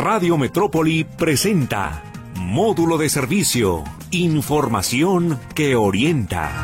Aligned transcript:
Radio 0.00 0.38
Metrópoli 0.38 1.04
presenta 1.04 2.02
Módulo 2.34 2.96
de 2.96 3.10
Servicio, 3.10 3.84
Información 4.10 5.38
que 5.54 5.76
orienta. 5.76 6.62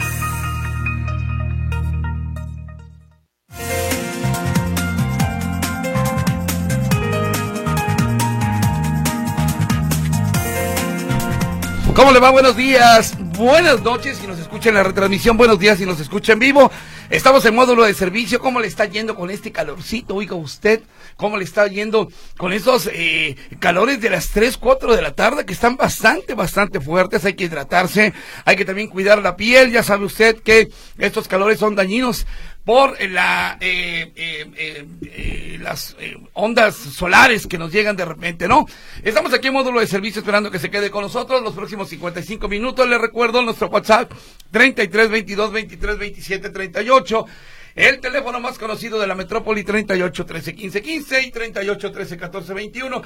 ¿Cómo 11.94 12.12
le 12.12 12.20
va? 12.20 12.30
Buenos 12.30 12.56
días, 12.56 13.18
buenas 13.36 13.82
noches 13.82 14.18
si 14.18 14.26
nos 14.26 14.38
escucha 14.38 14.70
en 14.70 14.76
la 14.76 14.82
retransmisión, 14.82 15.36
buenos 15.36 15.58
días 15.58 15.78
si 15.78 15.84
nos 15.84 16.00
escucha 16.00 16.32
en 16.32 16.38
vivo. 16.38 16.70
Estamos 17.10 17.44
en 17.44 17.54
módulo 17.54 17.84
de 17.84 17.92
servicio, 17.92 18.40
¿cómo 18.40 18.60
le 18.60 18.66
está 18.66 18.86
yendo 18.86 19.14
con 19.14 19.30
este 19.30 19.52
calorcito? 19.52 20.14
Oiga 20.14 20.34
usted, 20.34 20.82
¿cómo 21.16 21.36
le 21.36 21.44
está 21.44 21.66
yendo 21.66 22.08
con 22.36 22.52
esos 22.52 22.88
eh, 22.92 23.36
calores 23.58 24.00
de 24.00 24.10
las 24.10 24.30
3, 24.30 24.56
4 24.56 24.96
de 24.96 25.02
la 25.02 25.12
tarde 25.12 25.44
que 25.44 25.52
están 25.52 25.76
bastante, 25.76 26.34
bastante 26.34 26.80
fuertes? 26.80 27.24
Hay 27.24 27.34
que 27.34 27.44
hidratarse, 27.44 28.12
hay 28.44 28.56
que 28.56 28.64
también 28.64 28.88
cuidar 28.88 29.20
la 29.22 29.36
piel, 29.36 29.70
ya 29.70 29.82
sabe 29.82 30.06
usted 30.06 30.36
que 30.42 30.68
estos 30.98 31.28
calores 31.28 31.58
son 31.58 31.74
dañinos 31.74 32.26
por 32.66 33.00
la 33.00 33.58
eh, 33.60 34.12
eh, 34.16 34.50
eh, 34.56 34.86
eh 35.02 35.58
las 35.60 35.96
eh, 36.00 36.16
ondas 36.32 36.74
solares 36.74 37.46
que 37.46 37.58
nos 37.58 37.72
llegan 37.72 37.94
de 37.96 38.04
repente, 38.04 38.48
¿no? 38.48 38.66
Estamos 39.04 39.32
aquí 39.32 39.46
en 39.46 39.52
módulo 39.52 39.78
de 39.78 39.86
servicio 39.86 40.18
esperando 40.18 40.50
que 40.50 40.58
se 40.58 40.68
quede 40.68 40.90
con 40.90 41.02
nosotros 41.02 41.42
los 41.42 41.54
próximos 41.54 41.88
55 41.88 42.48
minutos. 42.48 42.88
Les 42.88 43.00
recuerdo 43.00 43.40
nuestro 43.42 43.68
WhatsApp 43.68 44.10
33 44.50 45.10
22 45.10 45.52
23 45.52 45.98
27 45.98 46.50
38. 46.50 47.26
El 47.76 48.00
teléfono 48.00 48.40
más 48.40 48.58
conocido 48.58 48.98
de 48.98 49.06
la 49.06 49.14
metrópoli 49.14 49.62
38 49.62 50.26
13 50.26 50.54
15 50.56 50.82
15 50.82 51.22
y 51.22 51.30
38 51.30 51.92
13 51.92 52.16
14 52.16 52.52
21. 52.52 53.02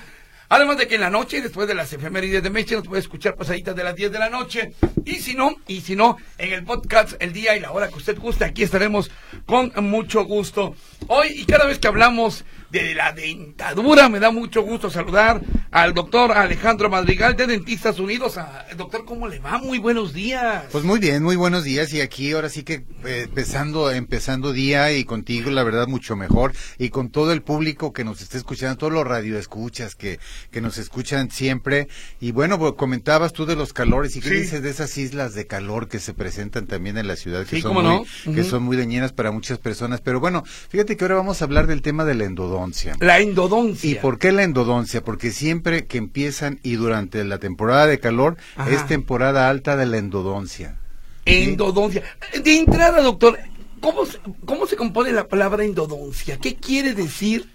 Además 0.52 0.78
de 0.78 0.88
que 0.88 0.96
en 0.96 1.02
la 1.02 1.10
noche, 1.10 1.40
después 1.40 1.68
de 1.68 1.74
las 1.74 1.92
efemérides 1.92 2.42
de 2.42 2.50
Meche, 2.50 2.74
nos 2.74 2.84
puede 2.84 3.00
escuchar 3.00 3.36
pasaditas 3.36 3.76
de 3.76 3.84
las 3.84 3.94
10 3.94 4.10
de 4.10 4.18
la 4.18 4.30
noche. 4.30 4.72
Y 5.04 5.14
si 5.20 5.34
no, 5.34 5.54
y 5.68 5.80
si 5.80 5.94
no, 5.94 6.16
en 6.38 6.52
el 6.52 6.64
podcast, 6.64 7.12
el 7.20 7.32
día 7.32 7.56
y 7.56 7.60
la 7.60 7.70
hora 7.70 7.86
que 7.86 7.94
usted 7.94 8.18
guste, 8.18 8.44
aquí 8.44 8.64
estaremos 8.64 9.12
con 9.46 9.72
mucho 9.88 10.24
gusto. 10.24 10.74
Hoy 11.06 11.28
y 11.36 11.44
cada 11.44 11.66
vez 11.66 11.78
que 11.78 11.86
hablamos 11.86 12.44
de 12.70 12.94
la 12.94 13.12
dentadura, 13.12 14.08
me 14.08 14.20
da 14.20 14.30
mucho 14.30 14.62
gusto 14.62 14.90
saludar 14.90 15.40
al 15.72 15.92
doctor 15.92 16.32
Alejandro 16.32 16.88
Madrigal 16.88 17.36
de 17.36 17.46
Dentistas 17.48 17.98
Unidos. 17.98 18.36
Ah, 18.38 18.64
doctor, 18.76 19.04
¿cómo 19.04 19.26
le 19.28 19.38
va? 19.40 19.58
Muy 19.58 19.78
buenos 19.78 20.12
días. 20.12 20.64
Pues 20.70 20.84
muy 20.84 21.00
bien, 21.00 21.22
muy 21.22 21.34
buenos 21.36 21.64
días. 21.64 21.92
Y 21.92 22.00
aquí 22.00 22.32
ahora 22.32 22.48
sí 22.48 22.62
que 22.62 22.84
eh, 23.04 23.22
empezando, 23.24 23.90
empezando 23.90 24.52
día 24.52 24.92
y 24.92 25.04
contigo, 25.04 25.50
la 25.50 25.64
verdad, 25.64 25.88
mucho 25.88 26.14
mejor. 26.14 26.52
Y 26.78 26.90
con 26.90 27.10
todo 27.10 27.32
el 27.32 27.42
público 27.42 27.92
que 27.92 28.04
nos 28.04 28.20
está 28.20 28.38
escuchando, 28.38 28.76
todos 28.78 28.92
los 28.92 29.04
radioescuchas 29.06 29.96
que, 29.96 30.20
que 30.52 30.60
nos 30.60 30.78
escuchan 30.78 31.30
siempre. 31.30 31.88
Y 32.20 32.30
bueno, 32.32 32.58
pues, 32.58 32.74
comentabas 32.74 33.32
tú 33.32 33.46
de 33.46 33.56
los 33.56 33.72
calores 33.72 34.14
y 34.16 34.20
qué 34.20 34.28
Sí. 34.28 34.34
dices 34.36 34.62
de 34.62 34.70
esas 34.70 34.96
islas 34.96 35.34
de 35.34 35.46
calor 35.48 35.88
que 35.88 35.98
se 35.98 36.14
presentan 36.14 36.66
también 36.66 36.98
en 36.98 37.08
la 37.08 37.16
ciudad, 37.16 37.44
que, 37.46 37.56
Sí, 37.56 37.62
son, 37.62 37.74
muy, 37.74 37.82
no. 37.82 38.04
que 38.34 38.44
son 38.44 38.62
muy 38.62 38.76
dañinas 38.76 39.12
para 39.12 39.32
muchas 39.32 39.58
personas. 39.58 40.00
Pero 40.00 40.20
bueno, 40.20 40.44
fíjate 40.68 40.96
que 40.96 41.04
ahora 41.04 41.16
vamos 41.16 41.42
a 41.42 41.46
hablar 41.46 41.66
del 41.66 41.82
tema 41.82 42.04
de 42.04 42.14
la 42.14 42.24
endodoncia. 42.60 42.96
La 43.00 43.18
endodoncia. 43.20 43.90
¿Y 43.90 43.94
por 43.96 44.18
qué 44.18 44.32
la 44.32 44.42
endodoncia? 44.42 45.02
Porque 45.02 45.30
siempre 45.30 45.86
que 45.86 45.98
empiezan 45.98 46.60
y 46.62 46.74
durante 46.74 47.24
la 47.24 47.38
temporada 47.38 47.86
de 47.86 47.98
calor 47.98 48.36
Ajá. 48.56 48.70
es 48.70 48.86
temporada 48.86 49.48
alta 49.48 49.76
de 49.76 49.86
la 49.86 49.98
endodoncia. 49.98 50.76
Endodoncia. 51.24 52.02
De 52.42 52.56
entrada, 52.56 53.02
doctor, 53.02 53.38
¿cómo 53.80 54.06
se, 54.06 54.18
¿cómo 54.44 54.66
se 54.66 54.76
compone 54.76 55.12
la 55.12 55.28
palabra 55.28 55.64
endodoncia? 55.64 56.38
¿Qué 56.38 56.56
quiere 56.56 56.94
decir 56.94 57.48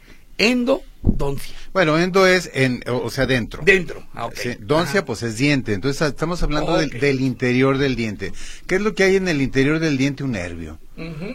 Bueno, 1.74 1.98
endo 2.00 2.28
es 2.28 2.50
en, 2.54 2.84
o 2.88 3.10
sea, 3.10 3.26
dentro. 3.26 3.64
Dentro. 3.64 4.04
Ah, 4.14 4.26
ok. 4.26 4.36
Sí, 4.36 4.50
doncia, 4.60 5.00
Ajá. 5.00 5.06
pues 5.06 5.24
es 5.24 5.38
diente. 5.38 5.74
Entonces 5.74 6.02
estamos 6.08 6.42
hablando 6.44 6.78
del, 6.78 7.22
interior 7.22 7.78
del 7.78 7.96
diente. 7.96 8.34
¿Qué 8.68 8.76
es 8.76 8.82
lo 8.82 8.96
que 8.96 9.04
hay 9.04 9.16
en 9.16 9.28
el 9.28 9.42
interior 9.42 9.80
del 9.80 9.98
diente? 9.98 10.24
Un 10.24 10.32
nervio. 10.32 10.80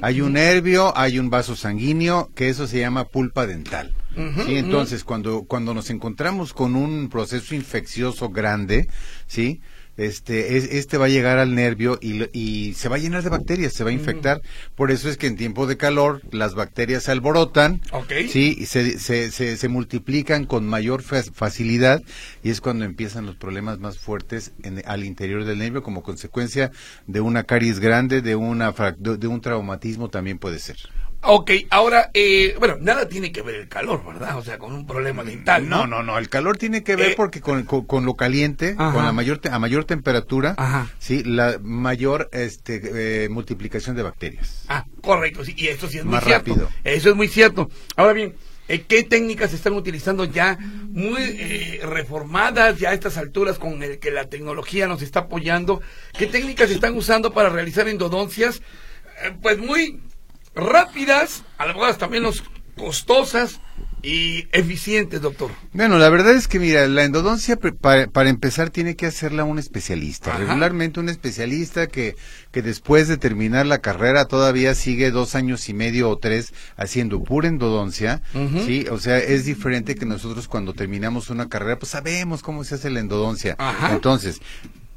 Hay 0.00 0.22
un 0.22 0.32
nervio, 0.32 0.96
hay 0.96 1.18
un 1.18 1.28
vaso 1.28 1.54
sanguíneo, 1.54 2.30
que 2.34 2.48
eso 2.48 2.66
se 2.66 2.78
llama 2.78 3.04
pulpa 3.04 3.46
dental. 3.46 3.94
Sí, 4.46 4.56
entonces 4.56 5.04
cuando 5.04 5.44
cuando 5.44 5.72
nos 5.72 5.90
encontramos 5.90 6.52
con 6.52 6.74
un 6.74 7.08
proceso 7.08 7.54
infeccioso 7.54 8.30
grande, 8.30 8.88
sí, 9.26 9.60
este 10.06 10.56
es, 10.56 10.64
este 10.72 10.98
va 10.98 11.06
a 11.06 11.08
llegar 11.08 11.38
al 11.38 11.54
nervio 11.54 11.98
y, 12.00 12.24
y 12.32 12.74
se 12.74 12.88
va 12.88 12.96
a 12.96 12.98
llenar 12.98 13.22
de 13.22 13.30
bacterias, 13.30 13.72
se 13.72 13.84
va 13.84 13.90
a 13.90 13.92
infectar. 13.92 14.40
Por 14.76 14.90
eso 14.90 15.08
es 15.08 15.16
que 15.16 15.26
en 15.26 15.36
tiempo 15.36 15.66
de 15.66 15.76
calor 15.76 16.22
las 16.32 16.54
bacterias 16.54 17.04
se 17.04 17.12
alborotan, 17.12 17.80
sí, 18.28 18.56
y 18.58 18.66
se, 18.66 18.98
se, 18.98 19.30
se, 19.30 19.56
se 19.56 19.68
multiplican 19.68 20.46
con 20.46 20.66
mayor 20.66 21.02
fa- 21.02 21.22
facilidad 21.22 22.02
y 22.42 22.50
es 22.50 22.60
cuando 22.60 22.84
empiezan 22.84 23.26
los 23.26 23.36
problemas 23.36 23.78
más 23.78 23.98
fuertes 23.98 24.52
en- 24.62 24.82
al 24.86 25.04
interior 25.04 25.44
del 25.44 25.58
nervio 25.58 25.82
como 25.82 26.02
consecuencia 26.02 26.70
de 27.06 27.20
una 27.20 27.44
caries 27.44 27.80
grande, 27.80 28.22
de 28.22 28.36
una 28.36 28.72
de 28.98 29.26
un 29.26 29.40
traumatismo 29.40 30.08
también 30.08 30.38
puede 30.38 30.58
ser. 30.58 30.76
Ok, 31.22 31.50
ahora, 31.68 32.10
eh, 32.14 32.54
bueno, 32.58 32.78
nada 32.80 33.06
tiene 33.06 33.30
que 33.30 33.42
ver 33.42 33.56
el 33.56 33.68
calor, 33.68 34.02
¿verdad? 34.06 34.38
O 34.38 34.42
sea, 34.42 34.58
con 34.58 34.72
un 34.72 34.86
problema 34.86 35.22
dental, 35.22 35.68
¿no? 35.68 35.78
No, 35.80 35.86
no, 35.86 36.02
no, 36.02 36.18
el 36.18 36.30
calor 36.30 36.56
tiene 36.56 36.82
que 36.82 36.96
ver 36.96 37.10
Eh, 37.10 37.14
porque 37.14 37.42
con, 37.42 37.64
con, 37.64 37.84
con 37.84 38.06
lo 38.06 38.14
caliente, 38.14 38.74
Ajá. 38.78 38.94
con 38.94 39.04
la 39.04 39.12
mayor 39.12 39.36
te- 39.38 39.50
a 39.50 39.58
mayor 39.58 39.84
temperatura, 39.84 40.54
Ajá. 40.56 40.88
sí, 40.98 41.22
la 41.22 41.58
mayor 41.62 42.30
este 42.32 43.24
eh, 43.24 43.28
multiplicación 43.28 43.96
de 43.96 44.02
bacterias. 44.02 44.64
Ah, 44.68 44.86
correcto, 45.02 45.44
sí, 45.44 45.52
y 45.58 45.68
eso 45.68 45.88
sí 45.88 45.98
es 45.98 46.04
muy 46.04 46.12
Más 46.14 46.24
cierto. 46.24 46.52
rápido. 46.52 46.70
Eso 46.84 47.10
es 47.10 47.16
muy 47.16 47.28
cierto. 47.28 47.68
Ahora 47.96 48.14
bien, 48.14 48.34
eh, 48.68 48.86
¿qué 48.88 49.02
técnicas 49.02 49.50
se 49.50 49.56
están 49.56 49.74
utilizando 49.74 50.24
ya 50.24 50.56
muy 50.88 51.20
eh, 51.22 51.80
reformadas 51.82 52.78
ya 52.78 52.90
a 52.90 52.94
estas 52.94 53.18
alturas 53.18 53.58
con 53.58 53.82
el 53.82 53.98
que 53.98 54.10
la 54.10 54.30
tecnología 54.30 54.86
nos 54.88 55.02
está 55.02 55.20
apoyando? 55.20 55.82
¿Qué 56.16 56.26
técnicas 56.28 56.68
se 56.68 56.76
están 56.76 56.96
usando 56.96 57.30
para 57.34 57.50
realizar 57.50 57.88
endodoncias? 57.88 58.62
Pues 59.42 59.58
muy 59.58 60.00
rápidas, 60.60 61.42
algunas 61.58 61.98
también 61.98 62.22
los 62.22 62.42
costosas 62.76 63.60
y 64.02 64.46
eficientes, 64.52 65.20
doctor. 65.20 65.50
Bueno, 65.74 65.98
la 65.98 66.08
verdad 66.08 66.34
es 66.34 66.48
que 66.48 66.58
mira, 66.58 66.86
la 66.88 67.04
endodoncia 67.04 67.56
para, 67.56 68.06
para 68.06 68.30
empezar 68.30 68.70
tiene 68.70 68.96
que 68.96 69.04
hacerla 69.04 69.44
un 69.44 69.58
especialista, 69.58 70.30
Ajá. 70.30 70.38
regularmente 70.38 71.00
un 71.00 71.10
especialista 71.10 71.86
que, 71.86 72.16
que 72.50 72.62
después 72.62 73.08
de 73.08 73.18
terminar 73.18 73.66
la 73.66 73.78
carrera 73.78 74.24
todavía 74.24 74.74
sigue 74.74 75.10
dos 75.10 75.34
años 75.34 75.68
y 75.68 75.74
medio 75.74 76.08
o 76.08 76.16
tres 76.16 76.54
haciendo 76.76 77.22
pura 77.22 77.48
endodoncia, 77.48 78.22
sí, 78.64 78.86
o 78.90 78.98
sea, 78.98 79.18
es 79.18 79.44
diferente 79.44 79.94
que 79.94 80.06
nosotros 80.06 80.48
cuando 80.48 80.72
terminamos 80.72 81.28
una 81.28 81.50
carrera, 81.50 81.78
pues 81.78 81.90
sabemos 81.90 82.42
cómo 82.42 82.64
se 82.64 82.76
hace 82.76 82.88
la 82.88 83.00
endodoncia. 83.00 83.54
Ajá. 83.58 83.92
Entonces, 83.92 84.40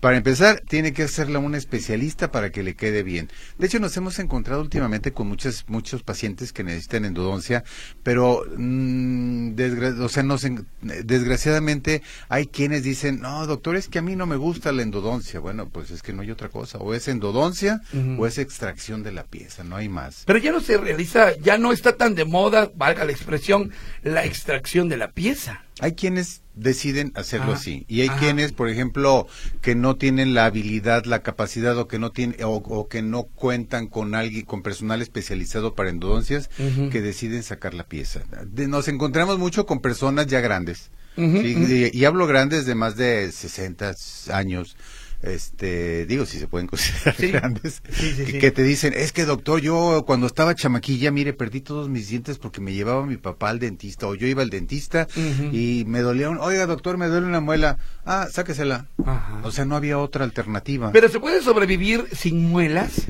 para 0.03 0.18
empezar, 0.18 0.62
tiene 0.68 0.91
que 0.91 1.03
hacerla 1.03 1.40
un 1.40 1.56
especialista 1.56 2.30
para 2.30 2.50
que 2.52 2.62
le 2.62 2.75
quede 2.75 3.03
bien. 3.03 3.30
De 3.58 3.68
hecho, 3.68 3.80
nos 3.80 3.96
hemos 3.96 4.19
encontrado 4.19 4.62
últimamente 4.62 5.14
con 5.14 5.28
muchos 5.30 5.64
muchos 5.69 6.03
pacientes 6.03 6.52
que 6.52 6.62
necesitan 6.66 7.06
endodoncia, 7.06 7.64
pero 8.03 8.44
mm, 8.58 9.56
desgra- 9.56 9.97
o 10.02 10.09
sea, 10.09 10.24
nos 10.24 10.44
en- 10.44 10.68
desgraciadamente 10.81 12.02
hay 12.28 12.47
quienes 12.47 12.84
dicen, 12.84 13.22
no, 13.22 13.47
doctor, 13.47 13.78
es 13.78 13.88
que 13.88 14.00
a 14.00 14.02
mí 14.02 14.16
no 14.18 14.25
me 14.25 14.36
gusta 14.36 14.74
la 14.74 14.81
endodoncia. 14.81 15.40
Bueno, 15.40 15.69
pues 15.69 15.90
es 15.90 16.02
que 16.02 16.12
no 16.12 16.22
hay 16.22 16.31
otra 16.31 16.50
cosa. 16.50 16.80
O 16.80 16.94
es 16.94 17.08
endodoncia 17.08 17.81
o 18.20 18.28
es 18.28 18.38
extracción 18.38 19.03
de 19.03 19.14
la 19.14 19.24
pieza, 19.24 19.64
no 19.64 19.78
hay 19.78 19.88
más. 19.88 20.24
Pero 20.25 20.38
ya 20.40 20.52
no 20.52 20.59
se 20.59 20.78
realiza, 20.78 21.35
ya 21.38 21.58
no 21.58 21.72
está 21.72 21.96
tan 21.96 22.14
de 22.14 22.25
moda, 22.25 22.70
valga 22.75 23.06
la 23.06 23.14
expresión, 23.14 23.72
la 24.03 24.25
extracción 24.25 24.90
de 24.90 24.97
la 24.97 25.12
pieza. 25.12 25.64
Hay 25.80 25.94
quienes 25.94 26.43
deciden 26.56 27.12
hacerlo 27.16 27.53
Ajá. 27.53 27.56
así 27.56 27.86
y 27.88 28.02
hay 28.02 28.09
quienes, 28.09 28.52
por 28.52 28.69
ejemplo, 28.69 29.28
que 29.62 29.75
no 29.75 29.96
tienen 29.96 30.34
la 30.34 30.46
habilidad, 30.46 31.06
la 31.06 31.24
capacidad 31.24 31.78
o 31.78 31.88
que 31.88 32.00
no 32.00 32.12
tienen 32.12 32.44
o, 32.44 32.56
o 32.56 32.88
que 32.88 33.02
no 33.02 33.24
cuentan 33.24 33.88
con 33.88 34.14
alguien, 34.16 34.46
con 34.46 34.62
personal 34.62 35.02
especializado 35.02 35.74
para 35.74 35.90
endodoncias, 35.90 36.50
que 36.91 37.02
deciden 37.02 37.44
sacar 37.44 37.74
la 37.74 37.86
pieza. 37.86 38.22
De- 38.46 38.68
nos 38.68 38.88
encontramos 38.88 39.40
mucho 39.40 39.66
con 39.66 39.80
personas 39.80 40.28
ya 40.28 40.40
grandes. 40.41 40.91
Y 41.16 42.05
hablo 42.05 42.26
grandes 42.28 42.66
de 42.66 42.73
más 42.76 42.96
de 42.96 43.32
60 43.32 43.94
años. 44.32 44.76
Este, 45.23 46.05
digo, 46.05 46.25
si 46.25 46.37
se 46.37 46.47
pueden 46.47 46.67
considerar 46.67 47.16
Sí. 47.16 47.28
grandes, 47.31 47.81
Sí, 47.90 48.14
sí, 48.14 48.40
que, 48.40 48.52
te 48.52 48.61
dicen, 48.61 48.93
es 48.93 49.14
que 49.14 49.23
doctor, 49.23 49.61
yo 49.61 50.03
cuando 50.05 50.28
estaba 50.28 50.53
chamaquilla, 50.53 51.11
mire, 51.11 51.31
perdí 51.31 51.61
todos 51.61 51.87
mis 51.87 52.09
dientes 52.09 52.37
porque 52.37 52.59
me 52.59 52.73
llevaba 52.73 53.05
mi 53.05 53.16
papá 53.16 53.49
al 53.49 53.59
dentista, 53.59 54.08
o 54.08 54.16
yo 54.16 54.28
iba 54.28 54.41
al 54.43 54.49
dentista 54.49 55.08
y 55.52 55.85
me 55.87 56.02
dolía 56.02 56.29
un, 56.29 56.40
oiga 56.40 56.66
doctor, 56.66 56.97
me 56.97 57.08
duele 57.08 57.25
una 57.25 57.40
muela, 57.40 57.78
ah, 58.05 58.28
sáquesela. 58.29 58.87
Ajá. 59.05 59.41
O 59.43 59.52
sea, 59.52 59.64
no 59.64 59.78
había 59.78 59.97
otra 59.97 60.25
alternativa. 60.25 60.91
Pero 60.91 61.08
se 61.08 61.20
puede 61.20 61.41
sobrevivir 61.41 62.05
sin 62.11 62.49
muelas. 62.49 63.08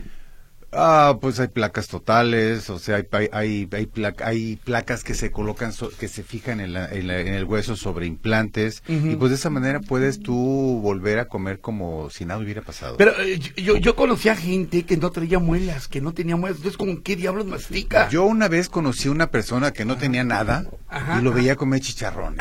Ah, 0.75 1.17
pues 1.21 1.39
hay 1.39 1.47
placas 1.49 1.87
totales, 1.87 2.69
o 2.69 2.79
sea, 2.79 2.95
hay, 2.97 3.05
hay, 3.11 3.29
hay, 3.31 3.69
hay 3.71 3.85
placa- 3.85 4.25
hay 4.27 4.55
placas 4.57 5.03
que 5.03 5.13
se 5.13 5.31
colocan, 5.31 5.71
so- 5.71 5.91
que 5.99 6.07
se 6.07 6.23
fijan 6.23 6.59
en, 6.59 6.73
la- 6.73 6.89
en 6.89 7.07
la- 7.07 7.19
en 7.19 7.33
el 7.33 7.45
hueso 7.45 7.75
sobre 7.75 8.05
implantes, 8.07 8.81
y 8.87 9.15
pues 9.15 9.29
de 9.29 9.35
esa 9.35 9.49
manera 9.49 9.79
puedes 9.81 10.19
tú 10.19 10.79
volver 10.81 11.19
a 11.19 11.27
comer 11.27 11.59
como 11.59 12.09
si 12.09 12.25
nada 12.25 12.39
hubiera 12.39 12.61
pasado. 12.61 12.97
Pero 12.97 13.11
eh, 13.21 13.39
yo, 13.57 13.77
yo 13.77 13.95
conocía 13.95 14.35
gente 14.35 14.83
que 14.83 14.97
no 14.97 15.11
traía 15.11 15.39
muelas, 15.39 15.87
que 15.87 16.01
no 16.01 16.13
tenía 16.13 16.35
muelas. 16.35 16.57
Entonces, 16.57 16.77
¿con 16.77 16.97
qué 17.01 17.15
diablos 17.15 17.45
mastica? 17.45 18.09
Yo 18.09 18.23
una 18.23 18.47
vez 18.47 18.67
conocí 18.69 19.09
una 19.09 19.29
persona 19.29 19.71
que 19.71 19.85
no 19.85 19.97
tenía 19.97 20.23
nada 20.23 20.65
Ajá, 20.89 21.19
y 21.19 21.23
lo 21.23 21.31
veía 21.33 21.55
comer 21.55 21.81
chicharrones. 21.81 22.39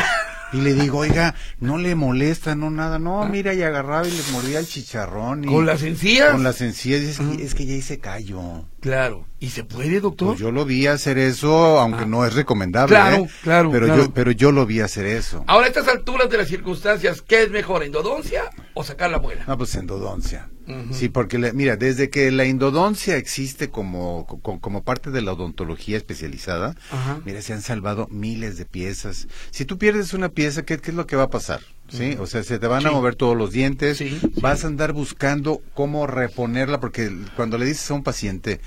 Y 0.52 0.60
le 0.60 0.74
digo, 0.74 0.98
oiga, 0.98 1.34
no 1.60 1.78
le 1.78 1.94
molesta, 1.94 2.54
no 2.54 2.70
nada. 2.70 2.98
No, 2.98 3.24
mira, 3.26 3.54
y 3.54 3.62
agarraba 3.62 4.06
y 4.06 4.10
le 4.10 4.22
mordía 4.32 4.58
el 4.58 4.66
chicharrón. 4.66 5.44
Y, 5.44 5.46
¿Con 5.46 5.64
las 5.66 5.82
encías? 5.82 6.32
Con 6.32 6.42
las 6.44 6.60
encías. 6.60 7.00
Es, 7.00 7.18
que, 7.18 7.42
es 7.42 7.54
que 7.54 7.64
ya 7.66 7.74
hice 7.74 7.98
callo. 7.98 8.66
Claro. 8.80 9.26
¿Y 9.40 9.48
se 9.50 9.64
puede, 9.64 10.00
doctor? 10.00 10.28
Pues 10.28 10.40
yo 10.40 10.50
lo 10.52 10.64
vi 10.64 10.86
hacer 10.86 11.18
eso, 11.18 11.80
aunque 11.80 12.02
Ah. 12.04 12.06
no 12.06 12.26
es 12.26 12.34
recomendable. 12.34 12.94
Claro, 12.94 13.16
¿eh? 13.24 13.28
claro, 13.42 13.70
Pero, 13.70 13.86
claro. 13.86 14.02
Yo, 14.04 14.14
pero 14.14 14.30
yo 14.30 14.52
lo 14.52 14.66
vi 14.66 14.80
hacer 14.80 15.06
eso. 15.06 15.44
Ahora, 15.46 15.66
a 15.66 15.68
estas 15.68 15.88
alturas 15.88 16.28
de 16.30 16.36
las 16.38 16.48
circunstancias, 16.48 17.22
¿qué 17.22 17.42
es 17.44 17.50
mejor, 17.50 17.82
endodoncia 17.82 18.42
o 18.74 18.84
sacar 18.84 19.10
la 19.10 19.18
muela? 19.18 19.44
No, 19.46 19.56
pues 19.58 19.74
endodoncia. 19.74 20.48
Sí, 20.92 21.08
porque 21.08 21.38
la- 21.38 21.52
mira, 21.52 21.76
desde 21.76 22.08
que 22.10 22.30
la 22.30 22.44
endodoncia 22.44 23.16
existe 23.16 23.68
como, 23.70 24.26
co- 24.26 24.60
como 24.60 24.82
parte 24.84 25.10
de 25.10 25.20
la 25.22 25.32
odontología 25.32 25.96
especializada, 25.96 26.76
mira, 27.24 27.42
se 27.42 27.52
han 27.52 27.62
salvado 27.62 28.06
miles 28.10 28.56
de 28.58 28.64
piezas. 28.64 29.26
Si 29.50 29.64
tú 29.64 29.78
pierdes 29.78 30.12
una 30.14 30.28
pieza, 30.28 30.64
¿qué, 30.64 30.78
qué 30.78 30.90
es 30.90 30.96
lo 30.96 31.06
que 31.06 31.16
va 31.16 31.24
a 31.24 31.30
pasar? 31.30 31.60
¿Sí? 31.88 32.16
O 32.18 32.26
sea, 32.26 32.42
se 32.42 32.58
te 32.58 32.66
van 32.66 32.86
a 32.86 32.90
mover 32.90 33.16
todos 33.16 33.36
los 33.36 33.52
dientes, 33.52 33.98
Sí, 33.98 34.08
sí. 34.08 34.20
vas 34.40 34.64
a 34.64 34.68
andar 34.68 34.92
buscando 34.94 35.60
cómo 35.74 36.06
reponerla, 36.06 36.80
porque 36.80 37.10
cuando 37.36 37.58
le 37.58 37.66
dices 37.66 37.90
a 37.90 37.94
un 37.94 38.02
paciente, 38.02 38.60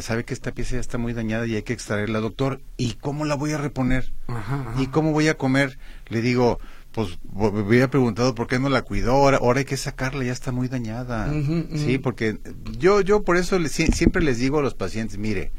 sabe 0.00 0.24
que 0.24 0.34
esta 0.34 0.52
pieza 0.52 0.74
ya 0.74 0.80
está 0.80 0.98
muy 0.98 1.14
dañada 1.14 1.46
y 1.46 1.54
hay 1.54 1.62
que 1.62 1.72
extraerla, 1.72 2.20
doctor, 2.20 2.60
¿y 2.76 2.94
cómo 2.94 3.24
la 3.24 3.36
voy 3.36 3.52
a 3.52 3.58
reponer? 3.58 4.12
Ajá, 4.26 4.66
ajá. 4.68 4.82
¿Y 4.82 4.88
cómo 4.88 5.12
voy 5.12 5.28
a 5.28 5.38
comer? 5.38 5.78
Le 6.08 6.20
digo, 6.20 6.58
pues 6.92 7.18
había 7.40 7.88
preguntado 7.90 8.34
por 8.34 8.46
qué 8.46 8.58
no 8.58 8.68
la 8.68 8.82
cuidó, 8.82 9.12
ahora, 9.12 9.36
ahora 9.38 9.60
hay 9.60 9.64
que 9.64 9.76
sacarla, 9.76 10.24
ya 10.24 10.32
está 10.32 10.52
muy 10.52 10.68
dañada. 10.68 11.32
Sí, 11.76 11.98
porque 11.98 12.38
yo, 12.78 13.00
yo 13.02 13.22
por 13.22 13.36
eso 13.36 13.58
le- 13.58 13.68
sie- 13.68 13.92
siempre 13.92 14.22
les 14.22 14.38
digo 14.38 14.58
a 14.58 14.62
los 14.62 14.74
pacientes, 14.74 15.18
mire, 15.18 15.52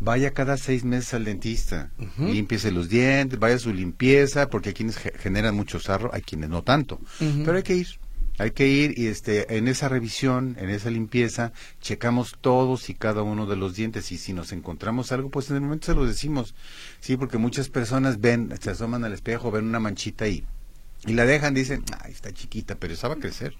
vaya 0.00 0.32
cada 0.32 0.56
seis 0.56 0.82
meses 0.84 1.14
al 1.14 1.24
dentista, 1.24 1.90
Ujú. 1.98 2.26
límpiese 2.32 2.70
los 2.72 2.88
dientes, 2.88 3.38
vaya 3.38 3.56
a 3.56 3.58
su 3.58 3.72
limpieza, 3.72 4.48
porque 4.50 4.70
hay 4.70 4.74
quienes 4.74 4.96
ge- 4.98 5.12
generan 5.18 5.54
mucho 5.54 5.78
sarro, 5.78 6.10
hay 6.12 6.22
quienes 6.22 6.48
no 6.50 6.62
tanto, 6.62 7.00
pero 7.44 7.56
hay 7.56 7.62
que 7.62 7.76
ir. 7.76 7.88
Hay 8.38 8.52
que 8.52 8.66
ir 8.66 8.98
y 8.98 9.06
este 9.08 9.56
en 9.56 9.68
esa 9.68 9.88
revisión, 9.88 10.56
en 10.58 10.70
esa 10.70 10.90
limpieza, 10.90 11.52
checamos 11.80 12.36
todos 12.40 12.88
y 12.90 12.94
cada 12.94 13.22
uno 13.22 13.46
de 13.46 13.56
los 13.56 13.74
dientes 13.76 14.10
y 14.12 14.18
si 14.18 14.32
nos 14.32 14.52
encontramos 14.52 15.12
algo, 15.12 15.30
pues 15.30 15.50
en 15.50 15.56
el 15.56 15.62
momento 15.62 15.86
se 15.86 15.94
lo 15.94 16.06
decimos. 16.06 16.54
Sí, 17.00 17.16
porque 17.16 17.38
muchas 17.38 17.68
personas 17.68 18.20
ven, 18.20 18.52
se 18.60 18.70
asoman 18.70 19.04
al 19.04 19.12
espejo, 19.12 19.50
ven 19.50 19.66
una 19.66 19.80
manchita 19.80 20.28
y 20.28 20.44
y 21.06 21.14
la 21.14 21.26
dejan, 21.26 21.54
dicen, 21.54 21.84
ay, 22.00 22.12
está 22.12 22.32
chiquita, 22.32 22.76
pero 22.76 22.94
esa 22.94 23.08
va 23.08 23.14
a 23.14 23.18
crecer. 23.18 23.54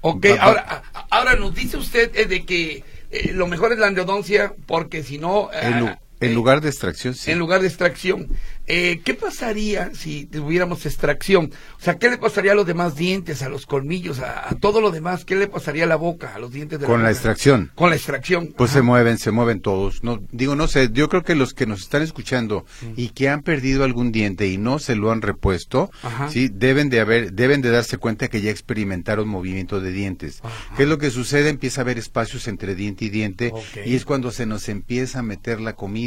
Ok, 0.00 0.26
Va- 0.30 0.34
ahora, 0.40 0.82
ahora 1.10 1.36
nos 1.36 1.54
dice 1.54 1.76
usted 1.76 2.14
eh, 2.16 2.26
de 2.26 2.44
que 2.46 2.84
eh, 3.10 3.32
lo 3.32 3.46
mejor 3.46 3.72
es 3.72 3.78
la 3.78 3.88
endodoncia 3.88 4.54
porque 4.66 5.02
si 5.02 5.18
no... 5.18 5.50
eh, 5.52 5.96
En, 6.20 6.30
eh, 6.30 6.34
lugar 6.34 6.60
de 6.60 6.68
extracción, 6.68 7.14
sí. 7.14 7.30
En 7.30 7.38
lugar 7.38 7.60
de 7.60 7.68
extracción. 7.68 8.28
Eh, 8.68 9.00
¿Qué 9.04 9.14
pasaría 9.14 9.94
si 9.94 10.24
tuviéramos 10.24 10.86
extracción? 10.86 11.52
O 11.78 11.82
sea, 11.82 11.98
¿qué 11.98 12.10
le 12.10 12.18
pasaría 12.18 12.52
a 12.52 12.54
los 12.54 12.66
demás 12.66 12.96
dientes, 12.96 13.42
a 13.42 13.48
los 13.48 13.64
colmillos, 13.64 14.18
a, 14.18 14.48
a 14.48 14.54
todo 14.56 14.80
lo 14.80 14.90
demás? 14.90 15.24
¿Qué 15.24 15.36
le 15.36 15.46
pasaría 15.46 15.84
a 15.84 15.86
la 15.86 15.96
boca, 15.96 16.34
a 16.34 16.38
los 16.38 16.50
dientes 16.52 16.80
de 16.80 16.86
Con 16.86 17.02
la 17.02 17.10
extracción. 17.10 17.70
Con 17.74 17.90
la 17.90 17.96
extracción. 17.96 18.54
Pues 18.56 18.70
Ajá. 18.70 18.78
se 18.78 18.82
mueven, 18.82 19.18
se 19.18 19.30
mueven 19.30 19.60
todos. 19.60 20.02
No, 20.02 20.20
digo, 20.32 20.56
no 20.56 20.66
sé, 20.66 20.88
yo 20.92 21.08
creo 21.08 21.22
que 21.22 21.34
los 21.36 21.54
que 21.54 21.66
nos 21.66 21.82
están 21.82 22.02
escuchando 22.02 22.64
y 22.96 23.10
que 23.10 23.28
han 23.28 23.42
perdido 23.42 23.84
algún 23.84 24.10
diente 24.10 24.48
y 24.48 24.58
no 24.58 24.78
se 24.78 24.96
lo 24.96 25.12
han 25.12 25.22
repuesto, 25.22 25.90
Ajá. 26.02 26.28
sí, 26.28 26.48
deben 26.52 26.90
de 26.90 27.00
haber, 27.00 27.34
deben 27.34 27.62
de 27.62 27.70
darse 27.70 27.98
cuenta 27.98 28.28
que 28.28 28.40
ya 28.40 28.50
experimentaron 28.50 29.28
movimiento 29.28 29.80
de 29.80 29.92
dientes. 29.92 30.40
Ajá. 30.42 30.74
¿Qué 30.76 30.84
es 30.84 30.88
lo 30.88 30.98
que 30.98 31.10
sucede? 31.10 31.50
Empieza 31.50 31.82
a 31.82 31.84
haber 31.84 31.98
espacios 31.98 32.48
entre 32.48 32.74
diente 32.74 33.04
y 33.04 33.10
diente 33.10 33.52
y 33.84 33.94
es 33.94 34.04
cuando 34.04 34.32
se 34.32 34.46
nos 34.46 34.68
empieza 34.68 35.20
a 35.20 35.22
meter 35.22 35.60
la 35.60 35.74
comida. 35.74 36.05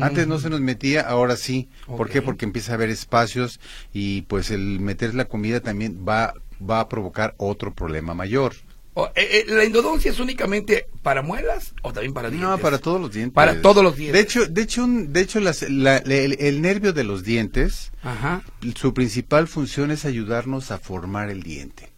Antes 0.00 0.26
no 0.28 0.38
se 0.38 0.50
nos 0.50 0.60
metía, 0.60 1.00
ahora 1.02 1.36
sí. 1.36 1.68
¿Por 1.86 2.08
qué? 2.08 2.22
Porque 2.22 2.44
empieza 2.44 2.72
a 2.72 2.74
haber 2.76 2.90
espacios 2.90 3.58
y 3.92 4.22
pues 4.22 4.50
el 4.52 4.78
meter 4.80 5.14
la 5.14 5.24
comida 5.24 5.60
también 5.60 6.04
va, 6.08 6.34
va 6.68 6.80
a 6.80 6.88
provocar 6.88 7.34
otro 7.38 7.74
problema 7.74 8.14
mayor. 8.14 8.54
Eh, 8.96 9.10
eh, 9.16 9.44
¿La 9.48 9.62
endodoncia 9.64 10.10
es 10.10 10.20
únicamente 10.20 10.86
para 11.02 11.22
muelas 11.22 11.74
o 11.82 11.92
también 11.92 12.12
para 12.12 12.28
dientes? 12.28 12.50
No, 12.50 12.58
para 12.58 12.78
todos 12.78 13.00
los 13.00 13.12
dientes. 13.12 13.34
Para 13.34 13.60
todos 13.62 13.82
los 13.82 13.96
dientes. 13.96 14.12
De 14.14 14.20
hecho, 14.20 14.46
de 14.46 14.62
hecho, 14.62 14.84
un- 14.84 15.12
de 15.12 15.20
hecho 15.20 15.40
las- 15.40 15.62
la- 15.70 15.98
el, 15.98 16.36
el 16.38 16.60
nervio 16.60 16.92
de 16.92 17.04
los 17.04 17.24
dientes, 17.24 17.92
Ajá. 18.02 18.42
su 18.76 18.92
principal 18.92 19.48
función 19.48 19.90
es 19.90 20.04
ayudarnos 20.04 20.70
a 20.70 20.78
formar 20.78 21.30
el 21.30 21.42
diente. 21.42 21.89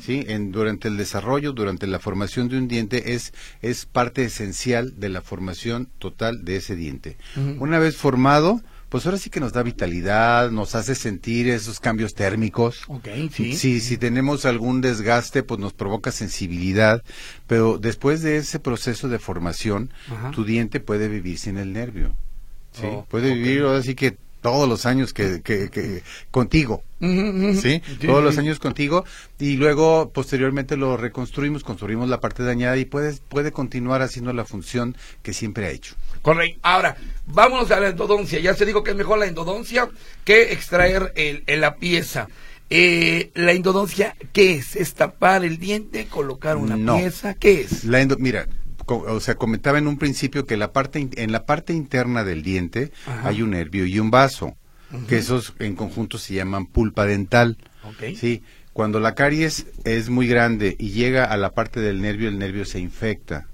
¿Sí? 0.00 0.24
En, 0.28 0.52
durante 0.52 0.88
el 0.88 0.96
desarrollo, 0.96 1.52
durante 1.52 1.86
la 1.86 1.98
formación 1.98 2.48
de 2.48 2.58
un 2.58 2.68
diente, 2.68 3.14
es, 3.14 3.32
es 3.62 3.86
parte 3.86 4.24
esencial 4.24 4.98
de 4.98 5.08
la 5.08 5.22
formación 5.22 5.88
total 5.98 6.44
de 6.44 6.56
ese 6.56 6.76
diente. 6.76 7.16
Una 7.58 7.78
vez 7.78 7.96
formado, 7.96 8.60
pues 8.88 9.04
ahora 9.06 9.18
sí 9.18 9.30
que 9.30 9.40
nos 9.40 9.52
da 9.52 9.62
vitalidad, 9.62 10.50
nos 10.50 10.74
hace 10.74 10.94
sentir 10.94 11.48
esos 11.48 11.80
cambios 11.80 12.14
térmicos. 12.14 12.84
Ok, 12.88 13.08
sí. 13.32 13.54
Si, 13.56 13.80
si 13.80 13.98
tenemos 13.98 14.44
algún 14.44 14.80
desgaste, 14.80 15.42
pues 15.42 15.60
nos 15.60 15.72
provoca 15.72 16.12
sensibilidad, 16.12 17.02
pero 17.46 17.78
después 17.78 18.22
de 18.22 18.36
ese 18.36 18.60
proceso 18.60 19.08
de 19.08 19.18
formación, 19.18 19.90
Ajá. 20.10 20.30
tu 20.30 20.44
diente 20.44 20.80
puede 20.80 21.08
vivir 21.08 21.38
sin 21.38 21.58
el 21.58 21.72
nervio. 21.72 22.16
¿sí? 22.72 22.86
Oh, 22.86 23.06
puede 23.08 23.34
vivir 23.34 23.62
ahora 23.62 23.82
sí 23.82 23.94
que 23.94 24.16
todos 24.46 24.68
los 24.68 24.86
años 24.86 25.12
que, 25.12 25.42
que, 25.42 25.70
que- 25.70 26.04
contigo. 26.30 26.84
¿sí? 27.00 27.82
Todos 28.06 28.22
los 28.22 28.38
años 28.38 28.60
contigo 28.60 29.04
y 29.40 29.56
luego 29.56 30.10
posteriormente 30.14 30.76
lo 30.76 30.96
reconstruimos, 30.96 31.64
construimos 31.64 32.08
la 32.08 32.20
parte 32.20 32.44
dañada 32.44 32.76
y 32.76 32.84
puede, 32.84 33.16
puede 33.28 33.50
continuar 33.50 34.02
haciendo 34.02 34.32
la 34.32 34.44
función 34.44 34.96
que 35.24 35.32
siempre 35.32 35.66
ha 35.66 35.70
hecho. 35.70 35.96
Correcto. 36.22 36.60
Ahora, 36.62 36.96
vámonos 37.26 37.70
a 37.72 37.80
la 37.80 37.88
endodoncia. 37.88 38.38
Ya 38.38 38.54
se 38.54 38.64
dijo 38.64 38.84
que 38.84 38.92
es 38.92 38.96
mejor 38.96 39.18
la 39.18 39.26
endodoncia 39.26 39.88
que 40.24 40.52
extraer 40.52 41.12
el, 41.16 41.42
el- 41.48 41.60
la 41.60 41.74
pieza. 41.74 42.28
Eh, 42.70 43.30
la 43.34 43.50
endodoncia, 43.52 44.14
¿qué 44.32 44.54
es? 44.54 44.76
¿Es 44.76 44.94
tapar 44.94 45.44
el 45.44 45.58
diente, 45.58 46.06
colocar 46.06 46.56
una 46.56 46.76
No. 46.76 46.96
pieza? 46.98 47.34
¿Qué 47.34 47.62
es? 47.62 47.82
La 47.84 48.00
endo- 48.00 48.16
mira, 48.18 48.46
o 48.86 49.20
sea, 49.20 49.34
comentaba 49.34 49.78
en 49.78 49.86
un 49.88 49.98
principio 49.98 50.46
que 50.46 50.56
la 50.56 50.72
parte 50.72 51.08
en 51.16 51.32
la 51.32 51.44
parte 51.46 51.72
interna 51.72 52.24
del 52.24 52.42
diente 52.42 52.92
Ajá. 53.06 53.28
hay 53.28 53.42
un 53.42 53.50
nervio 53.50 53.86
y 53.86 53.98
un 53.98 54.10
vaso, 54.10 54.56
que 55.08 55.18
esos 55.18 55.54
en 55.58 55.74
conjunto 55.74 56.18
se 56.18 56.34
llaman 56.34 56.66
pulpa 56.66 57.04
dental. 57.06 57.56
Sí, 58.16 58.42
cuando 58.72 59.00
la 59.00 59.14
caries 59.14 59.66
es 59.84 60.10
muy 60.10 60.26
grande 60.28 60.76
y 60.78 60.90
llega 60.90 61.24
a 61.24 61.36
la 61.38 61.52
parte 61.54 61.80
del 61.80 62.02
nervio, 62.02 62.28
el 62.28 62.38
nervio 62.38 62.64
se 62.66 62.78
infecta. 62.78 63.46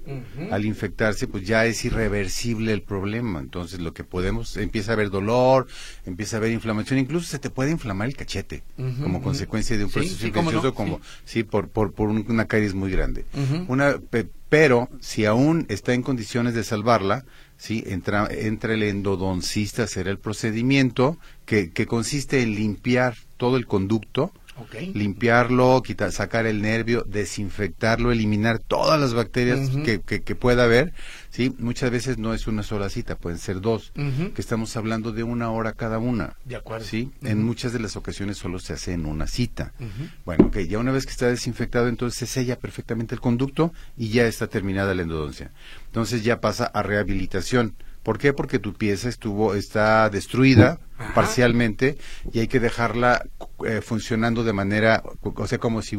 Al 0.51 0.65
infectarse, 0.65 1.27
pues 1.27 1.45
ya 1.47 1.65
es 1.65 1.85
irreversible 1.85 2.73
el 2.73 2.81
problema. 2.81 3.39
Entonces, 3.39 3.79
lo 3.79 3.93
que 3.93 4.03
podemos, 4.03 4.57
empieza 4.57 4.91
a 4.91 4.95
haber 4.95 5.09
dolor, 5.11 5.67
empieza 6.05 6.35
a 6.35 6.39
haber 6.39 6.51
inflamación, 6.51 6.99
incluso 6.99 7.25
se 7.27 7.39
te 7.39 7.49
puede 7.49 7.71
inflamar 7.71 8.09
el 8.09 8.15
cachete 8.17 8.63
como 9.01 9.21
consecuencia 9.21 9.77
de 9.77 9.85
un 9.85 9.91
proceso 9.91 10.17
sí, 10.17 10.29
cómo 10.31 10.51
no, 10.51 10.57
infeccioso, 10.57 10.75
como, 10.75 10.99
sí, 11.25 11.43
por, 11.43 11.69
por, 11.69 11.93
por 11.93 12.09
un- 12.09 12.25
una 12.27 12.45
caries 12.45 12.73
muy 12.73 12.91
grande. 12.91 13.23
Una, 13.69 13.97
pe- 13.97 14.27
pero 14.53 14.87
si 14.99 15.25
aún 15.25 15.65
está 15.67 15.95
en 15.95 16.03
condiciones 16.03 16.53
de 16.53 16.63
salvarla, 16.63 17.25
sí, 17.57 17.83
entra, 17.87 18.27
entra 18.29 18.75
el 18.75 18.83
endodoncista 18.83 19.81
a 19.81 19.85
hacer 19.85 20.07
el 20.07 20.19
procedimiento 20.19 21.17
que, 21.47 21.71
que 21.71 21.87
consiste 21.87 22.43
en 22.43 22.53
limpiar 22.53 23.15
todo 23.37 23.57
el 23.57 23.65
conducto, 23.65 24.31
limpiarlo, 24.93 25.81
quitar, 25.81 26.11
sacar 26.11 26.45
el 26.45 26.61
nervio, 26.61 27.03
desinfectarlo, 27.07 28.11
eliminar 28.11 28.59
todas 28.59 29.01
las 29.01 29.15
bacterias 29.15 29.71
que, 29.83 30.01
que, 30.01 30.21
que 30.21 30.35
pueda 30.35 30.65
haber, 30.65 30.93
sí, 31.33 31.53
muchas 31.57 31.89
veces 31.89 32.19
no 32.19 32.33
es 32.33 32.47
una 32.47 32.61
sola 32.63 32.89
cita, 32.89 33.17
pueden 33.17 33.39
ser 33.39 33.59
dos, 33.59 33.91
que 33.93 34.39
estamos 34.41 34.77
hablando 34.77 35.11
de 35.11 35.23
una 35.23 35.49
hora 35.49 35.73
cada 35.73 35.97
una. 35.97 36.37
De 36.45 36.55
acuerdo. 36.55 36.85
Sí, 36.85 37.11
en 37.23 37.43
muchas 37.43 37.73
de 37.73 37.79
las 37.79 37.95
ocasiones 37.95 38.37
solo 38.37 38.59
se 38.59 38.73
hace 38.73 38.93
en 38.93 39.05
una 39.05 39.27
cita. 39.27 39.73
Bueno, 40.25 40.51
que 40.51 40.67
ya 40.67 40.77
una 40.77 40.91
vez 40.91 41.05
que 41.05 41.11
está 41.11 41.27
desinfectado, 41.27 41.87
entonces 41.87 42.17
se 42.19 42.27
sella 42.27 42.59
perfectamente 42.59 43.15
el 43.15 43.21
conducto 43.21 43.73
y 43.97 44.09
ya 44.09 44.27
está 44.27 44.47
terminada 44.47 44.93
la 44.93 45.01
endodoncia. 45.01 45.51
Entonces 45.87 46.23
ya 46.23 46.39
pasa 46.39 46.65
a 46.65 46.83
rehabilitación. 46.83 47.75
¿Por 48.03 48.17
qué? 48.19 48.33
Porque 48.33 48.59
tu 48.59 48.73
pieza 48.73 49.07
estuvo 49.07 49.55
está 49.55 50.09
destruida 50.09 50.79
Ajá. 50.97 51.13
parcialmente 51.13 51.97
y 52.33 52.39
hay 52.39 52.47
que 52.47 52.59
dejarla 52.59 53.25
eh, 53.65 53.79
funcionando 53.81 54.43
de 54.43 54.51
manera, 54.51 55.01
o 55.21 55.47
sea, 55.47 55.57
como 55.57 55.81
si 55.81 55.97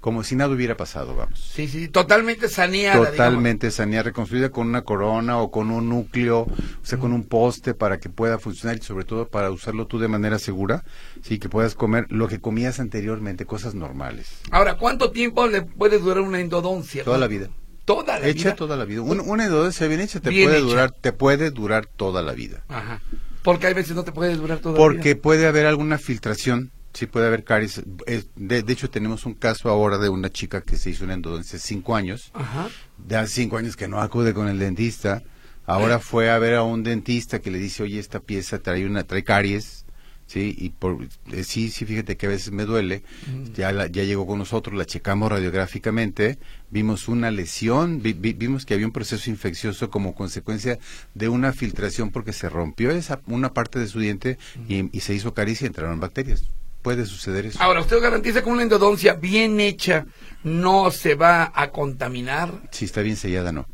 como 0.00 0.24
si 0.24 0.36
nada 0.36 0.54
hubiera 0.54 0.76
pasado, 0.76 1.14
vamos. 1.14 1.38
Sí, 1.38 1.68
sí, 1.68 1.88
totalmente 1.88 2.48
saneada. 2.48 3.10
Totalmente 3.10 3.70
saneada, 3.70 4.04
reconstruida 4.04 4.48
con 4.48 4.68
una 4.68 4.82
corona 4.82 5.38
o 5.38 5.50
con 5.50 5.70
un 5.70 5.90
núcleo, 5.90 6.40
o 6.40 6.48
sea, 6.82 6.98
con 6.98 7.12
un 7.12 7.24
poste 7.24 7.74
para 7.74 7.98
que 8.00 8.08
pueda 8.08 8.38
funcionar 8.38 8.78
y 8.78 8.82
sobre 8.82 9.04
todo 9.04 9.28
para 9.28 9.50
usarlo 9.50 9.86
tú 9.86 9.98
de 9.98 10.08
manera 10.08 10.38
segura, 10.38 10.82
sí, 11.22 11.38
que 11.38 11.50
puedas 11.50 11.74
comer 11.74 12.06
lo 12.08 12.26
que 12.26 12.40
comías 12.40 12.80
anteriormente, 12.80 13.44
cosas 13.44 13.74
normales. 13.74 14.28
digamos. 14.44 14.52
Ahora, 14.52 14.78
¿cuánto 14.78 15.10
tiempo 15.10 15.46
le 15.46 15.60
puede 15.62 15.98
durar 15.98 16.22
una 16.22 16.40
endodoncia? 16.40 17.04
Toda 17.04 17.18
la 17.18 17.26
vida. 17.26 17.50
Toda 17.84 18.18
la 18.18 18.26
Hecha 18.26 18.44
vida. 18.50 18.54
toda 18.56 18.76
la 18.76 18.84
vida. 18.84 19.02
Un- 19.02 19.20
una 19.20 19.44
endodoncia 19.44 19.86
bien 19.86 20.00
hecha 20.00 20.20
te 20.20 20.30
Bien 20.30 20.46
puede 20.48 20.58
hecha. 20.58 20.66
durar, 20.66 20.90
te 20.92 21.12
puede 21.12 21.50
durar 21.50 21.86
toda 21.86 22.22
la 22.22 22.32
vida. 22.32 22.64
Ajá. 22.68 23.00
Porque 23.42 23.66
hay 23.66 23.74
veces 23.74 23.94
no 23.94 24.04
te 24.04 24.12
puede 24.12 24.34
durar 24.36 24.58
toda 24.58 24.72
la 24.74 24.78
Porque 24.78 25.12
vida. 25.14 25.22
puede 25.22 25.46
haber 25.46 25.66
alguna 25.66 25.98
filtración, 25.98 26.70
sí 26.94 27.04
puede 27.06 27.26
haber 27.26 27.44
caries. 27.44 27.82
Es- 28.06 28.28
de, 28.36 28.62
de 28.62 28.72
hecho, 28.72 28.88
tenemos 28.88 29.26
un 29.26 29.34
caso 29.34 29.68
ahora 29.68 29.98
de 29.98 30.08
una 30.08 30.30
chica 30.30 30.62
que 30.62 30.76
se 30.76 30.90
hizo 30.90 31.04
una 31.04 31.12
endodoncia 31.14 31.58
hace 31.58 31.66
cinco 31.68 31.94
años, 31.94 32.30
Ajá. 32.32 32.68
de 32.96 33.16
hace 33.16 33.34
cinco 33.42 33.58
años 33.58 33.76
que 33.76 33.86
no 33.88 34.00
acude 34.00 34.32
con 34.32 34.48
el 34.48 34.58
dentista. 34.58 35.22
Ahora 35.66 35.98
fue 35.98 36.30
a 36.30 36.38
ver 36.38 36.54
a 36.54 36.62
un 36.62 36.82
dentista 36.82 37.38
que 37.40 37.50
le 37.50 37.58
dice, 37.58 37.82
oye, 37.82 37.98
esta 37.98 38.20
pieza 38.20 38.58
trae 38.58 38.84
una, 38.86 39.04
trae 39.04 39.24
caries, 39.24 39.83
Sí, 40.26 40.54
y 40.58 40.70
por, 40.70 40.98
eh, 41.32 41.44
sí, 41.44 41.70
sí, 41.70 41.84
fíjate 41.84 42.16
que 42.16 42.26
a 42.26 42.30
veces 42.30 42.50
me 42.50 42.64
duele. 42.64 43.02
Ya, 43.54 43.70
la- 43.72 43.86
ya 43.86 44.02
llegó 44.04 44.26
con 44.26 44.38
nosotros, 44.38 44.76
la 44.76 44.84
checamos 44.86 45.30
radiográficamente, 45.30 46.38
vimos 46.70 47.08
una 47.08 47.30
lesión, 47.30 48.02
vi- 48.02 48.14
vi- 48.14 48.32
vimos 48.32 48.64
que 48.66 48.74
había 48.74 48.86
un 48.86 48.92
proceso 48.92 49.30
infeccioso 49.30 49.90
como 49.90 50.14
consecuencia 50.14 50.78
de 51.14 51.28
una 51.28 51.52
filtración 51.52 52.10
porque 52.10 52.32
se 52.32 52.48
rompió 52.48 52.90
esa 52.90 53.20
una 53.26 53.52
parte 53.52 53.78
de 53.78 53.86
su 53.86 54.00
diente 54.00 54.38
y, 54.68 54.88
y 54.96 55.00
se 55.00 55.14
hizo 55.14 55.34
caricia 55.34 55.66
y 55.66 55.68
entraron 55.68 56.00
bacterias. 56.00 56.44
Puede 56.82 57.06
suceder 57.06 57.46
eso. 57.46 57.62
Ahora, 57.62 57.80
¿usted 57.80 58.00
garantiza 58.00 58.42
que 58.42 58.48
una 58.50 58.62
endodoncia 58.62 59.14
bien 59.14 59.58
hecha 59.60 60.04
no 60.42 60.90
se 60.90 61.14
va 61.14 61.50
a 61.54 61.70
contaminar? 61.70 62.62
Si 62.72 62.84
está 62.86 63.00
bien 63.02 63.16
sellada, 63.16 63.52
no. 63.52 63.66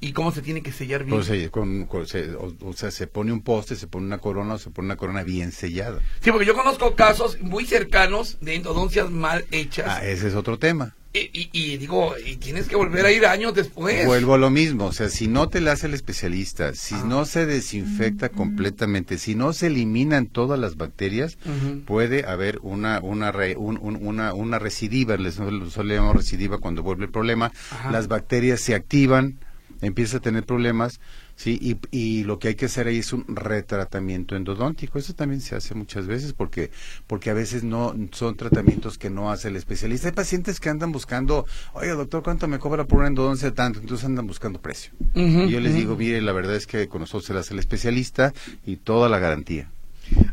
¿Y 0.00 0.12
cómo 0.12 0.32
se 0.32 0.42
tiene 0.42 0.62
que 0.62 0.72
sellar 0.72 1.04
bien? 1.04 1.18
O 1.18 1.22
sea, 1.22 1.50
con- 1.50 1.86
con- 1.86 2.06
se, 2.06 2.34
o- 2.34 2.54
o 2.62 2.72
sea, 2.72 2.90
se 2.90 3.06
pone 3.06 3.32
un 3.32 3.42
poste, 3.42 3.76
se 3.76 3.86
pone 3.86 4.06
una 4.06 4.18
corona 4.18 4.54
o 4.54 4.58
se 4.58 4.70
pone 4.70 4.86
una 4.86 4.96
corona 4.96 5.22
bien 5.22 5.52
sellada. 5.52 6.00
Sí, 6.20 6.30
porque 6.30 6.46
yo 6.46 6.54
conozco 6.54 6.94
casos 6.94 7.38
muy 7.40 7.64
cercanos 7.66 8.38
de 8.40 8.54
endodoncias 8.54 9.10
mal 9.10 9.44
hechas. 9.50 9.86
Ah, 9.88 10.04
ese 10.06 10.28
es 10.28 10.34
otro 10.34 10.58
tema. 10.58 10.94
y, 11.14 11.28
y- 11.34 11.50
y 11.52 11.76
digo, 11.76 12.14
y 12.24 12.36
tienes 12.36 12.68
que 12.68 12.74
volver 12.76 13.04
a 13.04 13.12
ir 13.12 13.26
años 13.26 13.52
después. 13.52 14.06
Vuelvo 14.06 14.32
a 14.32 14.38
lo 14.38 14.48
mismo, 14.48 14.86
o 14.86 14.92
sea, 14.92 15.10
si 15.10 15.28
no 15.28 15.46
te 15.50 15.60
la 15.60 15.72
hace 15.72 15.86
el 15.86 15.92
especialista, 15.92 16.72
si 16.74 16.94
Ah. 16.94 17.04
no 17.06 17.26
se 17.26 17.44
desinfecta 17.44 18.30
completamente, 18.30 19.18
si 19.18 19.34
no 19.34 19.52
se 19.52 19.66
eliminan 19.66 20.24
todas 20.26 20.58
las 20.58 20.78
bacterias, 20.78 21.36
Ujú. 21.44 21.80
puede 21.84 22.24
haber 22.24 22.60
una 22.62 22.98
una 23.00 23.30
re- 23.30 23.56
un- 23.58 23.78
un- 23.82 23.98
una, 24.00 24.32
una 24.32 24.58
recidiva, 24.58 25.18
les 25.18 25.34
solemos 25.34 26.16
recidiva 26.16 26.56
cuando 26.56 26.82
vuelve 26.82 27.04
el 27.04 27.10
problema, 27.10 27.52
Ajá. 27.72 27.90
las 27.90 28.08
bacterias 28.08 28.60
se 28.62 28.74
activan, 28.74 29.38
empieza 29.82 30.16
a 30.16 30.20
tener 30.20 30.44
problemas, 30.44 31.00
sí, 31.36 31.58
y, 31.60 31.76
y 31.96 32.24
lo 32.24 32.38
que 32.38 32.48
hay 32.48 32.54
que 32.54 32.66
hacer 32.66 32.86
ahí 32.86 32.98
es 32.98 33.12
un 33.12 33.24
retratamiento 33.28 34.36
endodóntico, 34.36 34.98
eso 34.98 35.12
también 35.14 35.40
se 35.40 35.54
hace 35.56 35.74
muchas 35.74 36.06
veces 36.06 36.32
porque 36.32 36.70
porque 37.06 37.28
a 37.30 37.34
veces 37.34 37.62
no 37.64 37.94
son 38.12 38.36
tratamientos 38.36 38.96
que 38.96 39.10
no 39.10 39.30
hace 39.30 39.48
el 39.48 39.56
especialista. 39.56 40.08
Hay 40.08 40.14
pacientes 40.14 40.60
que 40.60 40.68
andan 40.70 40.92
buscando, 40.92 41.44
oye 41.74 41.88
doctor, 41.90 42.22
¿cuánto 42.22 42.48
me 42.48 42.58
cobra 42.58 42.84
por 42.86 42.98
una 43.00 43.08
endodoncia 43.08 43.52
tanto? 43.52 43.80
Entonces 43.80 44.06
andan 44.06 44.26
buscando 44.26 44.60
precio. 44.60 44.92
Y 45.14 45.50
yo 45.50 45.60
les 45.60 45.74
digo, 45.74 45.96
mire, 45.96 46.20
la 46.22 46.32
verdad 46.32 46.56
es 46.56 46.66
que 46.66 46.88
con 46.88 47.00
nosotros 47.00 47.26
se 47.26 47.34
la 47.34 47.40
hace 47.40 47.52
el 47.52 47.60
especialista 47.60 48.32
y 48.64 48.76
toda 48.76 49.08
la 49.08 49.18
garantía. 49.18 49.70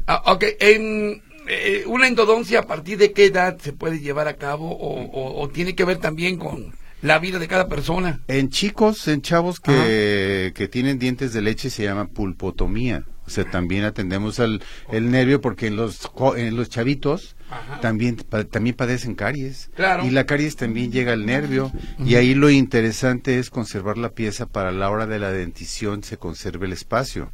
Ah, 0.07 0.21
ok, 0.33 0.43
en 0.59 1.21
eh, 1.47 1.83
una 1.87 2.07
endodoncia, 2.07 2.59
¿a 2.59 2.67
partir 2.67 2.97
de 2.97 3.11
qué 3.11 3.25
edad 3.25 3.57
se 3.59 3.73
puede 3.73 3.99
llevar 3.99 4.27
a 4.27 4.35
cabo 4.35 4.69
o, 4.71 5.01
o- 5.03 5.41
o 5.41 5.49
tiene 5.49 5.73
que 5.75 5.83
ver 5.85 5.97
también 5.97 6.37
con 6.37 6.73
la 7.01 7.19
vida 7.19 7.39
de 7.39 7.47
cada 7.47 7.67
persona? 7.67 8.21
En 8.27 8.49
chicos, 8.49 9.07
en 9.07 9.21
chavos 9.21 9.59
que, 9.59 10.51
que 10.55 10.67
tienen 10.67 10.99
dientes 10.99 11.33
de 11.33 11.41
leche 11.41 11.69
se 11.69 11.83
llama 11.83 12.07
pulpotomía. 12.07 13.05
O 13.25 13.29
sea, 13.29 13.45
también 13.45 13.83
atendemos 13.83 14.39
al 14.39 14.61
el 14.91 15.11
nervio 15.11 15.39
porque 15.39 15.67
en 15.67 15.75
los 15.75 16.09
en 16.35 16.55
los 16.55 16.69
chavitos 16.69 17.35
Ajá. 17.51 17.79
también 17.81 18.15
pa- 18.15 18.43
también 18.43 18.75
padecen 18.75 19.15
caries. 19.15 19.71
Claro. 19.75 20.05
Y 20.05 20.11
la 20.11 20.25
caries 20.25 20.55
también 20.55 20.91
llega 20.91 21.13
al 21.13 21.25
nervio 21.25 21.71
y 22.05 22.15
ahí 22.15 22.35
lo 22.35 22.49
interesante 22.49 23.39
es 23.39 23.49
conservar 23.49 23.97
la 23.97 24.09
pieza 24.09 24.45
para 24.45 24.71
la 24.71 24.89
hora 24.89 25.07
de 25.07 25.19
la 25.19 25.31
dentición 25.31 26.03
se 26.03 26.17
conserve 26.17 26.67
el 26.67 26.73
espacio. 26.73 27.31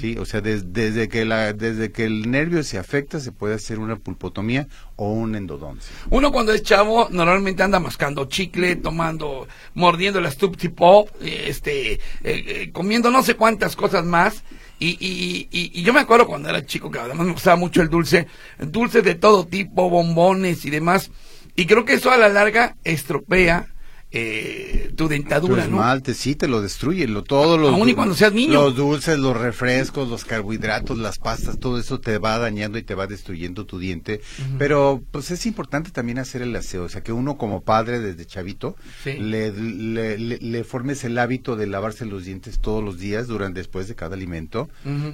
Sí, 0.00 0.16
o 0.18 0.24
sea, 0.24 0.40
des- 0.40 0.72
desde 0.72 1.08
que 1.08 1.24
la 1.24 1.52
desde 1.52 1.90
que 1.90 2.04
el 2.04 2.30
nervio 2.30 2.62
se 2.62 2.78
afecta 2.78 3.18
se 3.20 3.32
puede 3.32 3.54
hacer 3.54 3.78
una 3.78 3.96
pulpotomía 3.96 4.68
o 4.96 5.12
una 5.12 5.38
endodoncia. 5.38 5.92
Uno 6.10 6.30
cuando 6.32 6.52
es 6.52 6.62
chavo 6.62 7.08
normalmente 7.10 7.62
anda 7.62 7.80
mascando 7.80 8.26
chicle, 8.26 8.76
tomando, 8.76 9.48
mordiendo 9.74 10.20
las 10.20 10.36
Pop, 10.76 11.08
eh, 11.20 11.44
este, 11.48 11.92
eh, 11.94 11.98
eh, 12.24 12.70
comiendo 12.72 13.10
no 13.10 13.22
sé 13.22 13.34
cuántas 13.34 13.74
cosas 13.76 14.04
más. 14.04 14.42
Y, 14.78 14.88
y, 14.88 15.48
y, 15.50 15.80
y 15.80 15.82
yo 15.82 15.92
me 15.92 16.00
acuerdo 16.00 16.26
cuando 16.26 16.50
era 16.50 16.64
chico 16.66 16.90
que 16.90 16.98
además 16.98 17.26
me 17.26 17.32
gustaba 17.32 17.56
mucho 17.56 17.80
el 17.80 17.88
dulce, 17.88 18.26
dulces 18.58 19.02
de 19.02 19.14
todo 19.14 19.46
tipo, 19.46 19.88
bombones 19.88 20.64
y 20.64 20.70
demás. 20.70 21.10
Y 21.54 21.66
creo 21.66 21.84
que 21.84 21.94
eso 21.94 22.10
a 22.10 22.18
la 22.18 22.28
larga 22.28 22.76
estropea 22.84 23.68
eh, 24.12 24.92
tu 24.96 25.08
dentadura, 25.08 25.64
Tu 25.64 25.70
¿no? 25.70 25.76
esmalte, 25.78 26.14
sí, 26.14 26.34
te 26.36 26.48
lo 26.48 26.62
destruye. 26.62 27.06
Lo, 27.08 27.22
todo 27.24 27.58
los, 27.58 27.72
Aún 27.74 27.88
y 27.88 27.94
cuando 27.94 28.14
seas 28.14 28.32
niño. 28.32 28.52
Los 28.54 28.76
dulces, 28.76 29.18
los 29.18 29.36
refrescos, 29.36 30.08
los 30.08 30.24
carbohidratos, 30.24 30.96
las 30.98 31.18
pastas, 31.18 31.58
todo 31.58 31.78
eso 31.78 32.00
te 32.00 32.18
va 32.18 32.38
dañando 32.38 32.78
y 32.78 32.82
te 32.82 32.94
va 32.94 33.06
destruyendo 33.06 33.66
tu 33.66 33.78
diente. 33.78 34.20
Pero 34.58 35.02
pues 35.10 35.30
es 35.30 35.44
importante 35.46 35.90
también 35.90 36.18
hacer 36.18 36.42
el 36.42 36.54
aseo. 36.56 36.84
O 36.84 36.88
sea, 36.88 37.02
que 37.02 37.12
uno 37.12 37.36
como 37.36 37.62
padre 37.62 38.00
desde 38.00 38.24
chavito 38.26 38.76
Sí. 39.04 39.14
le, 39.14 39.52
le, 39.52 40.18
le- 40.18 40.38
le 40.38 40.64
formes 40.64 41.04
el 41.04 41.18
hábito 41.18 41.56
de 41.56 41.66
lavarse 41.66 42.06
los 42.06 42.24
dientes 42.24 42.58
todos 42.60 42.82
los 42.82 42.98
días 42.98 43.26
durante 43.26 43.60
después 43.60 43.88
de 43.88 43.94
cada 43.94 44.14
alimento. 44.16 44.68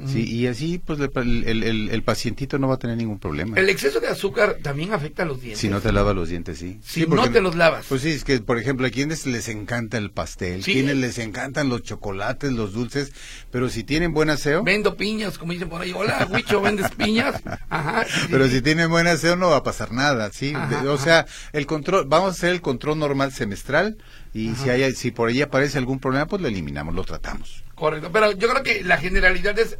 Sí, 0.06 0.24
y 0.28 0.46
así 0.46 0.80
pues 0.84 0.98
el, 1.00 1.44
el, 1.46 1.88
el 1.90 2.02
pacientito 2.02 2.58
no 2.58 2.68
va 2.68 2.74
a 2.74 2.78
tener 2.78 2.96
ningún 2.96 3.18
problema. 3.18 3.58
El 3.58 3.68
exceso 3.68 4.00
de 4.00 4.08
azúcar 4.08 4.58
también 4.62 4.92
afecta 4.92 5.22
a 5.22 5.26
los 5.26 5.40
dientes. 5.40 5.60
Si 5.60 5.68
no 5.68 5.80
te 5.80 5.92
lava 5.92 6.12
los 6.12 6.28
dientes, 6.28 6.58
sí. 6.58 6.78
Si 6.84 7.02
Sí, 7.02 7.06
no 7.08 7.30
te 7.30 7.40
los 7.40 7.54
lavas. 7.56 7.86
Pues 7.88 8.02
sí, 8.02 8.10
es 8.10 8.24
que, 8.24 8.38
por 8.40 8.58
ejemplo, 8.58 8.81
a 8.86 8.90
quienes 8.90 9.26
les 9.26 9.48
encanta 9.48 9.98
el 9.98 10.10
pastel, 10.10 10.62
Sí. 10.62 10.72
quienes 10.72 10.96
les 10.96 11.18
encantan 11.18 11.68
los 11.68 11.82
chocolates, 11.82 12.52
los 12.52 12.72
dulces, 12.72 13.12
pero 13.50 13.68
si 13.68 13.84
tienen 13.84 14.12
buen 14.12 14.30
aseo, 14.30 14.62
Vendo 14.64 14.96
piñas, 14.96 15.38
como 15.38 15.52
dicen 15.52 15.68
por 15.68 15.82
ahí. 15.82 15.92
Hola, 15.94 16.26
Huicho, 16.30 16.60
¿vendes 16.60 16.90
piñas? 16.92 17.40
Ajá. 17.68 18.04
sí, 18.04 18.26
pero 18.30 18.48
si 18.48 18.60
tienen 18.62 18.90
buen 18.90 19.06
aseo 19.06 19.36
no 19.36 19.50
va 19.50 19.56
a 19.58 19.62
pasar 19.62 19.92
nada, 19.92 20.30
¿sí? 20.32 20.52
Ajá, 20.54 20.82
o 20.84 20.94
ajá. 20.94 21.04
sea, 21.04 21.26
el 21.52 21.66
control, 21.66 22.06
vamos 22.06 22.28
a 22.28 22.32
hacer 22.32 22.50
el 22.50 22.60
control 22.60 22.98
normal 22.98 23.32
semestral 23.32 23.96
y 24.34 24.54
si 24.54 24.70
hay, 24.70 24.92
si 24.94 25.10
por 25.10 25.28
ahí 25.28 25.42
aparece 25.42 25.78
algún 25.78 25.98
problema, 25.98 26.26
pues 26.26 26.40
lo 26.42 26.48
eliminamos, 26.48 26.94
lo 26.94 27.04
tratamos. 27.04 27.61
Correcto, 27.82 28.10
pero 28.12 28.30
yo 28.30 28.48
creo 28.48 28.62
que 28.62 28.84
la 28.84 28.96
generalidad 28.96 29.58
es 29.58 29.76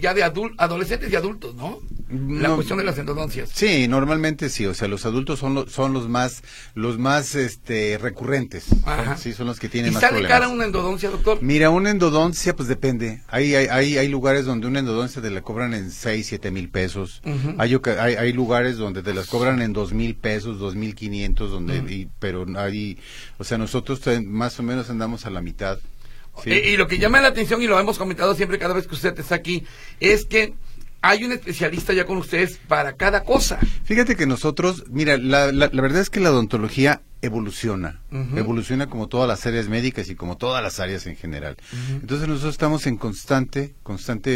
ya 0.00 0.12
de 0.12 0.24
adul- 0.24 0.54
adolescentes 0.58 1.12
y 1.12 1.14
adultos, 1.14 1.54
¿no? 1.54 1.78
La 2.10 2.48
No. 2.48 2.54
cuestión 2.56 2.78
de 2.78 2.84
las 2.84 2.98
endodoncias. 2.98 3.48
Sí, 3.54 3.86
normalmente 3.86 4.48
sí, 4.48 4.66
o 4.66 4.74
sea, 4.74 4.88
los 4.88 5.06
adultos 5.06 5.38
son 5.38 5.54
los, 5.54 5.70
son 5.70 5.92
los 5.92 6.08
más, 6.08 6.42
los 6.74 6.98
más, 6.98 7.36
este, 7.36 7.96
recurrentes, 8.00 8.66
Ajá. 8.84 9.16
sí, 9.16 9.32
son 9.32 9.46
los 9.46 9.60
que 9.60 9.68
¿Y 9.68 9.70
tienen 9.70 9.92
más 9.92 10.00
sale 10.00 10.14
problemas. 10.14 10.40
cara 10.40 10.48
una 10.52 10.64
endodoncia, 10.64 11.10
doctor? 11.10 11.38
Mira, 11.42 11.70
una 11.70 11.90
endodoncia, 11.90 12.56
pues 12.56 12.68
depende. 12.68 13.22
Hay, 13.28 13.54
hay, 13.54 13.68
hay, 13.68 13.98
hay 13.98 14.08
lugares 14.08 14.46
donde 14.46 14.66
una 14.66 14.80
endodoncia 14.80 15.22
te 15.22 15.30
la 15.30 15.42
cobran 15.42 15.74
en 15.74 15.92
6, 15.92 16.26
7 16.26 16.50
mil 16.50 16.70
pesos. 16.70 17.22
Hay, 17.58 17.72
oca- 17.76 18.02
hay, 18.02 18.14
hay 18.16 18.32
lugares 18.32 18.78
donde 18.78 19.04
te 19.04 19.14
las 19.14 19.28
cobran 19.28 19.62
en 19.62 19.72
dos 19.72 19.92
mil 19.92 20.16
pesos, 20.16 20.58
dos 20.58 20.74
mil 20.74 20.96
quinientos, 20.96 21.52
donde, 21.52 21.76
y- 21.78 22.08
pero 22.18 22.46
hay, 22.56 22.98
o 23.38 23.44
sea, 23.44 23.58
nosotros 23.58 24.00
más 24.24 24.58
o 24.58 24.64
menos 24.64 24.90
andamos 24.90 25.24
a 25.24 25.30
la 25.30 25.40
mitad. 25.40 25.78
¿Sí? 26.42 26.50
Eh, 26.50 26.70
y 26.72 26.76
lo 26.76 26.88
que 26.88 26.98
llama 26.98 27.20
la 27.20 27.28
atención, 27.28 27.62
y 27.62 27.66
lo 27.66 27.78
hemos 27.78 27.98
comentado 27.98 28.34
siempre 28.34 28.58
cada 28.58 28.74
vez 28.74 28.86
que 28.86 28.94
usted 28.94 29.18
está 29.18 29.34
aquí, 29.34 29.64
es 30.00 30.24
que 30.24 30.54
hay 31.02 31.24
un 31.24 31.32
especialista 31.32 31.92
ya 31.92 32.06
con 32.06 32.16
ustedes 32.16 32.58
para 32.66 32.94
cada 32.94 33.24
cosa. 33.24 33.58
Fíjate 33.84 34.16
que 34.16 34.26
nosotros, 34.26 34.84
mira, 34.88 35.18
la, 35.18 35.52
la, 35.52 35.68
la 35.70 35.82
verdad 35.82 36.00
es 36.00 36.08
que 36.08 36.20
la 36.20 36.30
odontología 36.30 37.02
evoluciona, 37.24 38.00
evoluciona 38.36 38.86
como 38.88 39.08
todas 39.08 39.26
las 39.28 39.44
áreas 39.46 39.68
médicas 39.68 40.08
y 40.10 40.14
como 40.14 40.36
todas 40.36 40.62
las 40.62 40.80
áreas 40.80 41.06
en 41.06 41.16
general. 41.16 41.56
Entonces 41.90 42.28
nosotros 42.28 42.54
estamos 42.54 42.86
en 42.86 42.96
constante, 42.96 43.74
constante, 43.82 44.30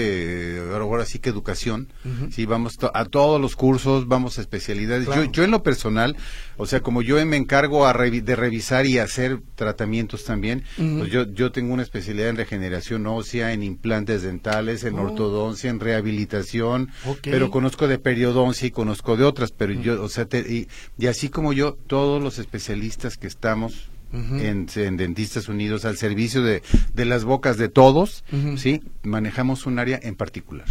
eh, 0.57 0.61
ahora, 0.75 1.05
sí 1.05 1.19
que 1.19 1.29
educación, 1.29 1.93
Ujú. 2.05 2.33
sí, 2.33 2.47
vamos 2.47 2.77
to- 2.77 2.91
a 2.95 3.05
todos 3.05 3.41
los 3.41 3.57
cursos, 3.57 4.09
vamos 4.09 4.39
a 4.39 4.41
especialidades. 4.41 5.07
Claro. 5.07 5.25
Yo, 5.25 5.31
yo 5.33 5.45
en 5.45 5.51
lo 5.51 5.63
personal, 5.63 6.17
o 6.57 6.67
sea, 6.67 6.81
como 6.81 7.03
yo 7.03 7.25
me 7.27 7.37
encargo 7.37 7.87
a 7.87 7.95
revi- 7.95 8.23
de 8.23 8.37
revisar 8.37 8.87
y 8.87 8.99
hacer 8.99 9.41
tratamientos 9.55 10.25
también, 10.25 10.65
pues 10.77 11.11
yo, 11.11 11.27
yo 11.33 11.53
tengo 11.53 11.75
una 11.75 11.83
especialidad 11.83 12.29
en 12.31 12.37
regeneración 12.37 13.07
ósea, 13.07 13.53
en 13.53 13.63
implantes 13.63 14.23
dentales, 14.23 14.85
en 14.85 14.99
Oh. 14.99 15.03
ortodoncia, 15.03 15.71
en 15.71 15.81
rehabilitación, 15.81 16.91
pero 17.23 17.51
conozco 17.51 17.87
de 17.89 17.99
periodoncia 17.99 18.67
y 18.67 18.71
conozco 18.71 19.17
de 19.17 19.25
otras, 19.25 19.53
pero 19.53 19.73
yo, 19.73 20.03
o 20.03 20.09
sea, 20.09 20.25
te- 20.27 20.41
y, 20.41 20.69
y 20.99 21.07
así 21.07 21.29
como 21.29 21.53
yo, 21.53 21.77
todos 21.87 22.23
los 22.23 22.39
especialistas 22.39 22.78
que 23.19 23.27
estamos 23.27 23.91
en, 24.11 24.67
en 24.77 24.97
Dentistas 24.97 25.49
Unidos 25.51 25.85
al 25.85 25.99
servicio 25.99 26.43
de, 26.43 26.63
de 26.95 27.05
las 27.05 27.25
bocas 27.25 27.59
de 27.59 27.69
todos, 27.69 28.25
sí, 28.57 28.81
manejamos 29.03 29.67
un 29.67 29.79
área 29.79 30.01
en 30.03 30.15
particular. 30.15 30.65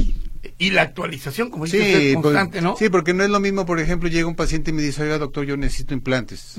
Y 0.58 0.72
la 0.72 0.82
actualización, 0.84 1.52
como 1.52 1.66
dice 1.66 1.78
usted, 1.84 2.14
pues, 2.14 2.24
constante, 2.24 2.62
¿no? 2.64 2.76
sí, 2.78 2.90
porque 2.90 3.14
no 3.14 3.24
es 3.24 3.30
lo 3.30 3.40
mismo, 3.40 3.68
por 3.68 3.80
ejemplo, 3.80 4.10
llega 4.10 4.28
un 4.28 4.36
paciente 4.36 4.72
y 4.72 4.74
me 4.74 4.82
dice, 4.82 5.04
oiga, 5.04 5.20
doctor, 5.20 5.46
yo 5.46 5.56
necesito 5.56 5.94
implantes. 5.94 6.56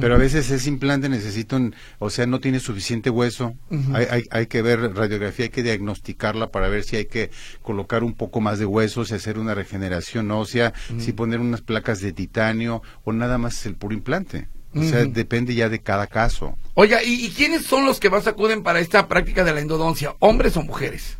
Pero 0.00 0.14
a 0.14 0.18
veces 0.18 0.48
ese 0.52 0.68
implante 0.68 1.08
necesita, 1.08 1.56
un- 1.56 1.74
o 1.98 2.10
sea, 2.10 2.26
no 2.26 2.38
tiene 2.38 2.60
suficiente 2.60 3.10
hueso. 3.10 3.54
Hay, 3.92 4.06
hay, 4.08 4.22
hay 4.30 4.46
que 4.46 4.62
ver 4.62 4.94
radiografía, 4.94 5.46
hay 5.46 5.50
que 5.50 5.64
diagnosticarla 5.64 6.52
para 6.52 6.68
ver 6.68 6.84
si 6.84 6.94
hay 6.94 7.06
que 7.06 7.30
colocar 7.60 8.04
un 8.04 8.14
poco 8.14 8.40
más 8.40 8.60
de 8.60 8.66
huesos, 8.66 9.08
si 9.08 9.14
hacer 9.14 9.36
una 9.38 9.54
regeneración 9.54 10.30
ósea, 10.30 10.72
si 10.98 11.12
poner 11.12 11.40
unas 11.40 11.60
placas 11.62 12.00
de 12.00 12.12
titanio 12.12 12.82
o 13.02 13.12
nada 13.12 13.36
más 13.38 13.66
el 13.66 13.74
puro 13.74 13.94
implante. 13.94 14.46
O 14.76 14.82
sea, 14.82 15.04
depende 15.04 15.54
ya 15.54 15.68
de 15.68 15.80
cada 15.80 16.06
caso. 16.06 16.56
Oiga, 16.74 17.02
¿y, 17.02 17.26
y 17.26 17.30
quiénes 17.30 17.64
son 17.66 17.84
los 17.86 18.00
que 18.00 18.10
más 18.10 18.26
acuden 18.26 18.62
para 18.62 18.80
esta 18.80 19.06
práctica 19.08 19.44
de 19.44 19.52
la 19.52 19.60
endodoncia? 19.60 20.16
¿Hombres 20.18 20.56
o 20.56 20.62
mujeres? 20.62 21.18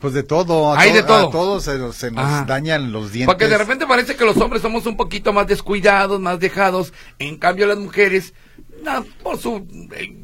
Pues 0.00 0.12
de 0.12 0.22
todo, 0.24 0.74
a, 0.74 0.80
Hay 0.80 0.92
de 0.92 1.02
to- 1.02 1.06
todo. 1.06 1.28
a 1.28 1.30
todos 1.30 1.64
se, 1.64 1.78
nos- 1.78 1.96
se 1.96 2.10
nos 2.10 2.24
Ajá. 2.24 2.44
dañan 2.44 2.92
los 2.92 3.12
dientes. 3.12 3.32
Porque 3.32 3.48
de 3.48 3.56
repente 3.56 3.86
parece 3.86 4.16
que 4.16 4.24
los 4.24 4.36
hombres 4.38 4.60
somos 4.60 4.84
un 4.86 4.96
poquito 4.96 5.32
más 5.32 5.46
descuidados, 5.46 6.20
más 6.20 6.38
dejados. 6.40 6.92
En 7.18 7.38
cambio, 7.38 7.66
las 7.66 7.78
mujeres, 7.78 8.34
na- 8.82 9.04
por 9.22 9.38
su 9.38 9.66
eh, 9.94 10.16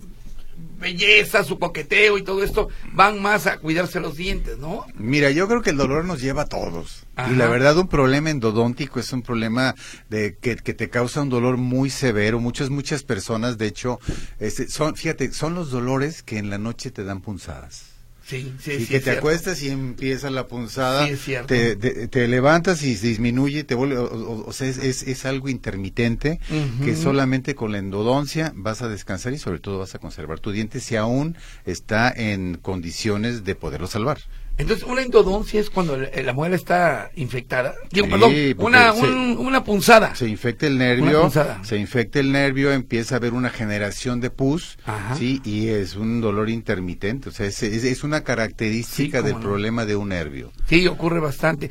belleza, 0.82 1.44
su 1.44 1.58
coqueteo 1.58 2.18
y 2.18 2.22
todo 2.22 2.44
esto, 2.44 2.68
van 2.92 3.22
más 3.22 3.46
a 3.46 3.56
cuidarse 3.56 4.00
los 4.00 4.16
dientes, 4.16 4.58
¿no? 4.58 4.84
Mira, 4.94 5.30
yo 5.30 5.48
creo 5.48 5.62
que 5.62 5.70
el 5.70 5.78
dolor 5.78 6.04
nos 6.04 6.20
lleva 6.20 6.42
a 6.42 6.46
todos. 6.46 7.06
Ajá. 7.16 7.32
Y 7.32 7.36
la 7.36 7.48
verdad, 7.48 7.78
un 7.78 7.88
problema 7.88 8.28
endodóntico 8.28 9.00
es 9.00 9.10
un 9.14 9.22
problema 9.22 9.74
de 10.10 10.36
que, 10.36 10.56
que 10.56 10.74
te 10.74 10.90
causa 10.90 11.22
un 11.22 11.30
dolor 11.30 11.56
muy 11.56 11.88
severo. 11.88 12.40
Muchas, 12.40 12.68
muchas 12.68 13.02
personas, 13.02 13.56
de 13.56 13.66
hecho, 13.66 13.98
este, 14.38 14.68
son, 14.68 14.94
fíjate, 14.94 15.32
son 15.32 15.54
los 15.54 15.70
dolores 15.70 16.22
que 16.22 16.36
en 16.36 16.50
la 16.50 16.58
noche 16.58 16.90
te 16.90 17.04
dan 17.04 17.22
punzadas. 17.22 17.91
Sí, 18.24 18.52
sí, 18.60 18.72
y 18.72 18.78
sí. 18.80 18.86
que 18.86 18.98
te 18.98 19.04
cierto. 19.04 19.18
acuestas 19.20 19.62
y 19.62 19.68
empieza 19.70 20.30
la 20.30 20.46
punzada, 20.46 21.06
Sí, 21.06 21.12
es 21.14 21.20
cierto. 21.22 21.48
te, 21.48 21.76
te- 21.76 22.08
te 22.08 22.28
levantas 22.28 22.82
y 22.82 22.94
se 22.96 23.08
disminuye, 23.08 23.64
te 23.64 23.74
vuelve, 23.74 23.98
o, 23.98 24.04
o- 24.04 24.46
o 24.48 24.52
sea, 24.52 24.68
es, 24.68 24.78
es, 24.78 25.02
es 25.02 25.24
algo 25.26 25.48
intermitente 25.48 26.38
que 26.84 26.94
solamente 26.96 27.54
con 27.54 27.72
la 27.72 27.78
endodoncia 27.78 28.52
vas 28.54 28.80
a 28.82 28.88
descansar 28.88 29.32
y 29.32 29.38
sobre 29.38 29.58
todo 29.58 29.78
vas 29.80 29.94
a 29.94 29.98
conservar 29.98 30.38
tu 30.40 30.52
diente 30.52 30.80
si 30.80 30.96
aún 30.96 31.36
está 31.66 32.10
en 32.14 32.56
condiciones 32.56 33.44
de 33.44 33.54
poderlo 33.54 33.86
salvar. 33.86 34.18
Entonces, 34.58 34.84
una 34.86 35.02
endodoncia 35.02 35.58
es 35.60 35.70
cuando 35.70 35.96
la 35.96 36.32
muela 36.34 36.54
está 36.56 37.10
infectada. 37.16 37.74
Digo, 37.90 38.06
Sí, 38.06 38.12
perdón, 38.12 38.32
una, 38.58 38.92
se- 38.92 39.00
un- 39.06 39.38
una 39.38 39.64
punzada. 39.64 40.14
Se 40.14 40.28
infecta 40.28 40.66
el 40.66 40.78
nervio, 40.78 41.30
se 41.62 41.76
infecta 41.78 42.20
el 42.20 42.30
nervio, 42.32 42.70
empieza 42.72 43.14
a 43.14 43.18
haber 43.18 43.32
una 43.32 43.50
generación 43.50 44.20
de 44.20 44.30
pus, 44.30 44.76
Ajá. 44.84 45.16
sí, 45.16 45.40
y 45.44 45.68
es 45.68 45.96
un 45.96 46.20
dolor 46.20 46.50
intermitente, 46.50 47.30
o 47.30 47.32
sea, 47.32 47.46
es, 47.46 47.62
es- 47.62 47.84
es 47.84 48.04
una 48.04 48.22
característica 48.24 49.18
Sí, 49.18 49.24
del 49.24 49.34
no. 49.34 49.40
problema 49.40 49.84
de 49.86 49.96
un 49.96 50.10
nervio. 50.10 50.52
Sí, 50.68 50.86
ocurre 50.86 51.18
bastante. 51.18 51.70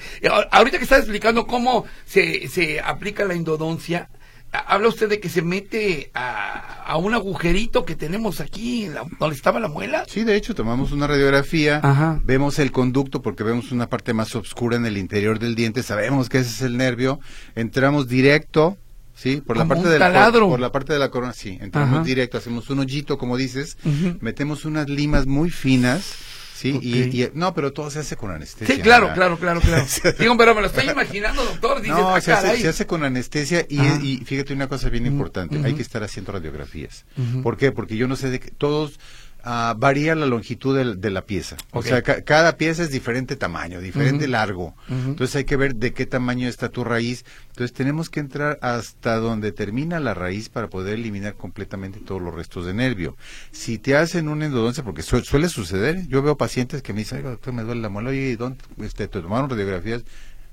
Ahorita 0.51 0.77
que 0.77 0.83
está 0.83 0.97
explicando 0.97 1.45
cómo 1.47 1.85
se, 2.05 2.47
se 2.47 2.79
aplica 2.79 3.25
la 3.25 3.35
endodoncia, 3.35 4.09
habla 4.51 4.89
usted 4.89 5.09
de 5.09 5.19
que 5.19 5.29
se 5.29 5.41
mete 5.41 6.11
a, 6.13 6.83
a 6.85 6.97
un 6.97 7.13
agujerito 7.13 7.85
que 7.85 7.95
tenemos 7.95 8.39
aquí, 8.41 8.87
la- 8.87 9.05
donde 9.19 9.35
estaba 9.35 9.59
la 9.59 9.67
muela. 9.69 10.03
Sí, 10.07 10.23
de 10.23 10.35
hecho, 10.35 10.53
tomamos 10.55 10.91
una 10.91 11.07
radiografía, 11.07 11.79
Ajá. 11.83 12.19
vemos 12.23 12.59
el 12.59 12.71
conducto 12.71 13.21
porque 13.21 13.43
vemos 13.43 13.71
una 13.71 13.87
parte 13.87 14.13
más 14.13 14.35
oscura 14.35 14.75
en 14.77 14.85
el 14.85 14.97
interior 14.97 15.39
del 15.39 15.55
diente, 15.55 15.83
sabemos 15.83 16.27
que 16.29 16.39
ese 16.39 16.49
es 16.49 16.61
el 16.61 16.75
nervio, 16.77 17.19
entramos 17.55 18.07
directo, 18.07 18.77
sí, 19.15 19.41
por 19.45 19.55
la 19.57 19.65
parte 19.67 19.87
del 19.87 19.99
taladro. 19.99 20.41
por, 20.41 20.49
por 20.51 20.59
la 20.59 20.71
parte 20.71 20.93
de 20.93 20.99
la 20.99 21.09
corona, 21.09 21.33
sí, 21.33 21.57
entramos 21.61 21.95
Ajá. 21.99 22.03
directo, 22.03 22.37
hacemos 22.37 22.69
un 22.69 22.79
hoyito, 22.79 23.17
como 23.17 23.37
dices, 23.37 23.77
metemos 24.19 24.65
unas 24.65 24.89
limas 24.89 25.25
muy 25.27 25.49
finas, 25.49 26.13
sí, 26.61 26.79
y- 26.81 27.03
Ok. 27.03 27.13
y, 27.33 27.37
no, 27.37 27.53
pero 27.53 27.73
todo 27.73 27.89
se 27.89 27.99
hace 27.99 28.15
con 28.15 28.31
anestesia. 28.31 28.75
Sí, 28.75 28.81
claro, 28.81 29.07
¿verdad? 29.07 29.15
claro, 29.15 29.37
claro, 29.39 29.61
claro. 29.61 29.85
Digo, 30.19 30.37
pero 30.37 30.55
me 30.55 30.61
lo 30.61 30.67
estoy 30.67 30.89
imaginando, 30.89 31.43
doctor. 31.43 31.81
Dices, 31.81 31.97
No, 31.97 32.15
ah, 32.15 32.21
se 32.21 32.31
hace, 32.33 32.57
se 32.61 32.67
hace 32.67 32.85
con 32.85 33.03
anestesia 33.03 33.65
y, 33.67 33.79
y 34.05 34.17
fíjate 34.25 34.53
una 34.53 34.67
cosa 34.67 34.89
bien 34.89 35.05
importante, 35.05 35.57
ujú. 35.57 35.65
hay 35.65 35.73
que 35.73 35.81
estar 35.81 36.03
haciendo 36.03 36.31
radiografías. 36.31 37.05
Ujú. 37.17 37.41
¿Por 37.41 37.57
qué? 37.57 37.71
Porque 37.71 37.97
yo 37.97 38.07
no 38.07 38.15
sé 38.15 38.29
de 38.29 38.39
qué, 38.39 38.51
todos 38.51 38.99
ah, 39.43 39.75
varía 39.77 40.15
la 40.15 40.25
longitud 40.25 40.95
de, 40.95 41.09
la 41.11 41.25
pieza. 41.25 41.57
O 41.71 41.81
sea, 41.81 42.01
ca- 42.01 42.21
cada 42.23 42.57
pieza 42.57 42.83
es 42.83 42.91
diferente 42.91 43.35
tamaño, 43.35 43.81
diferente 43.81 44.27
largo. 44.27 44.75
Entonces 44.89 45.35
hay 45.35 45.43
que 45.45 45.55
ver 45.57 45.75
de 45.75 45.93
qué 45.93 46.05
tamaño 46.05 46.47
está 46.47 46.69
tu 46.69 46.83
raíz. 46.83 47.25
Entonces 47.49 47.73
tenemos 47.73 48.09
que 48.09 48.19
entrar 48.19 48.57
hasta 48.61 49.15
donde 49.17 49.51
termina 49.51 49.99
la 49.99 50.13
raíz 50.13 50.49
para 50.49 50.69
poder 50.69 50.95
eliminar 50.95 51.35
completamente 51.35 51.99
todos 51.99 52.21
los 52.21 52.33
restos 52.33 52.65
de 52.65 52.73
nervio. 52.73 53.17
Si 53.51 53.77
te 53.77 53.95
hacen 53.97 54.27
una 54.29 54.45
endodoncia, 54.45 54.83
porque 54.83 55.01
su- 55.03 55.21
suele 55.23 55.49
suceder, 55.49 55.97
¿eh? 55.97 56.05
yo 56.07 56.21
veo 56.21 56.37
pacientes 56.37 56.81
que 56.81 56.93
me 56.93 56.99
dicen, 56.99 57.19
"Oiga, 57.19 57.31
doctor, 57.31 57.53
me 57.53 57.63
duele 57.63 57.81
la 57.81 57.89
muela, 57.89 58.09
oye, 58.11 58.29
¿y 58.31 58.35
¿dónde 58.35 58.59
este, 58.79 59.07
te 59.07 59.21
tomaron 59.21 59.49
radiografías? 59.49 60.03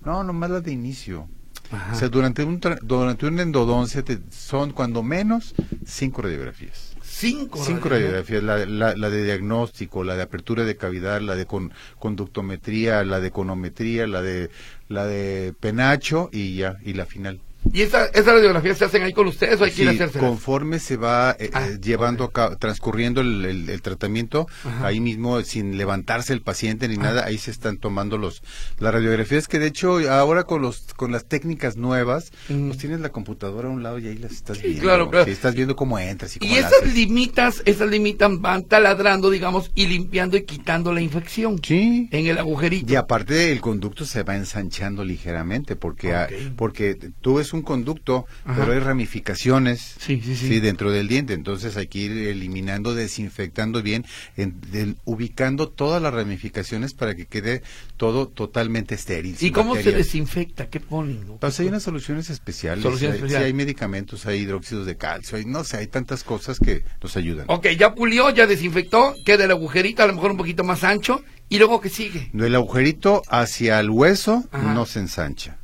No, 0.05 0.23
nomás 0.25 0.51
las 0.51 0.63
de 0.65 0.73
inicio. 0.73 1.29
Ajá. 1.71 1.93
O 1.93 1.99
sea, 1.99 2.09
durante, 2.09 2.45
un 2.45 2.61
tra- 2.61 2.79
durante 2.81 3.27
una 3.27 3.43
endodoncia 3.43 4.03
te- 4.03 4.21
son 4.31 4.73
cuando 4.73 5.03
menos 5.03 5.55
cinco 5.85 6.23
radiografías. 6.23 6.88
Cinco. 7.19 7.59
Cinco 7.65 7.89
radiografías. 7.89 8.45
la, 8.45 8.65
la, 8.65 8.95
la 8.95 9.11
de 9.11 9.25
diagnóstico, 9.25 10.05
la 10.05 10.15
de 10.15 10.23
apertura 10.23 10.63
de 10.63 10.77
cavidad, 10.77 11.21
la 11.21 11.35
de 11.35 11.47
con, 11.47 11.73
conductometría, 11.99 13.03
la 13.03 13.19
de 13.19 13.29
econometría, 13.29 14.07
la 14.07 14.23
de 14.23 14.51
la 14.89 15.05
de 15.05 15.53
penacho 15.59 16.31
y 16.33 16.55
ya, 16.55 16.79
y 16.85 16.93
la 16.93 17.07
final. 17.07 17.41
¿Y 17.73 17.83
esa, 17.83 18.07
esas 18.07 18.27
radiografías 18.27 18.79
se 18.79 18.85
hacen 18.85 19.03
ahí 19.03 19.13
con 19.13 19.27
ustedes 19.27 19.61
o 19.61 19.65
hay 19.65 19.71
que 19.71 19.83
ir 19.83 19.89
a 19.89 19.93
hacerse? 19.93 20.19
conforme 20.19 20.79
se 20.79 20.97
va 20.97 21.37
eh, 21.39 21.51
Ah, 21.53 21.67
eh, 21.69 21.79
llevando 21.83 22.25
a 22.25 22.33
cabo, 22.33 22.57
transcurriendo 22.57 23.21
el, 23.21 23.45
el- 23.45 23.71
el 23.71 23.83
tratamiento, 23.83 24.47
Ajá. 24.65 24.87
ahí 24.87 25.01
mismo, 25.01 25.41
sin 25.43 25.77
levantarse 25.79 26.33
el 26.33 26.43
paciente 26.43 26.89
ni 26.89 26.95
Ah. 26.97 27.03
nada, 27.03 27.25
ahí 27.27 27.39
se 27.39 27.51
están 27.51 27.79
tomando 27.79 28.19
los 28.19 28.43
las 28.79 28.93
radiografías 28.93 29.49
que 29.49 29.59
de 29.59 29.67
hecho 29.67 29.99
ahora 30.11 30.45
con 30.45 30.63
los 30.63 30.83
con 30.97 31.13
las 31.13 31.27
técnicas 31.27 31.77
nuevas, 31.77 32.33
Mm. 32.49 32.69
pues 32.69 32.79
tienes 32.79 33.01
la 33.01 33.11
computadora 33.11 33.69
a 33.69 33.71
un 33.71 33.83
lado 33.83 33.99
y 33.99 34.09
ahí 34.09 34.17
las 34.19 34.33
estás 34.33 34.57
Sí, 34.59 34.65
viendo. 34.65 34.83
claro, 34.83 35.11
claro. 35.11 35.25
Sí, 35.27 35.31
estás 35.33 35.55
viendo 35.55 35.77
cómo 35.77 35.99
entras 35.99 36.37
y 36.37 36.39
cómo 36.39 36.53
Y 36.53 36.57
esas 36.59 36.73
haces. 36.73 36.95
limitas, 36.95 37.63
esas 37.65 37.89
limitas 37.91 38.31
van 38.41 38.65
taladrando, 38.65 39.31
digamos, 39.31 39.71
y 39.75 39.87
limpiando 39.87 40.37
y 40.37 40.43
quitando 40.45 40.93
la 40.93 41.01
infección 41.01 41.61
Sí. 41.63 42.09
en 42.11 42.27
el 42.27 42.39
agujerito. 42.39 42.93
Y 42.93 42.97
aparte 42.97 43.53
el 43.53 43.61
conducto 43.61 44.05
se 44.05 44.23
va 44.23 44.37
ensanchando 44.37 45.05
ligeramente 45.05 45.77
porque 45.77 46.15
ah, 46.15 46.29
Ok. 46.31 46.53
porque 46.57 46.95
tú 47.21 47.35
ves 47.35 47.53
un 47.53 47.58
conducto, 47.63 48.27
Ajá. 48.45 48.61
pero 48.61 48.73
hay 48.73 48.79
ramificaciones 48.81 49.95
Sí, 49.99 50.21
sí, 50.25 50.37
sí. 50.37 50.61
dentro 50.61 50.91
del 50.91 51.09
diente, 51.09 51.33
entonces 51.35 51.77
hay 51.77 51.87
que 51.89 51.99
ir 51.99 52.13
eliminando, 52.13 52.95
desinfectando 52.95 53.83
bien, 53.83 54.05
en- 54.37 54.97
ubicando 55.05 55.69
todas 55.69 56.01
las 56.03 56.13
ramificaciones 56.15 56.95
para 56.95 57.15
que 57.15 57.27
quede 57.27 57.63
todo 57.97 58.29
totalmente 58.29 58.95
estéril. 58.95 59.37
¿Y 59.41 59.51
cómo 59.51 59.75
se 59.77 59.93
desinfecta? 59.93 60.69
¿Qué 60.69 60.81
ponen? 60.81 61.27
no? 61.27 61.37
Pues 61.37 61.59
hay 61.61 61.67
unas 61.67 61.83
soluciones 61.83 62.31
especiales, 62.31 62.83
Soluciones 62.83 63.15
hay, 63.15 63.19
especiales. 63.19 63.47
hay 63.47 63.53
medicamentos, 63.53 64.27
hay 64.27 64.41
hidróxidos 64.41 64.87
de 64.87 64.97
calcio, 64.97 65.37
hay, 65.39 65.45
no 65.45 65.65
sé, 65.65 65.79
hay 65.79 65.87
tantas 65.87 66.25
cosas 66.25 66.59
que 66.59 66.85
nos 67.03 67.17
ayudan. 67.17 67.47
Ok, 67.49 67.69
ya 67.79 67.95
pulió, 67.95 68.31
ya 68.31 68.47
desinfectó, 68.47 69.15
queda 69.25 69.45
el 69.45 69.51
agujerito, 69.51 70.03
a 70.03 70.07
lo 70.07 70.15
mejor 70.15 70.31
un 70.31 70.37
poquito 70.37 70.65
más 70.65 70.85
ancho, 70.85 71.23
y 71.49 71.59
luego 71.59 71.81
¿qué 71.81 71.89
sigue? 71.89 72.31
El 72.35 72.55
agujerito 72.55 73.23
hacia 73.29 73.81
el 73.81 73.91
hueso 73.91 74.45
Ajá. 74.53 74.75
no 74.75 74.87
se 74.87 75.01
ensancha, 75.01 75.58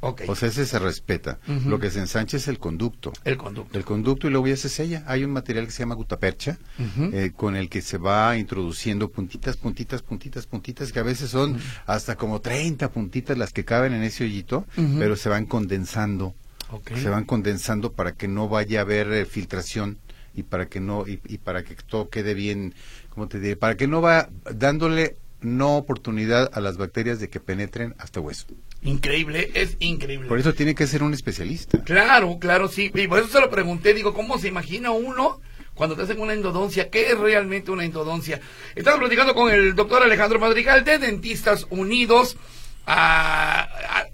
O 0.00 0.36
sea, 0.36 0.48
ese 0.48 0.66
se 0.66 0.78
respeta. 0.78 1.38
Lo 1.66 1.78
que 1.78 1.90
se 1.90 1.98
ensancha 1.98 2.36
es 2.36 2.48
el 2.48 2.58
conducto. 2.58 3.12
el 3.24 3.36
conducto. 3.36 3.76
El 3.76 3.84
conducto 3.84 4.28
y 4.28 4.30
luego 4.30 4.46
ya 4.46 4.56
se 4.56 4.68
sella. 4.68 5.02
Hay 5.06 5.24
un 5.24 5.32
material 5.32 5.66
que 5.66 5.72
se 5.72 5.80
llama 5.80 5.94
gutapercha, 5.94 6.58
eh, 6.78 7.32
con 7.36 7.56
el 7.56 7.68
que 7.68 7.82
se 7.82 7.98
va 7.98 8.36
introduciendo 8.36 9.10
puntitas, 9.10 9.56
puntitas, 9.56 10.02
puntitas, 10.02 10.46
puntitas, 10.46 10.92
que 10.92 11.00
a 11.00 11.02
veces 11.02 11.30
son 11.30 11.58
hasta 11.86 12.16
como 12.16 12.40
30 12.40 12.90
puntitas 12.90 13.36
las 13.36 13.52
que 13.52 13.64
caben 13.64 13.92
en 13.92 14.02
ese 14.02 14.24
hoyito, 14.24 14.66
pero 14.98 15.16
se 15.16 15.28
van 15.28 15.46
condensando. 15.46 16.34
Ok. 16.70 16.92
Se 16.96 17.08
van 17.08 17.24
condensando 17.24 17.92
para 17.92 18.12
que 18.12 18.28
no 18.28 18.48
vaya 18.48 18.80
a 18.80 18.82
haber 18.82 19.10
eh, 19.12 19.24
filtración 19.24 19.98
y 20.34 20.42
para 20.42 20.66
que 20.66 20.80
no 20.80 21.08
y, 21.08 21.18
y 21.26 21.38
para 21.38 21.64
que 21.64 21.74
todo 21.74 22.10
quede 22.10 22.34
bien, 22.34 22.74
¿cómo 23.08 23.26
te 23.26 23.40
diré? 23.40 23.56
Para 23.56 23.76
que 23.76 23.86
no 23.86 24.02
va 24.02 24.28
dándole 24.54 25.16
no 25.40 25.76
oportunidad 25.76 26.50
a 26.52 26.60
las 26.60 26.76
bacterias 26.76 27.20
de 27.20 27.28
que 27.28 27.40
penetren 27.40 27.94
hasta 27.98 28.20
hueso. 28.20 28.46
Increíble, 28.82 29.50
es 29.54 29.76
increíble. 29.80 30.28
Por 30.28 30.38
eso 30.38 30.54
tiene 30.54 30.74
que 30.74 30.86
ser 30.86 31.02
un 31.02 31.12
especialista. 31.12 31.82
Claro, 31.82 32.38
claro, 32.38 32.68
sí. 32.68 32.90
Y 32.94 33.08
por 33.08 33.18
eso 33.18 33.28
se 33.28 33.40
lo 33.40 33.50
pregunté, 33.50 33.92
digo, 33.94 34.14
¿cómo 34.14 34.38
se 34.38 34.48
imagina 34.48 34.90
uno 34.92 35.40
cuando 35.74 35.96
te 35.96 36.02
hacen 36.02 36.20
una 36.20 36.32
endodoncia? 36.32 36.88
¿Qué 36.88 37.10
es 37.10 37.18
realmente 37.18 37.70
una 37.70 37.84
endodoncia? 37.84 38.40
Estamos 38.76 39.00
platicando 39.00 39.34
con 39.34 39.52
el 39.52 39.74
doctor 39.74 40.02
Alejandro 40.02 40.38
Madrigal 40.38 40.84
de 40.84 40.98
Dentistas 40.98 41.66
Unidos, 41.70 42.36
a- 42.86 43.62
a- 43.62 44.06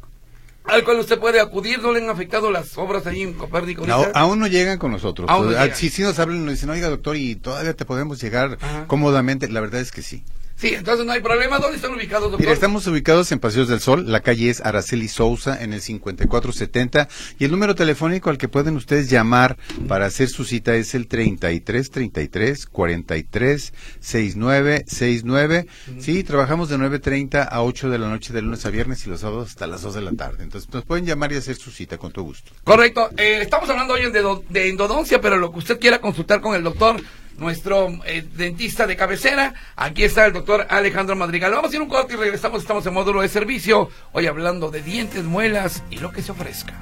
al 0.72 0.82
cual 0.82 0.98
usted 0.98 1.18
puede 1.18 1.40
acudir. 1.40 1.80
¿No 1.82 1.92
le 1.92 2.02
han 2.02 2.08
afectado 2.08 2.50
las 2.50 2.76
obras 2.78 3.06
ahí 3.06 3.20
en 3.22 3.34
Copérnico? 3.34 3.86
No, 3.86 4.06
aún 4.14 4.38
no 4.38 4.46
llegan 4.46 4.78
con 4.78 4.90
nosotros. 4.92 5.28
Aún 5.28 5.52
no 5.52 5.58
Ah, 5.58 5.64
llegan. 5.64 5.76
Si 5.76 5.90
sí 5.90 6.00
nos 6.02 6.18
hablan 6.18 6.44
nos 6.46 6.54
dicen, 6.54 6.70
oiga 6.70 6.88
doctor, 6.88 7.16
y 7.16 7.36
todavía 7.36 7.74
te 7.74 7.84
podemos 7.84 8.18
llegar 8.20 8.56
Ajá. 8.60 8.86
cómodamente. 8.86 9.46
La 9.48 9.60
verdad 9.60 9.82
es 9.82 9.92
que 9.92 10.00
sí. 10.00 10.24
Sí, 10.56 10.74
entonces 10.74 11.04
no 11.04 11.12
hay 11.12 11.20
problema. 11.20 11.58
¿Dónde 11.58 11.76
están 11.76 11.92
ubicados, 11.92 12.24
doctor? 12.30 12.40
Mira, 12.40 12.52
estamos 12.52 12.86
ubicados 12.86 13.30
en 13.32 13.38
Paseos 13.38 13.68
del 13.68 13.80
Sol, 13.80 14.10
la 14.10 14.20
calle 14.20 14.50
es 14.50 14.60
Araceli 14.60 15.08
Sousa 15.08 15.62
en 15.62 15.72
el 15.72 15.80
5470 15.80 17.08
y 17.38 17.44
el 17.44 17.50
número 17.50 17.74
telefónico 17.74 18.30
al 18.30 18.38
que 18.38 18.48
pueden 18.48 18.76
ustedes 18.76 19.10
llamar 19.10 19.56
para 19.88 20.06
hacer 20.06 20.28
su 20.28 20.44
cita 20.44 20.74
es 20.76 20.94
el 20.94 21.08
3333 21.08 22.66
43 22.66 23.72
69 24.00 24.84
69. 24.86 25.66
Sí, 25.98 26.24
trabajamos 26.24 26.68
de 26.68 26.76
9.30 26.76 27.48
a 27.50 27.62
8 27.62 27.90
de 27.90 27.98
la 27.98 28.08
noche 28.08 28.32
de 28.32 28.42
lunes 28.42 28.64
a 28.64 28.70
viernes 28.70 29.06
y 29.06 29.10
los 29.10 29.20
sábados 29.20 29.50
hasta 29.50 29.66
las 29.66 29.82
2 29.82 29.94
de 29.94 30.00
la 30.02 30.12
tarde. 30.12 30.44
Entonces 30.44 30.72
nos 30.72 30.84
pueden 30.84 31.06
llamar 31.06 31.32
y 31.32 31.36
hacer 31.36 31.56
su 31.56 31.70
cita 31.70 31.98
con 31.98 32.12
todo 32.12 32.24
gusto. 32.24 32.52
Correcto. 32.64 33.10
Eh, 33.16 33.40
estamos 33.42 33.68
hablando 33.68 33.94
hoy 33.94 34.10
de, 34.10 34.24
de 34.48 34.68
endodoncia, 34.68 35.20
pero 35.20 35.36
lo 35.36 35.52
que 35.52 35.58
usted 35.58 35.78
quiera 35.80 36.00
consultar 36.00 36.40
con 36.40 36.54
el 36.54 36.62
doctor, 36.62 37.00
nuestro 37.38 37.88
eh, 38.04 38.24
dentista 38.34 38.86
de 38.86 38.96
cabecera, 38.96 39.54
aquí 39.76 40.04
está 40.04 40.26
el 40.26 40.32
doctor 40.32 40.66
Alejandro 40.68 41.16
Madrigal. 41.16 41.52
Vamos 41.52 41.72
a 41.72 41.76
ir 41.76 41.82
un 41.82 41.88
corte 41.88 42.14
y 42.14 42.16
regresamos. 42.16 42.62
Estamos 42.62 42.86
en 42.86 42.94
módulo 42.94 43.22
de 43.22 43.28
servicio. 43.28 43.90
Hoy 44.12 44.26
hablando 44.26 44.70
de 44.70 44.82
dientes, 44.82 45.24
muelas 45.24 45.82
y 45.90 45.98
lo 45.98 46.12
que 46.12 46.22
se 46.22 46.32
ofrezca. 46.32 46.74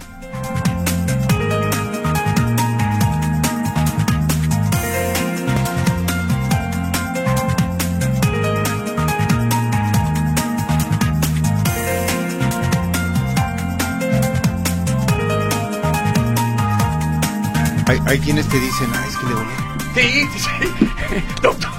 Hay, 17.87 17.99
hay 18.07 18.19
quienes 18.21 18.49
te 18.49 18.59
dicen, 18.59 18.91
ah, 18.95 19.05
es 19.07 19.17
que 19.17 19.27
le 19.27 19.33
duele. 19.33 19.62
Sí, 19.95 20.27
sí, 20.33 20.39
sí. 20.39 21.21
Doctor, 21.43 21.71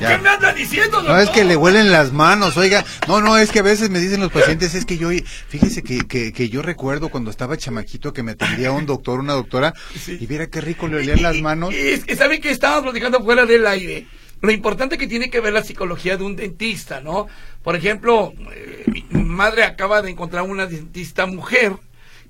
Ya. 0.00 0.16
¿qué 0.16 0.22
me 0.22 0.28
anda 0.30 0.52
diciendo, 0.52 0.96
doctor? 0.98 1.14
No, 1.14 1.20
es 1.20 1.30
que 1.30 1.44
le 1.44 1.54
huelen 1.56 1.92
las 1.92 2.12
manos, 2.12 2.56
oiga. 2.56 2.84
No, 3.06 3.20
no, 3.20 3.36
es 3.38 3.52
que 3.52 3.60
a 3.60 3.62
veces 3.62 3.88
me 3.90 4.00
dicen 4.00 4.20
los 4.20 4.32
pacientes, 4.32 4.74
es 4.74 4.84
que 4.84 4.98
yo, 4.98 5.10
fíjese 5.48 5.82
que, 5.84 5.98
que, 6.08 6.32
que 6.32 6.48
yo 6.48 6.60
recuerdo 6.62 7.08
cuando 7.08 7.30
estaba 7.30 7.56
chamaquito 7.56 8.12
que 8.12 8.22
me 8.24 8.32
atendía 8.32 8.72
un 8.72 8.84
doctor, 8.86 9.20
una 9.20 9.34
doctora, 9.34 9.74
Sí. 9.96 10.18
y 10.20 10.26
viera 10.26 10.48
qué 10.48 10.60
rico 10.60 10.88
le 10.88 10.96
olían 10.96 11.22
las 11.22 11.36
manos. 11.40 11.72
Y, 11.72 11.76
y 11.76 11.88
es 11.90 12.04
que 12.04 12.16
saben 12.16 12.40
que 12.40 12.50
estábamos 12.50 12.82
platicando 12.84 13.22
fuera 13.22 13.46
del 13.46 13.64
aire. 13.66 14.06
Lo 14.40 14.50
importante 14.50 14.98
que 14.98 15.06
tiene 15.06 15.30
que 15.30 15.38
ver 15.40 15.52
la 15.52 15.62
psicología 15.62 16.16
de 16.16 16.24
un 16.24 16.34
dentista, 16.34 17.00
¿no? 17.00 17.28
Por 17.62 17.76
ejemplo, 17.76 18.32
eh, 18.52 18.84
mi 19.10 19.22
madre 19.22 19.62
acaba 19.62 20.02
de 20.02 20.10
encontrar 20.10 20.42
una 20.42 20.66
dentista 20.66 21.26
mujer 21.26 21.74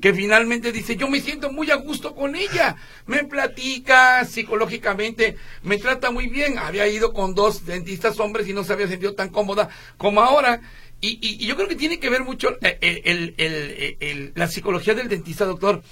que 0.03 0.13
finalmente 0.13 0.73
dice, 0.73 0.97
yo 0.97 1.09
me 1.09 1.21
siento 1.21 1.51
muy 1.51 1.71
a 1.71 1.77
gusto 1.77 2.15
con 2.15 2.35
ella, 2.37 2.77
me 3.07 3.25
platica 3.25 4.25
psicológicamente, 4.27 5.37
me 5.63 5.79
trata 5.79 6.11
muy 6.11 6.27
bien, 6.27 6.59
había 6.59 6.87
ido 6.89 7.13
con 7.15 7.35
dos 7.35 7.65
dentistas 7.65 8.19
hombres 8.21 8.47
y 8.49 8.53
no 8.53 8.65
se 8.65 8.73
había 8.75 8.89
sentido 8.89 9.15
tan 9.15 9.31
cómoda 9.31 9.69
como 9.97 10.21
ahora. 10.21 10.61
Y, 11.01 11.19
y- 11.27 11.43
y 11.43 11.47
yo 11.47 11.57
creo 11.57 11.69
que 11.69 11.77
tiene 11.77 11.99
que 11.99 12.11
ver 12.11 12.23
mucho 12.25 12.57
eh, 12.63 12.79
el- 13.05 13.35
el- 14.01 14.33
la 14.35 14.49
psicología 14.49 14.95
del 14.95 15.09
dentista, 15.09 15.45
doctor. 15.45 15.83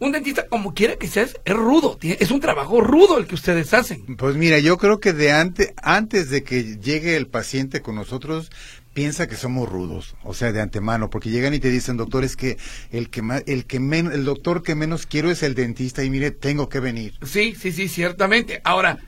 Un 0.00 0.12
dentista, 0.12 0.46
como 0.46 0.74
quiera 0.74 0.94
que 0.94 1.08
sea, 1.08 1.24
es, 1.24 1.34
rudo, 1.46 1.98
es 2.00 2.30
un 2.30 2.38
trabajo 2.38 2.80
rudo 2.80 3.18
el 3.18 3.26
que 3.26 3.34
ustedes 3.34 3.74
hacen. 3.74 4.16
Pues 4.16 4.36
mira, 4.36 4.60
yo 4.60 4.78
creo 4.78 5.00
que 5.00 5.12
de 5.12 5.32
antes, 5.32 5.72
antes 5.82 6.30
de 6.30 6.44
que 6.44 6.78
llegue 6.78 7.16
el 7.16 7.26
paciente 7.26 7.82
con 7.82 7.96
nosotros, 7.96 8.50
piensa 8.98 9.28
que 9.28 9.36
somos 9.36 9.68
rudos, 9.68 10.16
o 10.24 10.34
sea, 10.34 10.50
de 10.50 10.60
antemano, 10.60 11.08
porque 11.08 11.30
llegan 11.30 11.54
y 11.54 11.60
te 11.60 11.70
dicen, 11.70 11.96
doctor, 11.96 12.24
es 12.24 12.34
que 12.34 12.56
el 12.90 13.10
que 13.10 13.22
más, 13.22 13.44
el 13.46 13.64
que 13.64 13.78
men- 13.78 14.10
el 14.10 14.24
doctor 14.24 14.64
que 14.64 14.74
menos 14.74 15.06
quiero 15.06 15.30
es 15.30 15.44
el 15.44 15.54
dentista 15.54 16.02
y 16.02 16.10
mire, 16.10 16.32
tengo 16.32 16.68
que 16.68 16.80
venir. 16.80 17.14
Sí, 17.24 17.54
sí, 17.54 17.70
sí, 17.70 17.86
ciertamente. 17.86 18.60
Ahora, 18.64 18.98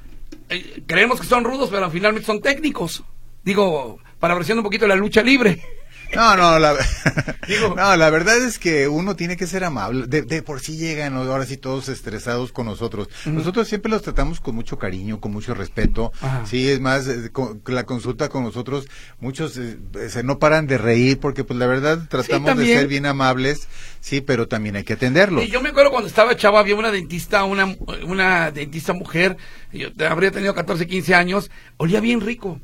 eh, 0.49 0.85
creemos 0.87 1.21
que 1.21 1.27
son 1.27 1.43
rudos, 1.43 1.71
pero 1.73 1.91
finalmente 1.91 2.25
son 2.25 2.41
técnicos. 2.41 3.03
Digo, 3.43 3.99
parafraseando 4.21 4.61
un 4.61 4.65
poquito 4.65 4.87
la 4.87 4.95
lucha 4.95 5.23
libre. 5.25 5.61
No, 6.15 6.37
no, 6.37 6.59
la, 6.59 6.75
Digo- 7.47 7.75
no, 7.77 7.97
la 7.97 8.11
verdad 8.11 8.39
es 8.43 8.59
que 8.59 8.89
uno 8.89 9.17
tiene 9.17 9.37
que 9.37 9.47
ser 9.47 9.65
amable. 9.65 10.07
De, 10.07 10.23
de 10.23 10.43
por 10.43 10.61
sí 10.61 10.77
llegan 10.77 11.15
ahora 11.15 11.47
sí 11.47 11.57
todos 11.57 11.89
estresados 11.89 12.53
con 12.53 12.67
nosotros. 12.67 13.09
Nosotros 13.27 13.69
siempre 13.69 13.91
los 13.91 14.03
tratamos 14.03 14.41
con 14.41 14.55
mucho 14.55 14.79
cariño, 14.79 15.21
con 15.21 15.33
mucho 15.33 15.55
respeto. 15.55 16.13
Ajá. 16.21 16.45
Sí, 16.47 16.69
es 16.69 16.81
más, 16.81 17.07
eh, 17.07 17.31
con- 17.33 17.63
la 17.67 17.85
consulta 17.87 18.29
con 18.29 18.43
nosotros, 18.45 18.87
muchos 19.21 19.57
eh, 19.57 19.79
se 20.09 20.23
no 20.23 20.39
paran 20.39 20.67
de 20.67 20.79
reír 20.79 21.19
porque 21.21 21.45
pues 21.45 21.59
la 21.59 21.67
verdad 21.67 21.99
tratamos 22.09 22.57
de 22.57 22.65
ser 22.79 22.87
bien 22.89 23.07
amables, 23.07 23.69
sí, 24.01 24.21
pero 24.21 24.49
también 24.49 24.77
hay 24.77 24.85
que 24.85 24.95
atenderlos. 24.95 25.45
Y 25.45 25.49
yo 25.49 25.61
me 25.63 25.69
acuerdo 25.71 25.91
cuando 25.91 26.09
estaba 26.09 26.37
chavo, 26.37 26.59
había 26.59 26.75
una 26.77 26.91
dentista, 26.91 27.45
una, 27.45 27.77
una 28.05 28.51
dentista 28.51 28.93
mujer, 28.93 29.37
yo 29.73 29.89
habría 30.09 30.31
tenido 30.31 30.55
14, 30.55 30.87
15 30.87 31.15
años, 31.15 31.51
olía 31.77 32.01
bien 32.01 32.21
rico. 32.21 32.61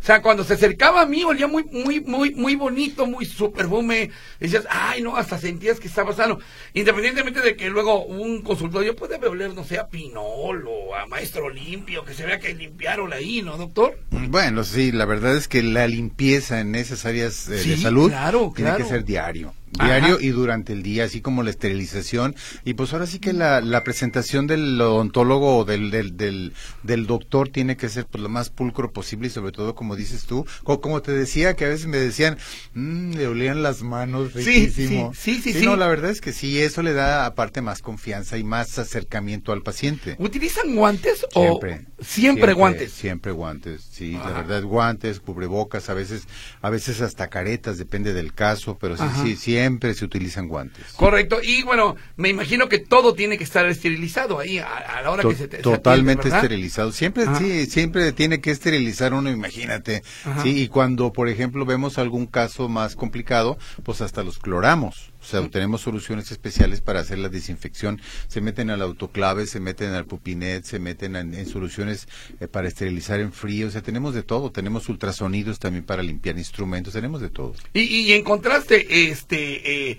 O 0.00 0.04
sea, 0.08 0.22
cuando 0.22 0.44
se 0.44 0.54
acercaba 0.54 1.02
a 1.02 1.06
mí, 1.06 1.24
olía 1.24 1.46
muy, 1.48 1.64
muy, 1.64 2.00
muy, 2.00 2.34
muy 2.34 2.54
bonito, 2.54 3.06
muy 3.06 3.24
su 3.26 3.52
perfume. 3.52 4.10
Decías, 4.38 4.64
ay, 4.70 5.02
no, 5.02 5.16
hasta 5.16 5.38
sentías 5.38 5.80
que 5.80 5.88
estaba 5.88 6.12
sano. 6.14 6.38
Independientemente 6.72 7.40
de 7.40 7.56
que 7.56 7.68
luego 7.68 8.04
un 8.04 8.42
consultorio 8.42 8.94
puede 8.96 9.16
oler, 9.26 9.52
no 9.54 9.64
sé, 9.64 9.78
a 9.78 9.88
pinol 9.88 10.64
o 10.68 10.94
a 10.94 11.06
maestro 11.06 11.50
limpio, 11.50 12.04
que 12.04 12.14
se 12.14 12.24
vea 12.24 12.38
que 12.38 12.54
limpiaron 12.54 13.12
ahí, 13.12 13.42
¿no, 13.42 13.56
doctor? 13.56 13.98
Bueno, 14.10 14.64
sí, 14.64 14.92
la 14.92 15.04
verdad 15.04 15.36
es 15.36 15.48
que 15.48 15.62
la 15.62 15.86
limpieza 15.88 16.60
en 16.60 16.74
esas 16.74 17.04
áreas 17.04 17.48
eh, 17.48 17.58
Sí, 17.58 17.70
de 17.70 17.76
salud 17.78 18.08
claro, 18.10 18.52
tiene 18.54 18.70
claro. 18.70 18.84
que 18.84 18.90
ser 18.90 19.04
diario. 19.04 19.52
Ajá. 19.78 19.84
Diario 19.86 20.18
y 20.20 20.28
durante 20.28 20.72
el 20.72 20.82
día, 20.82 21.04
así 21.04 21.20
como 21.20 21.42
la 21.42 21.50
esterilización. 21.50 22.34
Y 22.64 22.74
pues 22.74 22.92
ahora 22.92 23.06
sí 23.06 23.18
que 23.18 23.32
la, 23.32 23.60
la 23.60 23.84
presentación 23.84 24.46
del 24.46 24.80
odontólogo 24.80 25.58
o 25.58 25.64
del, 25.64 25.90
del, 25.90 26.16
del, 26.16 26.52
del 26.82 27.06
doctor 27.06 27.48
tiene 27.48 27.76
que 27.76 27.88
ser 27.88 28.06
pues, 28.06 28.22
lo 28.22 28.28
más 28.28 28.50
pulcro 28.50 28.92
posible 28.92 29.28
y 29.28 29.30
sobre 29.30 29.52
todo, 29.52 29.74
como 29.74 29.96
dices 29.96 30.24
tú, 30.24 30.46
co- 30.64 30.80
como 30.80 31.02
te 31.02 31.12
decía, 31.12 31.54
que 31.54 31.64
a 31.64 31.68
veces 31.68 31.86
me 31.86 31.98
decían, 31.98 32.38
"Mm, 32.74 33.12
le 33.14 33.26
olían 33.26 33.62
las 33.62 33.82
manos 33.82 34.32
Sí, 34.32 34.38
riquísimo. 34.44 35.12
sí, 35.14 35.34
sí, 35.36 35.52
sí, 35.52 35.58
sí. 35.60 35.64
No, 35.66 35.76
la 35.76 35.86
verdad 35.88 36.10
es 36.10 36.20
que 36.20 36.32
sí, 36.32 36.60
eso 36.60 36.82
le 36.82 36.92
da 36.94 37.26
aparte 37.26 37.60
más 37.62 37.82
confianza 37.82 38.38
y 38.38 38.44
más 38.44 38.78
acercamiento 38.78 39.52
al 39.52 39.62
paciente. 39.62 40.16
¿Utilizan 40.18 40.74
guantes 40.74 41.26
Siempre, 41.30 41.86
o 41.98 42.04
siempre, 42.04 42.52
guantes? 42.52 42.92
Siempre 42.92 43.32
guantes, 43.32 43.82
sí, 43.90 44.14
Ajá. 44.16 44.28
la 44.30 44.34
verdad, 44.36 44.62
guantes, 44.62 45.20
cubrebocas, 45.20 45.88
a 45.90 45.94
veces, 45.94 46.26
a 46.62 46.70
veces 46.70 47.00
hasta 47.00 47.28
caretas, 47.28 47.78
depende 47.78 48.12
del 48.12 48.32
caso, 48.34 48.78
pero 48.80 48.96
sí, 48.96 49.02
Ajá. 49.04 49.22
sí, 49.22 49.36
siempre 49.58 49.94
se 49.94 50.04
utilizan 50.04 50.48
guantes. 50.48 50.84
Correcto, 50.96 51.38
y 51.42 51.62
bueno, 51.62 51.96
me 52.16 52.28
imagino 52.28 52.68
que 52.68 52.78
todo 52.78 53.14
tiene 53.14 53.38
que 53.38 53.44
estar 53.44 53.66
esterilizado 53.66 54.38
ahí 54.38 54.58
a, 54.58 54.66
a 54.66 55.02
la 55.02 55.10
hora 55.10 55.22
To- 55.22 55.30
que 55.30 55.36
se 55.36 55.48
te 55.48 55.56
se 55.58 55.62
totalmente 55.62 56.28
esterilizado. 56.28 56.92
Siempre, 56.92 57.24
Ajá. 57.24 57.38
sí, 57.38 57.66
siempre 57.66 58.12
tiene 58.12 58.40
que 58.40 58.50
esterilizar 58.50 59.12
uno, 59.14 59.30
imagínate. 59.30 60.02
Ajá. 60.24 60.42
Sí, 60.42 60.62
y 60.62 60.68
cuando, 60.68 61.12
por 61.12 61.28
ejemplo, 61.28 61.64
vemos 61.66 61.98
algún 61.98 62.26
caso 62.26 62.68
más 62.68 62.94
complicado, 62.96 63.58
pues 63.82 64.00
hasta 64.00 64.22
los 64.22 64.38
cloramos. 64.38 65.12
O 65.20 65.24
sea, 65.24 65.46
tenemos 65.48 65.80
soluciones 65.80 66.30
especiales 66.30 66.80
para 66.80 67.00
hacer 67.00 67.18
la 67.18 67.28
desinfección. 67.28 68.00
Se 68.28 68.40
meten 68.40 68.70
al 68.70 68.82
autoclave, 68.82 69.46
se 69.46 69.60
meten 69.60 69.92
al 69.92 70.06
pupinet, 70.06 70.64
se 70.64 70.78
meten 70.78 71.16
en, 71.16 71.34
en 71.34 71.46
soluciones 71.46 72.08
eh, 72.40 72.48
para 72.48 72.68
esterilizar 72.68 73.20
en 73.20 73.32
frío. 73.32 73.68
O 73.68 73.70
sea, 73.70 73.82
tenemos 73.82 74.14
de 74.14 74.22
todo. 74.22 74.52
Tenemos 74.52 74.88
ultrasonidos 74.88 75.58
también 75.58 75.84
para 75.84 76.02
limpiar 76.02 76.38
instrumentos. 76.38 76.92
Tenemos 76.94 77.20
de 77.20 77.30
todo. 77.30 77.54
Y, 77.72 77.82
y 77.82 78.12
en 78.12 78.24
contraste, 78.24 79.10
este, 79.10 79.90
eh, 79.90 79.98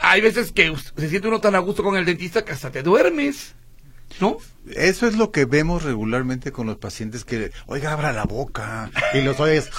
hay 0.00 0.20
veces 0.20 0.52
que 0.52 0.72
se 0.96 1.08
siente 1.08 1.28
uno 1.28 1.40
tan 1.40 1.54
a 1.54 1.58
gusto 1.60 1.82
con 1.82 1.96
el 1.96 2.04
dentista 2.04 2.44
que 2.44 2.52
hasta 2.52 2.70
te 2.70 2.82
duermes, 2.82 3.54
¿no? 4.20 4.36
Eso 4.74 5.06
es 5.06 5.16
lo 5.16 5.30
que 5.30 5.46
vemos 5.46 5.82
regularmente 5.82 6.52
con 6.52 6.66
los 6.66 6.76
pacientes 6.76 7.24
que, 7.24 7.52
oiga, 7.66 7.92
abra 7.92 8.12
la 8.12 8.24
boca 8.24 8.90
y 9.14 9.22
los 9.22 9.40
oyes, 9.40 9.70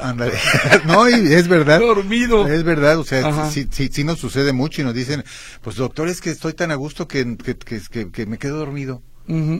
ándale. 0.00 0.32
no, 0.86 1.08
y 1.10 1.32
es 1.34 1.46
verdad. 1.48 1.78
Dormido. 1.78 2.48
Es 2.48 2.64
verdad, 2.64 2.98
o 2.98 3.04
sea, 3.04 3.50
sí, 3.50 3.68
sí, 3.70 3.90
sí 3.92 4.04
nos 4.04 4.18
sucede 4.18 4.52
mucho 4.52 4.80
y 4.80 4.84
nos 4.84 4.94
dicen, 4.94 5.24
pues 5.60 5.76
doctor, 5.76 6.08
es 6.08 6.20
que 6.22 6.30
estoy 6.30 6.54
tan 6.54 6.70
a 6.70 6.74
gusto 6.76 7.06
que, 7.06 7.36
que- 7.36 8.10
que 8.10 8.26
me 8.26 8.38
quedo 8.38 8.56
dormido. 8.58 9.02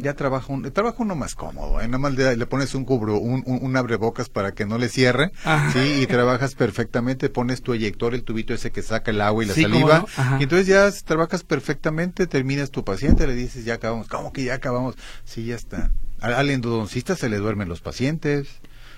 Ya 0.03 0.15
trabajo, 0.15 0.53
un, 0.53 0.63
trabajo 0.73 1.03
uno 1.03 1.15
más 1.15 1.35
cómodo, 1.35 1.81
¿eh? 1.81 1.87
nada 1.87 1.99
más 1.99 2.15
le, 2.15 2.37
le 2.37 2.47
pones 2.47 2.75
un 2.75 2.85
cubro, 2.85 3.19
un, 3.19 3.43
un, 3.47 3.59
un 3.63 3.77
abrebocas 3.77 4.29
para 4.31 4.53
que 4.53 4.65
no 4.65 4.79
le 4.79 4.89
cierre, 4.89 5.31
Ajá. 5.45 5.71
sí, 5.73 6.01
y 6.03 6.07
trabajas 6.07 6.55
perfectamente, 6.55 7.29
pones 7.29 7.61
tu 7.63 7.75
eyector, 7.75 8.15
el 8.15 8.23
tubito 8.25 8.55
ese 8.55 8.71
que 8.71 8.83
saca 8.83 9.11
el 9.11 9.21
agua 9.21 9.45
y 9.45 9.47
la 9.47 9.55
Sí, 9.55 9.63
saliva, 9.63 10.07
no. 10.17 10.41
Y 10.41 10.45
entonces 10.45 10.67
ya 10.67 10.91
trabajas 11.05 11.45
perfectamente, 11.45 12.27
terminas 12.27 12.71
tu 12.71 12.83
paciente, 12.85 13.27
le 13.27 13.35
dices, 13.35 13.65
ya 13.65 13.75
acabamos, 13.75 14.09
¿cómo 14.09 14.33
que 14.33 14.45
ya 14.45 14.55
acabamos? 14.55 14.95
Sí, 15.25 15.45
ya 15.45 15.57
está. 15.57 15.93
Al, 16.21 16.35
al 16.35 16.51
endodoncista 16.51 17.15
se 17.15 17.29
le 17.29 17.37
duermen 17.37 17.69
los 17.69 17.81
pacientes. 17.81 18.49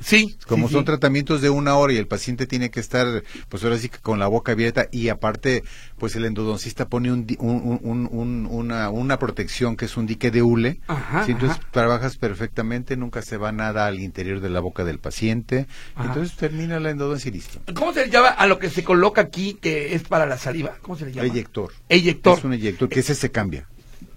Sí. 0.00 0.36
Como 0.46 0.66
sí, 0.68 0.72
son 0.74 0.82
sí. 0.82 0.86
tratamientos 0.86 1.40
de 1.42 1.50
una 1.50 1.76
hora 1.76 1.92
y 1.92 1.96
el 1.96 2.06
paciente 2.06 2.46
tiene 2.46 2.70
que 2.70 2.80
estar, 2.80 3.22
pues 3.48 3.62
ahora 3.64 3.78
sí 3.78 3.88
que 3.88 3.98
con 3.98 4.18
la 4.18 4.26
boca 4.28 4.52
abierta 4.52 4.88
y 4.90 5.08
aparte, 5.08 5.62
pues 5.98 6.16
el 6.16 6.24
endodoncista 6.24 6.88
pone 6.88 7.12
un, 7.12 7.26
un- 7.38 7.80
un- 7.82 8.08
un- 8.10 8.46
una, 8.50 8.90
una 8.90 9.18
protección 9.18 9.76
que 9.76 9.84
es 9.84 9.96
un 9.96 10.06
dique 10.06 10.30
de 10.30 10.42
hule. 10.42 10.80
Ajá, 10.86 11.24
¿sí? 11.26 11.32
Entonces 11.32 11.58
ajá. 11.58 11.68
trabajas 11.70 12.16
perfectamente, 12.16 12.96
nunca 12.96 13.22
se 13.22 13.36
va 13.36 13.52
nada 13.52 13.86
al 13.86 14.00
interior 14.00 14.40
de 14.40 14.50
la 14.50 14.60
boca 14.60 14.84
del 14.84 14.98
paciente. 14.98 15.66
Ajá. 15.94 16.08
Entonces 16.08 16.36
termina 16.36 16.80
la 16.80 16.90
endodoncia 16.90 17.28
y 17.28 17.32
listo. 17.32 17.60
¿Cómo 17.74 17.92
se 17.92 18.06
le 18.06 18.10
llama 18.10 18.28
a 18.28 18.46
lo 18.46 18.58
que 18.58 18.70
se 18.70 18.82
coloca 18.84 19.20
aquí 19.20 19.58
que 19.60 19.94
es 19.94 20.02
para 20.04 20.26
la 20.26 20.38
saliva? 20.38 20.76
¿Cómo 20.82 20.96
se 20.96 21.06
le 21.06 21.12
llama? 21.12 21.28
Eyector. 21.28 21.72
Eyector. 21.88 22.38
Es 22.38 22.44
un 22.44 22.52
eyector 22.54 22.88
que 22.88 23.00
ese 23.00 23.14
se 23.14 23.30
cambia. 23.30 23.66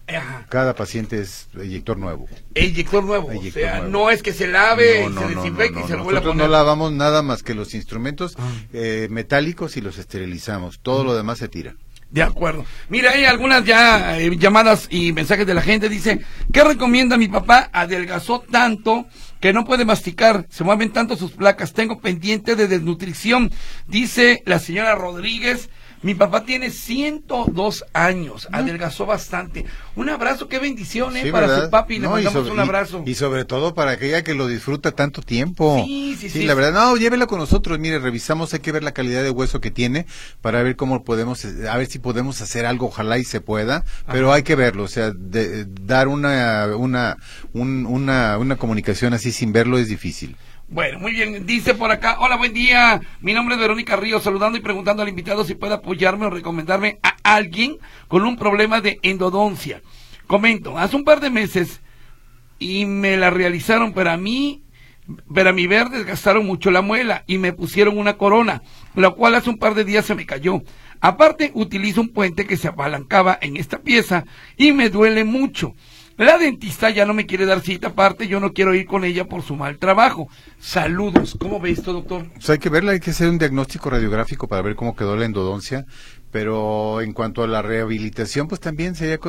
Ajá. 0.08 0.46
Cada 0.50 0.76
paciente 0.76 1.22
es 1.22 1.48
eyector 1.60 1.98
nuevo. 1.98 2.28
Eyector 2.56 3.04
nuevo. 3.04 3.32
Eyector 3.32 3.50
o 3.64 3.66
sea, 3.66 3.78
nuevo. 3.78 3.90
no 3.92 4.10
es 4.10 4.22
que 4.22 4.34
se 4.34 4.48
lave, 4.48 5.04
No, 5.04 5.10
no, 5.10 5.22
se 5.30 5.36
desinfecte 5.36 5.80
no, 5.80 5.86
y 5.86 5.88
se 5.88 5.92
no. 5.94 5.98
lo 6.00 6.04
vuelve 6.04 6.20
a 6.20 6.24
poner. 6.24 6.38
no 6.38 6.48
lavamos 6.52 6.92
nada 6.92 7.22
más 7.22 7.42
que 7.42 7.54
los 7.54 7.74
instrumentos 7.74 8.36
Ah. 8.38 8.52
eh, 8.74 9.08
metálicos 9.10 9.78
y 9.78 9.82
los 9.82 9.98
esterilizamos. 9.98 10.80
Todo 10.82 11.04
lo 11.04 11.16
demás 11.16 11.38
se 11.40 11.48
tira. 11.48 11.76
De 12.12 12.22
acuerdo. 12.22 12.64
Mira, 12.90 13.12
hay 13.12 13.26
algunas 13.26 13.66
ya 13.66 14.20
eh, 14.20 14.30
llamadas 14.38 14.88
y 14.92 15.14
mensajes 15.14 15.48
de 15.48 15.56
la 15.56 15.64
gente. 15.64 15.90
Dice, 15.90 16.20
¿qué 16.52 16.64
recomienda 16.64 17.18
mi 17.18 17.28
papá? 17.28 17.70
Adelgazó 17.74 18.42
tanto 18.52 19.08
que 19.40 19.52
no 19.52 19.66
puede 19.66 19.84
masticar. 19.84 20.46
Se 20.50 20.64
mueven 20.64 20.92
tanto 20.94 21.16
sus 21.16 21.32
placas. 21.32 21.74
Tengo 21.74 22.00
pendiente 22.02 22.56
de 22.56 22.68
desnutrición. 22.68 23.52
Dice 23.88 24.44
la 24.46 24.60
señora 24.60 24.94
Rodríguez. 24.94 25.70
Mi 26.04 26.14
papá 26.16 26.44
tiene 26.44 26.70
102 26.70 27.86
años. 27.94 28.48
Adelgazó 28.52 29.06
bastante. 29.06 29.66
Un 29.96 30.10
abrazo, 30.10 30.48
qué 30.48 30.60
bendición, 30.60 31.16
¿eh? 31.16 31.24
Sí, 31.24 31.32
para 31.32 31.48
¿verdad? 31.48 31.64
su 31.66 31.70
papi. 31.72 31.94
Le 31.96 32.00
No, 32.08 32.20
y 32.20 32.24
mandamos 32.26 32.48
sobre- 32.48 32.52
un 32.54 32.60
abrazo. 32.60 33.04
Y, 33.06 33.12
y 33.12 33.16
sobre 33.16 33.46
todo 33.46 33.74
para 33.74 33.92
aquella 33.92 34.24
que 34.24 34.34
lo 34.34 34.48
disfruta 34.48 34.92
tanto 34.92 35.22
tiempo. 35.22 35.82
Sí, 35.86 36.18
sí, 36.20 36.30
sí. 36.30 36.44
la 36.46 36.54
verdad, 36.56 36.74
no, 36.74 36.98
llévelo 36.98 37.28
con 37.28 37.40
nosotros. 37.40 37.80
Mire, 37.80 38.00
revisamos, 38.00 38.54
hay 38.54 38.60
que 38.60 38.72
ver 38.72 38.84
la 38.84 38.92
calidad 38.92 39.24
de 39.24 39.30
hueso 39.30 39.62
que 39.62 39.72
tiene 39.72 40.06
para 40.42 40.62
ver 40.62 40.76
cómo 40.76 41.04
podemos, 41.04 41.46
eh, 41.46 41.70
a 41.70 41.78
ver 41.78 41.88
si 41.88 42.00
podemos 42.00 42.42
hacer 42.42 42.66
algo, 42.66 42.88
ojalá 42.88 43.18
y 43.18 43.24
se 43.24 43.40
pueda, 43.42 43.86
pero 44.12 44.34
hay 44.34 44.44
que 44.44 44.56
verlo. 44.56 44.84
O 44.84 44.88
sea, 44.90 45.12
de- 45.16 45.66
dar 45.66 46.08
una, 46.10 46.68
una, 46.76 47.18
un- 47.54 47.86
una, 47.86 48.38
una 48.38 48.56
comunicación 48.58 49.14
así 49.14 49.32
sin 49.32 49.54
verlo 49.54 49.78
es 49.78 49.88
difícil. 49.88 50.36
Bueno, 50.70 51.00
muy 51.00 51.12
bien. 51.12 51.46
Dice 51.46 51.76
por 51.76 51.92
acá, 51.92 52.18
hola, 52.20 52.38
buen 52.38 52.54
día. 52.54 53.02
Mi 53.22 53.34
nombre 53.34 53.56
es 53.56 53.62
Verónica 53.62 53.96
Ríos, 53.96 54.24
saludando 54.24 54.58
y 54.58 54.62
preguntando 54.62 55.04
al 55.04 55.10
invitado 55.10 55.44
si 55.44 55.56
puede 55.56 55.74
apoyarme 55.74 56.26
o 56.26 56.30
recomendarme 56.30 57.00
a 57.04 57.16
alguien 57.24 57.78
con 58.08 58.24
un 58.24 58.38
problema 58.38 58.82
de 58.82 58.98
endodoncia. 59.04 59.82
Comento, 60.26 60.78
hace 60.78 60.96
un 60.96 61.04
par 61.04 61.20
de 61.20 61.30
meses 61.30 61.82
y 62.58 62.86
me 62.86 63.18
la 63.18 63.30
realizaron, 63.30 63.94
pero 63.94 64.12
a 64.12 64.18
mí, 64.18 64.64
pero 65.34 65.50
a 65.50 65.54
mi 65.54 65.68
ver 65.68 65.90
desgastaron 65.90 66.46
mucho 66.46 66.72
la 66.72 66.82
muela 66.82 67.24
y 67.28 67.38
me 67.38 67.54
pusieron 67.54 67.98
una 67.98 68.18
corona, 68.18 68.64
la 68.96 69.12
cual 69.12 69.36
hace 69.36 69.50
un 69.50 69.60
par 69.60 69.76
de 69.76 69.84
días 69.84 70.06
se 70.06 70.16
me 70.16 70.26
cayó. 70.26 70.64
Aparte, 71.02 71.52
utilizo 71.54 72.00
un 72.02 72.10
puente 72.10 72.48
que 72.48 72.58
se 72.58 72.70
apalancaba 72.70 73.38
en 73.42 73.58
esta 73.58 73.80
pieza 73.80 74.24
y 74.56 74.72
me 74.72 74.90
duele 74.90 75.26
mucho. 75.26 75.76
La 76.18 76.38
dentista 76.38 76.92
ya 76.92 77.08
no 77.08 77.16
me 77.16 77.26
quiere 77.26 77.48
dar 77.48 77.62
cita, 77.62 77.88
aparte 77.88 78.28
yo 78.28 78.40
no 78.40 78.54
quiero 78.54 78.76
ir 78.76 78.86
con 78.86 79.04
ella 79.04 79.26
por 79.26 79.42
su 79.42 79.56
mal 79.56 79.80
trabajo. 79.80 80.28
Saludos. 80.60 81.36
¿Cómo 81.40 81.60
ve 81.60 81.72
esto, 81.72 81.92
doctor? 81.92 82.30
Pues 82.36 82.50
hay 82.52 82.60
que 82.60 82.70
verla, 82.70 82.92
hay 82.92 83.00
que 83.00 83.10
hacer 83.10 83.30
un 83.30 83.40
diagnóstico 83.40 83.90
radiográfico 83.90 84.48
para 84.48 84.62
ver 84.62 84.76
cómo 84.76 84.96
quedó 84.96 85.18
la 85.18 85.26
endodoncia, 85.26 85.88
pero 86.30 87.02
en 87.02 87.14
cuanto 87.14 87.42
a 87.42 87.48
la 87.48 87.64
rehabilitación, 87.64 88.48
pues 88.48 88.62
también 88.62 88.94
sería 88.94 89.20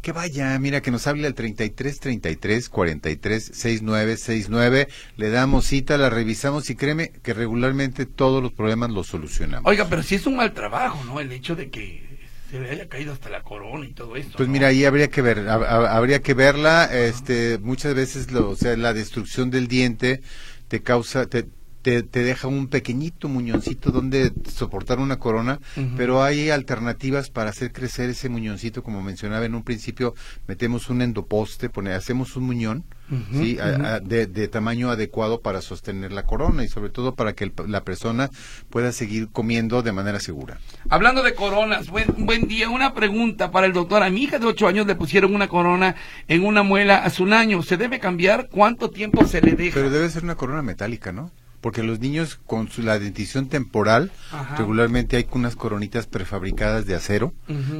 que 0.00 0.12
vaya, 0.12 0.58
mira, 0.58 0.80
que 0.80 0.90
nos 0.90 1.06
hable 1.06 1.28
al 1.28 1.34
33 1.34 2.00
33 2.00 2.68
43 2.68 3.50
69 3.54 4.16
69, 4.16 4.88
le 5.16 5.30
damos 5.30 5.66
cita, 5.66 5.96
la 5.96 6.10
revisamos 6.10 6.68
y 6.70 6.74
créeme 6.74 7.12
que 7.22 7.34
regularmente 7.34 8.04
todos 8.04 8.42
los 8.42 8.52
problemas 8.52 8.90
los 8.90 9.06
solucionamos. 9.06 9.70
Oiga, 9.70 9.86
pero 9.88 10.02
si 10.02 10.16
es 10.16 10.26
un 10.26 10.34
mal 10.34 10.52
trabajo, 10.52 11.04
¿no? 11.04 11.20
El 11.20 11.30
hecho 11.30 11.54
de 11.54 11.70
que 11.70 12.11
se 12.52 12.60
le 12.60 12.70
haya 12.70 12.86
caído 12.86 13.14
hasta 13.14 13.30
la 13.30 13.42
corona 13.42 13.86
y 13.86 13.94
todo 13.94 14.14
esto. 14.14 14.36
Pues 14.36 14.46
mira, 14.46 14.68
ahí 14.68 14.84
habría 14.84 15.08
que 15.08 15.22
ver, 15.22 15.48
habría 15.48 16.20
que 16.20 16.34
verla, 16.34 16.84
este, 16.84 17.58
muchas 17.58 17.94
veces, 17.94 18.30
lo, 18.30 18.50
o 18.50 18.56
sea, 18.56 18.76
la 18.76 18.92
destrucción 18.92 19.50
del 19.50 19.68
diente 19.68 20.20
te 20.68 20.82
causa, 20.82 21.24
te, 21.24 21.46
te, 21.82 22.02
deja 22.02 22.48
un 22.48 22.68
pequeñito 22.68 23.28
muñoncito 23.28 23.90
donde 23.90 24.32
soportar 24.48 25.00
una 25.00 25.18
corona, 25.18 25.58
pero 25.96 26.22
hay 26.22 26.50
alternativas 26.50 27.30
para 27.30 27.50
hacer 27.50 27.72
crecer 27.72 28.10
ese 28.10 28.28
muñoncito, 28.28 28.82
como 28.82 29.02
mencionaba 29.02 29.44
en 29.44 29.54
un 29.54 29.62
principio, 29.62 30.14
metemos 30.46 30.88
un 30.90 31.02
endoposte, 31.02 31.68
pone, 31.68 31.92
hacemos 31.92 32.36
un 32.36 32.44
muñón, 32.44 32.84
¿sí? 33.32 33.58
de, 34.02 34.48
tamaño 34.48 34.90
adecuado 34.90 35.40
para 35.40 35.60
sostener 35.60 36.12
la 36.12 36.24
corona 36.24 36.64
y 36.64 36.68
sobre 36.68 36.90
todo 36.90 37.14
para 37.14 37.34
que 37.34 37.52
la 37.66 37.82
persona 37.82 38.30
pueda 38.70 38.92
seguir 38.92 39.28
comiendo 39.28 39.82
de 39.82 39.92
manera 39.92 40.20
segura. 40.20 40.58
Hablando 40.88 41.22
de 41.22 41.34
coronas, 41.34 41.88
buen, 41.88 42.06
buen 42.26 42.46
día, 42.48 42.68
una 42.68 42.94
pregunta 42.94 43.50
para 43.50 43.66
el 43.66 43.72
doctor. 43.72 44.02
A 44.02 44.10
mi 44.10 44.22
hija 44.22 44.38
de 44.38 44.46
8 44.46 44.68
años 44.68 44.86
le 44.86 44.94
pusieron 44.94 45.34
una 45.34 45.48
corona 45.48 45.96
en 46.28 46.44
una 46.44 46.62
muela 46.62 46.98
hace 46.98 47.22
un 47.22 47.32
año. 47.32 47.62
¿Se 47.62 47.76
debe 47.76 47.98
cambiar? 47.98 48.48
¿Cuánto 48.48 48.90
tiempo 48.90 49.26
se 49.26 49.40
le 49.40 49.52
deja? 49.52 49.74
Pero 49.74 49.90
debe 49.90 50.08
ser 50.10 50.24
una 50.24 50.36
corona 50.36 50.62
metálica, 50.62 51.12
¿no? 51.12 51.30
Porque 51.62 51.82
los 51.82 52.00
niños 52.00 52.38
con 52.44 52.68
su, 52.68 52.82
la 52.82 52.98
dentición 52.98 53.48
temporal, 53.48 54.10
regularmente 54.58 55.16
hay 55.16 55.26
unas 55.30 55.56
coronitas 55.56 56.06
prefabricadas 56.06 56.84
de 56.84 56.94
acero, 56.94 57.32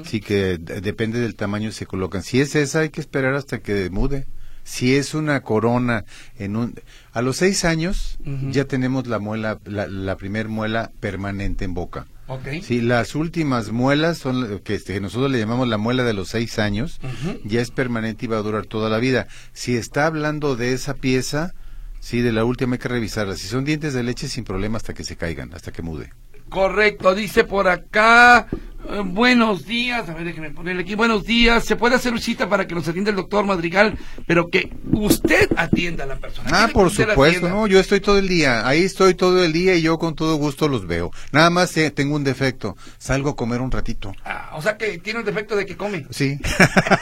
sí 0.05 0.21
que 0.21 0.57
depende 0.57 1.21
del 1.21 1.35
tamaño 1.35 1.73
se 1.73 1.85
colocan. 1.85 2.23
Si 2.23 2.41
es 2.41 2.55
esa, 2.55 2.81
hay 2.81 2.91
que 2.91 3.03
esperar 3.03 3.35
hasta 3.35 3.59
que 3.59 3.91
mude. 3.91 4.27
Si 4.65 4.95
es 4.95 5.15
una 5.15 5.41
corona 5.41 6.05
en 6.39 6.55
un... 6.55 6.75
A 7.13 7.21
los 7.21 7.39
seis 7.39 7.65
años 7.65 8.19
ya 8.51 8.65
tenemos 8.65 9.09
la 9.09 9.19
muela, 9.19 9.59
la, 9.65 9.89
la 9.89 10.17
primer 10.17 10.49
muela 10.49 10.93
permanente 11.01 11.65
en 11.65 11.75
boca. 11.75 12.07
Okay. 12.29 12.63
Sí, 12.63 12.81
las 12.81 13.17
últimas 13.17 13.73
muelas 13.73 14.19
son 14.19 14.61
que, 14.61 14.77
este, 14.77 15.01
nosotros 15.01 15.31
le 15.31 15.41
llamamos 15.41 15.67
la 15.67 15.77
muela 15.77 16.05
de 16.05 16.13
los 16.15 16.29
seis 16.29 16.61
años, 16.61 17.01
ya 17.45 17.61
es 17.61 17.73
permanente 17.73 18.25
y 18.25 18.29
va 18.29 18.39
a 18.39 18.43
durar 18.43 18.67
toda 18.67 18.89
la 18.89 18.99
vida. 18.99 19.27
Si 19.53 19.77
está 19.77 20.07
hablando 20.07 20.55
de 20.55 20.73
esa 20.73 20.95
pieza, 20.95 21.53
Sí, 22.03 22.21
de 22.21 22.33
la 22.33 22.45
última 22.45 22.75
hay 22.75 22.79
que 22.81 22.89
revisarla. 22.89 23.37
Si 23.37 23.47
son 23.47 23.65
dientes 23.65 23.95
de 23.95 24.03
leche, 24.03 24.27
sin 24.27 24.43
problema 24.43 24.77
hasta 24.77 24.93
que 24.93 25.05
se 25.05 25.15
caigan, 25.15 25.55
hasta 25.55 25.71
que 25.71 25.83
mude. 25.83 26.13
Correcto, 26.49 27.15
dice 27.15 27.45
por 27.45 27.69
acá 27.69 28.49
eh, 28.89 29.03
buenos 29.05 29.67
días, 29.67 30.09
a 30.09 30.15
ver, 30.15 30.25
déjeme 30.25 30.51
ponerle 30.51 30.83
aquí. 30.83 30.95
Buenos 30.95 31.25
días, 31.25 31.65
se 31.65 31.77
puede 31.77 31.97
hacer 31.97 32.19
cita 32.21 32.49
para 32.49 32.67
que 32.67 32.75
nos 32.75 32.87
atienda 32.89 33.11
el 33.11 33.17
doctor 33.17 33.45
Madrigal, 33.45 33.99
pero 34.27 34.49
que 34.49 34.71
usted 34.93 35.51
atienda 35.57 36.05
a 36.05 36.07
la 36.07 36.17
persona. 36.17 36.51
Ah, 36.53 36.69
por 36.73 36.91
supuesto, 36.91 37.49
no, 37.49 37.67
yo 37.67 37.79
estoy 37.79 38.01
todo 38.01 38.19
el 38.19 38.29
día, 38.29 38.67
ahí 38.67 38.83
estoy 38.83 39.15
todo 39.15 39.45
el 39.45 39.53
día 39.53 39.75
y 39.75 39.83
yo 39.83 39.99
con 39.99 40.15
todo 40.15 40.37
gusto 40.37 40.69
los 40.69 40.87
veo. 40.87 41.11
Nada 41.33 41.51
más 41.51 41.77
eh, 41.77 41.91
tengo 41.91 42.17
un 42.17 42.25
defecto, 42.25 42.77
salgo 42.99 43.31
a 43.31 43.37
comer 43.37 43.61
un 43.61 43.71
ratito. 43.71 44.13
Ah, 44.25 44.53
o 44.55 44.63
sea 44.63 44.77
que 44.77 44.99
tiene 44.99 45.21
un 45.21 45.25
defecto 45.25 45.57
de 45.57 45.67
que 45.67 45.77
come. 45.77 46.07
Sí. 46.11 46.39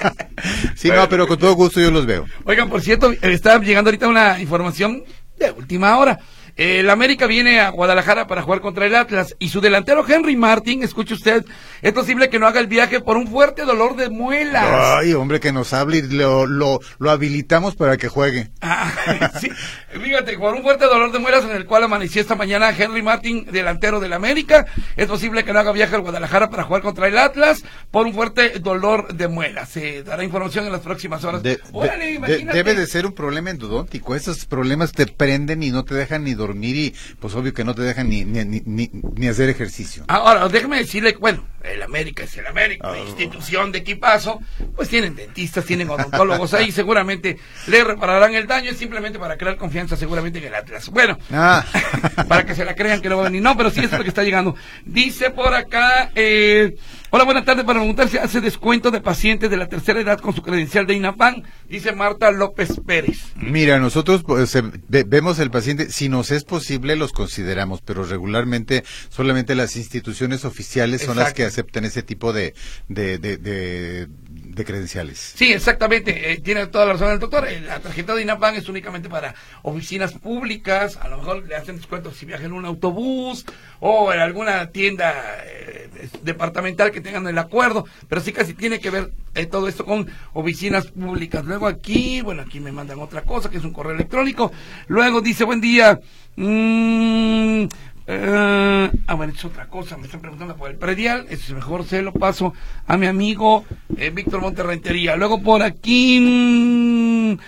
sí, 0.77 0.89
no, 0.89 1.09
pero 1.09 1.27
con 1.27 1.39
todo 1.39 1.55
gusto 1.55 1.81
yo 1.81 1.91
los 1.91 2.07
veo. 2.07 2.27
Oigan, 2.45 2.69
por 2.69 2.83
cierto, 2.83 3.13
está 3.23 3.59
llegando 3.59 3.89
ahorita 3.89 4.09
una 4.09 4.41
información 4.41 5.05
de 5.39 5.51
última 5.51 5.97
hora. 5.97 6.19
El 6.57 6.91
América 6.91 7.27
viene 7.27 7.61
a 7.61 7.71
Guadalajara 7.71 8.27
para 8.27 8.43
jugar 8.43 8.61
contra 8.61 8.87
el 8.87 8.95
Atlas 8.95 9.37
y 9.39 9.49
su 9.49 9.61
delantero 9.61 10.05
Henry 10.07 10.37
Martin, 10.37 10.83
escuche 10.83 11.15
usted, 11.15 11.45
es 11.83 11.93
posible 11.93 12.29
que 12.29 12.39
no 12.39 12.47
haga 12.47 12.61
el 12.61 12.67
viaje 12.67 13.01
por 13.01 13.17
un 13.17 13.27
fuerte 13.27 13.65
dolor 13.65 13.97
de 13.97 14.11
muelas. 14.11 14.99
Ay, 14.99 15.15
hombre, 15.15 15.41
que 15.41 15.53
nos 15.53 15.73
hable 15.73 15.99
y 15.99 16.03
lo, 16.03 16.47
lo, 16.47 16.81
habilitamos 17.09 17.77
para 17.77 17.97
que 17.97 18.09
juegue. 18.09 18.51
Ah, 18.61 18.93
sí, 19.41 19.51
fíjate, 19.91 20.39
por 20.39 20.55
un 20.55 20.63
fuerte 20.63 20.85
dolor 20.85 21.13
de 21.13 21.19
muelas 21.19 21.45
en 21.45 21.53
el 21.53 21.67
cual 21.67 21.85
amaneció 21.85 22.21
esta 22.21 22.35
mañana 22.35 22.71
Henry 22.77 23.03
Martin, 23.03 23.47
delantero 23.51 24.01
del 24.01 24.13
América, 24.13 24.67
es 24.97 25.07
posible 25.07 25.45
que 25.45 25.53
no 25.53 25.61
haga 25.61 25.73
viaje 25.73 25.97
a 25.97 25.99
Guadalajara 25.99 26.51
para 26.51 26.65
jugar 26.65 26.83
contra 26.83 27.09
el 27.09 27.19
Atlas 27.19 27.63
por 27.91 28.07
un 28.07 28.15
fuerte 28.15 28.59
dolor 28.59 29.15
de 29.15 29.29
muelas. 29.29 29.69
Se 29.69 30.03
dará 30.03 30.25
información 30.25 30.67
en 30.67 30.73
las 30.73 30.81
próximas 30.81 31.25
horas. 31.25 31.43
debe 31.43 32.75
de 32.75 32.87
ser 32.87 33.07
un 33.07 33.13
problema 33.13 33.51
endodóntico. 33.51 34.15
Esos 34.15 34.45
problemas 34.47 34.93
te 34.93 35.07
prenden 35.07 35.63
y 35.63 35.71
no 35.71 35.85
te 35.85 35.95
dejan 35.95 36.25
ni 36.25 36.35
dormir 36.41 36.77
y 36.77 36.95
pues 37.19 37.35
obvio 37.35 37.55
que 37.55 37.65
no 37.65 37.75
te 37.75 37.83
dejan 37.83 38.09
ni, 38.09 38.25
ni, 38.25 38.45
ni, 38.45 38.91
ni 38.93 39.29
hacer 39.29 39.49
ejercicio. 39.49 40.05
Ahora, 40.09 40.49
déjame 40.49 40.79
decirle, 40.79 41.17
bueno, 41.19 41.45
el 41.63 41.83
América 41.83 42.25
es 42.25 42.37
el 42.37 42.47
América, 42.47 42.89
ah. 42.91 42.99
institución 42.99 43.71
de 43.71 43.79
equipazo, 43.79 44.41
pues 44.75 44.89
tienen 44.89 45.15
dentistas, 45.15 45.65
tienen 45.65 45.91
odontólogos 45.91 46.55
ahí, 46.55 46.73
seguramente 46.73 47.39
le 47.67 47.85
repararán 47.85 48.35
el 48.35 48.47
daño, 48.47 48.71
es 48.71 48.79
simplemente 48.79 49.19
para 49.19 49.37
crear 49.37 49.57
confianza 49.57 49.97
seguramente 49.97 50.39
en 50.39 50.47
el 50.47 50.55
Atlas. 50.55 50.89
Bueno, 50.89 51.19
ah. 51.33 51.65
para 52.29 52.45
que 52.45 52.55
se 52.55 52.65
la 52.65 52.75
crean 52.75 53.01
que 53.01 53.09
no 53.09 53.17
va 53.17 53.23
a 53.23 53.25
venir. 53.27 53.43
No, 53.43 53.57
pero 53.57 53.71
sí 53.71 53.81
es 53.81 53.93
lo 53.93 54.03
que 54.03 54.09
está 54.09 54.23
llegando. 54.23 54.57
Dice 54.85 55.31
por 55.31 55.55
acá, 55.55 56.11
eh, 56.15 56.77
Hola, 57.13 57.25
buenas 57.25 57.45
tardes. 57.45 57.65
Para 57.65 57.81
preguntar 57.81 58.09
si 58.09 58.19
hace 58.19 58.41
descuento 58.41 58.93
de 58.93 59.01
pacientes 59.01 59.51
de 59.51 59.57
la 59.57 59.67
tercera 59.67 59.99
edad 59.99 60.21
con 60.21 60.33
su 60.33 60.43
credencial 60.43 60.87
de 60.87 60.95
INAPAN, 60.95 61.43
dice 61.69 61.91
Marta 61.91 62.31
López 62.31 62.81
Pérez. 62.87 63.33
Mira, 63.35 63.81
nosotros 63.81 64.23
pues, 64.23 64.57
vemos 64.87 65.41
el 65.41 65.51
paciente, 65.51 65.91
si 65.91 66.09
nos 66.09 66.31
es 66.31 66.45
posible, 66.45 66.95
los 66.95 67.13
consideramos, 67.13 67.81
pero 67.81 68.05
regularmente 68.05 68.85
solamente 69.09 69.57
las 69.57 69.75
instituciones 69.75 70.45
oficiales 70.45 71.03
son 71.03 71.17
las 71.17 71.35
que 71.35 71.43
aceptan 71.43 71.85
ese 71.85 72.05
tipo 72.05 72.33
de, 72.33 72.55
de, 72.87 73.19
de, 73.19 74.65
credenciales. 74.65 75.33
Sí, 75.35 75.53
exactamente. 75.53 76.33
Eh, 76.33 76.39
tiene 76.39 76.69
toda 76.69 76.87
la 76.87 76.93
razón 76.93 77.11
el 77.11 77.19
doctor. 77.19 77.49
Eh, 77.49 77.61
la 77.61 77.81
tarjeta 77.81 78.15
de 78.15 78.23
INAPAN 78.23 78.55
es 78.55 78.69
únicamente 78.69 79.09
para 79.09 79.35
oficinas 79.63 80.13
públicas. 80.13 80.97
A 80.99 81.09
lo 81.09 81.19
mejor 81.19 81.45
le 81.45 81.57
hacen 81.57 81.77
descuento 81.77 82.13
si 82.13 82.25
viaja 82.25 82.45
en 82.45 82.53
un 82.53 82.67
autobús 82.67 83.47
o 83.81 84.13
en 84.13 84.21
alguna 84.21 84.71
tienda 84.71 85.13
eh, 85.45 85.80
departamental 86.23 86.91
que 86.91 87.01
tengan 87.01 87.27
el 87.27 87.39
acuerdo. 87.39 87.85
Pero 88.09 88.21
sí 88.21 88.33
casi 88.33 88.55
tiene 88.55 88.81
que 88.81 88.91
ver 88.91 89.11
todo 89.51 89.69
esto 89.69 89.85
con 89.85 90.07
oficinas 90.33 90.87
públicas. 90.89 91.45
Luego 91.45 91.67
aquí, 91.67 92.21
bueno, 92.21 92.43
aquí 92.43 92.61
me 92.61 92.73
mandan 92.73 92.99
otra 93.01 93.23
cosa 93.23 93.51
que 93.51 93.59
es 93.59 93.65
un 93.65 93.73
correo 93.73 93.95
electrónico. 93.95 94.53
Luego 94.89 95.21
dice, 95.21 95.45
buen 95.45 95.61
día. 95.61 96.01
Mmm, 96.37 97.67
eh, 98.13 98.91
ah, 99.07 99.15
bueno, 99.15 99.33
es 99.33 99.45
otra 99.45 99.69
cosa, 99.69 99.97
me 99.97 100.07
están 100.07 100.21
preguntando 100.21 100.57
por 100.57 100.69
el 100.69 100.77
predial, 100.77 101.27
es 101.31 101.49
mejor 101.51 101.85
se 101.85 102.03
lo 102.03 102.13
paso 102.13 102.55
a 102.89 102.97
mi 102.97 103.07
amigo 103.07 103.65
eh, 103.97 104.11
Víctor 104.11 104.41
Monterrentería. 104.41 105.15
Luego 105.15 105.41
por 105.41 105.63
aquí, 105.63 106.19
mm, 106.19 107.39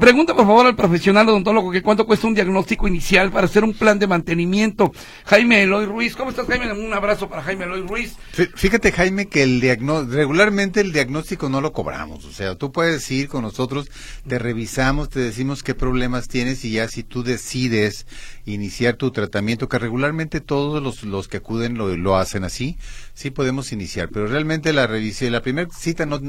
Pregunta 0.00 0.32
por 0.32 0.46
favor 0.46 0.64
al 0.64 0.76
profesional 0.76 1.28
odontólogo 1.28 1.72
que 1.72 1.82
cuánto 1.82 2.06
cuesta 2.06 2.28
un 2.28 2.34
diagnóstico 2.34 2.86
inicial 2.86 3.32
para 3.32 3.46
hacer 3.46 3.64
un 3.64 3.74
plan 3.74 3.98
de 3.98 4.06
mantenimiento. 4.06 4.92
Jaime 5.24 5.64
Eloy 5.64 5.86
Ruiz, 5.86 6.14
¿cómo 6.14 6.30
estás 6.30 6.46
Jaime? 6.46 6.72
Un 6.72 6.94
abrazo 6.94 7.28
para 7.28 7.42
Jaime 7.42 7.64
Eloy 7.64 7.82
Ruiz. 7.82 8.14
Fíjate 8.54 8.92
Jaime 8.92 9.26
que 9.26 9.42
el 9.42 9.60
regularmente 9.60 10.80
el 10.80 10.92
diagnóstico 10.92 11.48
no 11.48 11.60
lo 11.60 11.72
cobramos, 11.72 12.24
o 12.24 12.30
sea, 12.30 12.54
tú 12.54 12.70
puedes 12.70 13.10
ir 13.10 13.28
con 13.28 13.42
nosotros, 13.42 13.90
te 14.26 14.38
revisamos, 14.38 15.08
te 15.08 15.18
decimos 15.18 15.64
qué 15.64 15.74
problemas 15.74 16.28
tienes 16.28 16.64
y 16.64 16.70
ya 16.70 16.86
si 16.86 17.02
tú 17.02 17.24
decides 17.24 18.06
iniciar 18.46 18.94
tu 18.94 19.10
tratamiento, 19.10 19.68
que 19.68 19.80
regularmente 19.80 20.40
todos 20.40 20.80
los, 20.80 21.02
los 21.02 21.26
que 21.26 21.38
acuden 21.38 21.76
lo, 21.76 21.96
lo 21.96 22.16
hacen 22.16 22.44
así, 22.44 22.78
sí 23.14 23.30
podemos 23.30 23.72
iniciar, 23.72 24.10
pero 24.10 24.28
realmente 24.28 24.72
la 24.72 24.86
revisión, 24.86 25.32
la 25.32 25.42
primera 25.42 25.68
cita 25.76 26.06
no, 26.06 26.20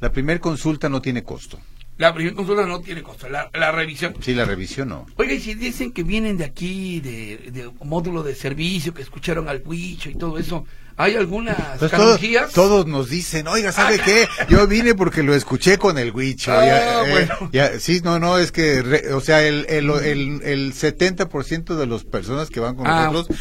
la 0.00 0.10
primera 0.10 0.40
consulta 0.40 0.88
no 0.88 1.02
tiene 1.02 1.22
costo. 1.22 1.58
La 2.00 2.14
primera 2.14 2.34
consulta 2.34 2.64
no 2.64 2.80
tiene 2.80 3.02
costo, 3.02 3.28
la, 3.28 3.72
revisión. 3.72 4.14
Sí, 4.22 4.32
la 4.32 4.46
revisión 4.46 4.88
no. 4.88 5.06
Oiga, 5.16 5.34
y 5.34 5.40
si 5.40 5.52
dicen 5.52 5.92
que 5.92 6.02
vienen 6.02 6.38
de 6.38 6.46
aquí, 6.46 6.98
de, 6.98 7.70
módulo 7.84 8.22
de 8.22 8.34
servicio, 8.34 8.94
que 8.94 9.02
escucharon 9.02 9.50
al 9.50 9.62
Huicho 9.62 10.08
y 10.08 10.14
todo 10.14 10.38
eso, 10.38 10.64
¿hay 10.96 11.16
algunas 11.16 11.58
pues 11.78 11.92
todos, 12.54 12.86
nos 12.86 13.10
dicen, 13.10 13.46
oiga, 13.48 13.70
¿sabe 13.70 13.98
ah, 14.00 14.02
qué? 14.02 14.28
Yo 14.48 14.66
vine 14.66 14.94
porque 14.94 15.22
lo 15.22 15.34
escuché 15.34 15.76
con 15.76 15.98
el 15.98 16.10
Huicho. 16.12 16.52
Ah, 16.52 17.04
eh, 17.06 17.28
bueno. 17.50 17.78
sí, 17.78 18.00
no, 18.02 18.18
no, 18.18 18.38
es 18.38 18.50
que, 18.50 18.80
o 19.12 19.20
sea, 19.20 19.46
el, 19.46 19.66
el, 19.68 19.90
el, 19.90 20.40
el 20.42 20.72
70% 20.72 21.74
de 21.74 21.86
las 21.86 22.04
personas 22.04 22.48
que 22.48 22.60
van 22.60 22.76
con 22.76 22.86
ah. 22.86 23.10
nosotros 23.12 23.38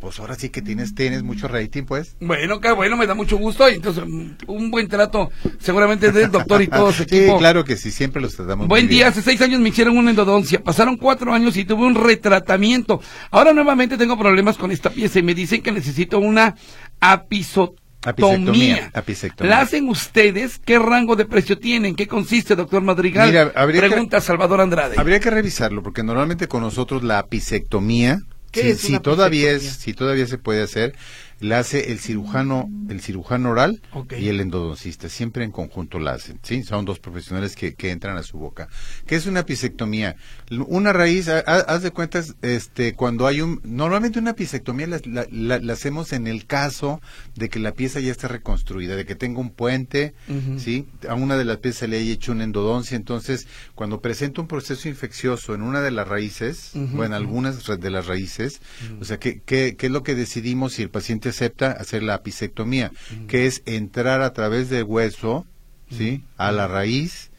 pues 0.00 0.18
ahora 0.20 0.34
sí 0.36 0.48
que 0.50 0.62
tienes, 0.62 0.94
tienes 0.94 1.22
mucho 1.22 1.48
rating, 1.48 1.82
pues. 1.84 2.16
Bueno, 2.20 2.60
qué 2.60 2.70
bueno, 2.72 2.96
me 2.96 3.06
da 3.06 3.14
mucho 3.14 3.36
gusto. 3.36 3.68
Y 3.68 3.74
entonces, 3.74 4.04
mm, 4.06 4.30
un 4.46 4.70
buen 4.70 4.86
trato, 4.88 5.30
seguramente 5.58 6.12
del 6.12 6.30
doctor 6.30 6.62
y 6.62 6.68
todo 6.68 6.92
su 6.92 7.04
Sí, 7.04 7.16
equipo. 7.18 7.38
claro 7.38 7.64
que 7.64 7.76
sí, 7.76 7.90
siempre 7.90 8.22
los 8.22 8.36
tratamos 8.36 8.68
Buen 8.68 8.84
muy 8.84 8.88
día, 8.88 8.98
bien. 9.06 9.08
hace 9.08 9.22
seis 9.22 9.40
años 9.42 9.60
me 9.60 9.70
hicieron 9.70 9.96
una 9.98 10.10
endodoncia, 10.10 10.62
pasaron 10.62 10.96
cuatro 10.96 11.32
años 11.32 11.56
y 11.56 11.64
tuve 11.64 11.84
un 11.84 11.94
retratamiento. 11.96 13.00
Ahora 13.30 13.52
nuevamente 13.52 13.96
tengo 13.96 14.16
problemas 14.18 14.56
con 14.56 14.70
esta 14.70 14.90
pieza 14.90 15.18
y 15.18 15.22
me 15.22 15.34
dicen 15.34 15.62
que 15.62 15.72
necesito 15.72 16.18
una 16.18 16.54
apisotomía. 17.00 17.78
Apicectomía, 18.04 18.90
apicectomía. 18.94 19.50
¿La 19.56 19.60
hacen 19.60 19.88
ustedes? 19.88 20.60
¿Qué 20.64 20.78
rango 20.78 21.16
de 21.16 21.24
precio 21.24 21.58
tienen? 21.58 21.96
¿Qué 21.96 22.06
consiste, 22.06 22.54
doctor 22.54 22.80
Madrigal? 22.80 23.28
Mira, 23.28 23.52
habría 23.56 23.82
que- 23.82 23.88
Pregunta 23.88 24.20
Salvador 24.20 24.60
Andrade. 24.60 24.94
Habría 24.96 25.18
que 25.18 25.30
revisarlo, 25.30 25.82
porque 25.82 26.04
normalmente 26.04 26.46
con 26.46 26.62
nosotros 26.62 27.02
la 27.02 27.18
apicectomía, 27.18 28.20
¿Qué 28.20 28.37
si, 28.52 28.98
todavía 29.00 29.52
es, 29.52 29.62
si 29.62 29.94
todavía 29.94 30.26
se 30.26 30.38
puede 30.38 30.62
hacer, 30.62 30.94
la 31.40 31.60
hace 31.60 31.92
el 31.92 31.98
cirujano, 32.00 32.68
el 32.88 33.00
cirujano 33.00 33.50
oral 33.50 33.80
y 34.18 34.28
el 34.28 34.40
endodoncista, 34.40 35.08
siempre 35.08 35.44
en 35.44 35.52
conjunto 35.52 35.98
la 36.00 36.12
hacen, 36.12 36.40
¿sí? 36.42 36.62
Son 36.64 36.84
dos 36.84 36.98
profesionales 36.98 37.54
que, 37.54 37.74
que 37.74 37.90
entran 37.90 38.16
a 38.16 38.22
su 38.24 38.38
boca. 38.38 38.68
¿Qué 39.06 39.14
es 39.14 39.26
una 39.26 39.40
apicectomía? 39.40 40.16
L- 40.50 40.64
Una 40.66 40.92
raíz, 40.92 41.28
ha- 41.28 41.44
ha- 41.46 41.60
haz 41.60 41.82
de 41.82 41.90
cuentas, 41.92 42.34
este, 42.42 42.94
cuando 42.94 43.26
hay 43.26 43.40
un, 43.40 43.60
normalmente 43.64 44.18
una 44.18 44.32
apicectomía 44.32 44.86
la, 44.88 45.00
la- 45.04 45.26
la- 45.30 45.58
la 45.58 45.72
hacemos 45.72 46.12
en 46.12 46.26
el 46.26 46.44
caso 46.46 47.00
de 47.36 47.48
que 47.48 47.58
la 47.60 47.72
pieza 47.72 48.00
ya 48.00 48.10
esté 48.10 48.26
reconstruida, 48.28 48.96
de 48.96 49.04
que 49.06 49.14
tenga 49.14 49.40
un 49.40 49.50
puente. 49.50 50.14
¿sí? 50.58 50.86
A 51.08 51.14
una 51.14 51.36
de 51.36 51.44
las 51.44 51.58
piezas 51.58 51.88
le 51.88 51.98
haya 51.98 52.12
hecho 52.12 52.32
una 52.32 52.44
endodoncia, 52.44 52.96
entonces 52.96 53.46
cuando 53.74 54.00
presenta 54.00 54.40
un 54.40 54.48
proceso 54.48 54.88
infeccioso 54.88 55.54
en 55.54 55.62
una 55.62 55.80
de 55.82 55.90
las 55.92 56.08
raíces, 56.08 56.72
o 56.96 57.04
en 57.04 57.12
algunas 57.12 57.64
de 57.64 57.90
las 57.90 58.06
raíces, 58.06 58.60
o 59.00 59.04
sea, 59.04 59.18
¿qué, 59.18 59.40
qué, 59.44 59.76
qué 59.76 59.86
es 59.86 59.92
lo 59.92 60.02
que 60.02 60.14
decidimos 60.14 60.72
si 60.74 60.82
el 60.82 60.90
paciente 60.90 61.27
acepta 61.28 61.72
hacer 61.72 62.02
la 62.02 62.14
apicectomía? 62.14 62.92
Que 63.26 63.46
es 63.46 63.62
entrar 63.66 64.22
a 64.22 64.32
través 64.32 64.68
del 64.70 64.84
hueso, 64.84 65.46
¿sí? 65.90 66.24
A 66.36 66.52
la 66.52 66.66
raíz, 66.68 67.30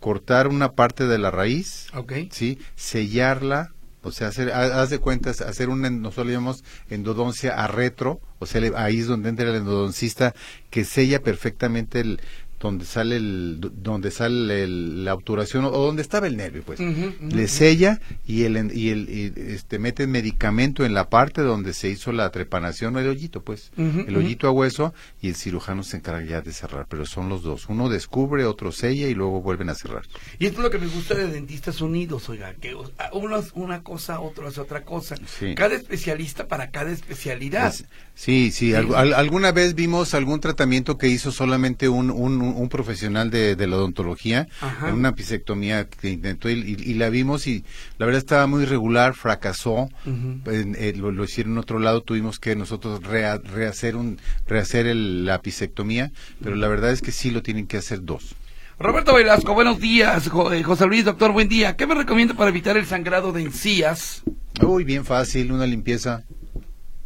cortar 0.00 0.48
una 0.48 0.72
parte 0.72 1.06
de 1.06 1.18
la 1.18 1.30
raíz, 1.30 1.86
Ok. 1.94 2.12
¿sí? 2.30 2.58
Sellarla, 2.76 3.72
o 4.02 4.12
sea, 4.12 4.28
hacer, 4.28 4.50
ha- 4.52 4.80
haz 4.80 4.90
de 4.90 4.98
cuentas, 4.98 5.40
hacer 5.42 5.68
una, 5.68 5.90
nosotros 5.90 6.26
le 6.28 6.32
llamamos 6.34 6.64
endodoncia 6.88 7.52
a 7.62 7.66
retro, 7.66 8.20
o 8.38 8.46
sea, 8.46 8.62
ahí 8.76 9.00
es 9.00 9.06
donde 9.06 9.28
entra 9.28 9.48
el 9.50 9.56
endodoncista 9.56 10.34
que 10.70 10.84
sella 10.84 11.20
perfectamente 11.22 12.00
el 12.00 12.20
donde 12.60 12.84
sale 12.84 13.16
el 13.16 13.58
donde 13.82 14.10
sale 14.10 14.64
el- 14.64 15.04
la 15.04 15.14
obturación 15.14 15.64
o 15.64 15.70
donde 15.70 16.02
estaba 16.02 16.26
el 16.26 16.36
nervio 16.36 16.62
pues. 16.62 16.78
Le 16.78 17.48
sella 17.48 18.00
y 18.26 18.42
el 18.42 18.70
y 18.76 18.90
el 18.90 19.08
y, 19.08 19.32
este 19.54 19.78
mete 19.78 20.06
medicamento 20.06 20.84
en 20.84 20.92
la 20.92 21.08
parte 21.08 21.40
donde 21.40 21.72
se 21.72 21.88
hizo 21.88 22.12
la 22.12 22.30
trepanación 22.30 22.98
el 22.98 23.08
hoyito 23.08 23.42
pues. 23.42 23.72
El 23.78 24.14
hoyito 24.16 24.46
a 24.46 24.50
hueso 24.50 24.92
y 25.22 25.28
el 25.28 25.36
cirujano 25.36 25.82
se 25.82 25.96
encarga 25.96 26.22
ya 26.24 26.40
de 26.42 26.52
cerrar 26.52 26.86
pero 26.88 27.06
son 27.06 27.28
los 27.30 27.42
dos. 27.42 27.66
Uno 27.68 27.88
descubre 27.88 28.44
otro 28.44 28.72
sella 28.72 29.08
y 29.08 29.14
luego 29.14 29.40
vuelven 29.40 29.70
a 29.70 29.74
cerrar. 29.74 30.02
Y 30.38 30.44
esto 30.46 30.58
es 30.58 30.64
lo 30.64 30.70
que 30.70 30.78
me 30.78 30.86
gusta 30.86 31.14
de 31.14 31.28
Dentistas 31.28 31.80
Unidos, 31.80 32.28
oiga, 32.28 32.52
que 32.54 32.74
uno 33.14 33.36
hace 33.36 33.50
una 33.54 33.82
cosa, 33.82 34.20
otro 34.20 34.46
hace 34.48 34.60
otra 34.60 34.84
cosa. 34.84 35.16
Sí. 35.38 35.54
Cada 35.54 35.74
especialista 35.76 36.46
para 36.46 36.70
cada 36.70 36.90
especialidad. 36.90 37.68
Es- 37.68 37.86
sí, 38.14 38.50
sí, 38.52 38.74
al- 38.74 38.94
al- 38.94 39.14
alguna 39.14 39.50
vez 39.52 39.74
vimos 39.74 40.12
algún 40.12 40.40
tratamiento 40.40 40.98
que 40.98 41.08
hizo 41.08 41.32
solamente 41.32 41.88
un, 41.88 42.10
un, 42.10 42.42
un 42.56 42.68
profesional 42.68 43.30
de, 43.30 43.56
de 43.56 43.66
la 43.66 43.76
odontología, 43.76 44.48
Ajá. 44.60 44.88
en 44.88 44.94
una 44.94 45.14
pisectomía 45.14 45.88
que 45.88 46.10
intentó 46.10 46.48
y, 46.50 46.54
y- 46.54 46.90
y 46.90 46.94
la 46.94 47.08
vimos 47.10 47.46
y 47.46 47.64
la 47.98 48.06
verdad 48.06 48.18
estaba 48.20 48.46
muy 48.46 48.62
irregular, 48.64 49.14
fracasó, 49.14 49.88
en- 50.06 50.76
eh, 50.78 50.92
lo, 50.96 51.12
lo 51.12 51.24
hicieron 51.24 51.52
en 51.52 51.58
otro 51.58 51.78
lado, 51.78 52.02
tuvimos 52.02 52.38
que 52.38 52.56
nosotros 52.56 53.02
rea- 53.02 53.38
rehacer, 53.38 53.96
un, 53.96 54.18
rehacer 54.46 54.86
el- 54.86 55.24
la 55.24 55.40
pisectomía, 55.42 56.12
pero 56.42 56.56
la 56.56 56.68
verdad 56.68 56.90
es 56.92 57.02
que 57.02 57.12
sí 57.12 57.30
lo 57.30 57.42
tienen 57.42 57.66
que 57.66 57.76
hacer 57.76 58.04
dos. 58.04 58.34
Roberto 58.78 59.14
Velasco, 59.14 59.52
buenos 59.52 59.78
días. 59.78 60.30
Eh, 60.52 60.62
José 60.62 60.86
Luis, 60.86 61.04
doctor, 61.04 61.32
buen 61.32 61.48
día. 61.50 61.76
¿Qué 61.76 61.86
me 61.86 61.94
recomienda 61.94 62.32
para 62.32 62.48
evitar 62.48 62.78
el 62.78 62.86
sangrado 62.86 63.30
de 63.30 63.42
encías? 63.42 64.22
Uy, 64.62 64.84
bien 64.84 65.04
fácil, 65.04 65.52
una 65.52 65.66
limpieza. 65.66 66.24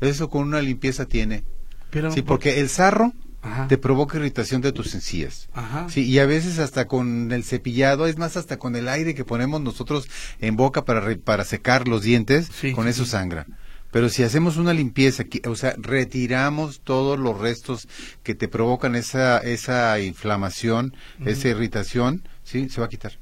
Eso 0.01 0.31
con 0.31 0.43
una 0.45 0.61
limpieza 0.63 1.07
tiene. 1.07 1.43
Pero, 1.91 2.13
Sí, 2.13 2.23
porque 2.23 2.61
el 2.61 2.69
sarro 2.69 3.13
Ajá. 3.45 3.69
te 3.69 3.79
provoca 3.79 4.17
irritación 4.19 4.61
de 4.63 4.73
tus 4.73 4.95
encías. 4.95 5.49
Ajá. 5.53 5.87
Sí, 5.91 6.03
y 6.05 6.19
a 6.19 6.27
veces 6.27 6.59
hasta 6.59 6.87
con 6.87 7.31
el 7.31 7.45
cepillado, 7.45 8.07
es 8.07 8.17
más, 8.19 8.37
hasta 8.37 8.59
con 8.59 8.75
el 8.75 8.89
aire 8.89 9.15
que 9.15 9.25
ponemos 9.25 9.61
nosotros 9.61 10.09
en 10.41 10.57
boca 10.57 10.85
para, 10.85 11.01
re- 11.01 11.17
para 11.17 11.45
secar 11.45 11.87
los 11.87 12.03
dientes, 12.03 12.49
Sí, 12.61 12.73
con 12.73 12.85
sí, 12.85 12.91
eso 12.91 13.05
sí. 13.05 13.11
sangra. 13.11 13.47
Pero 13.91 14.09
si 14.09 14.25
hacemos 14.25 14.57
una 14.57 14.73
limpieza, 14.75 15.23
o 15.47 15.55
sea, 15.55 15.75
retiramos 15.79 16.81
todos 16.81 17.17
los 17.19 17.39
restos 17.39 17.87
que 18.25 18.35
te 18.35 18.49
provocan 18.49 18.97
esa, 18.97 19.39
esa 19.39 20.01
inflamación, 20.01 20.97
esa 21.25 21.49
irritación, 21.49 22.27
sí, 22.43 22.69
se 22.69 22.81
va 22.81 22.87
a 22.87 22.91
quitar. 22.91 23.13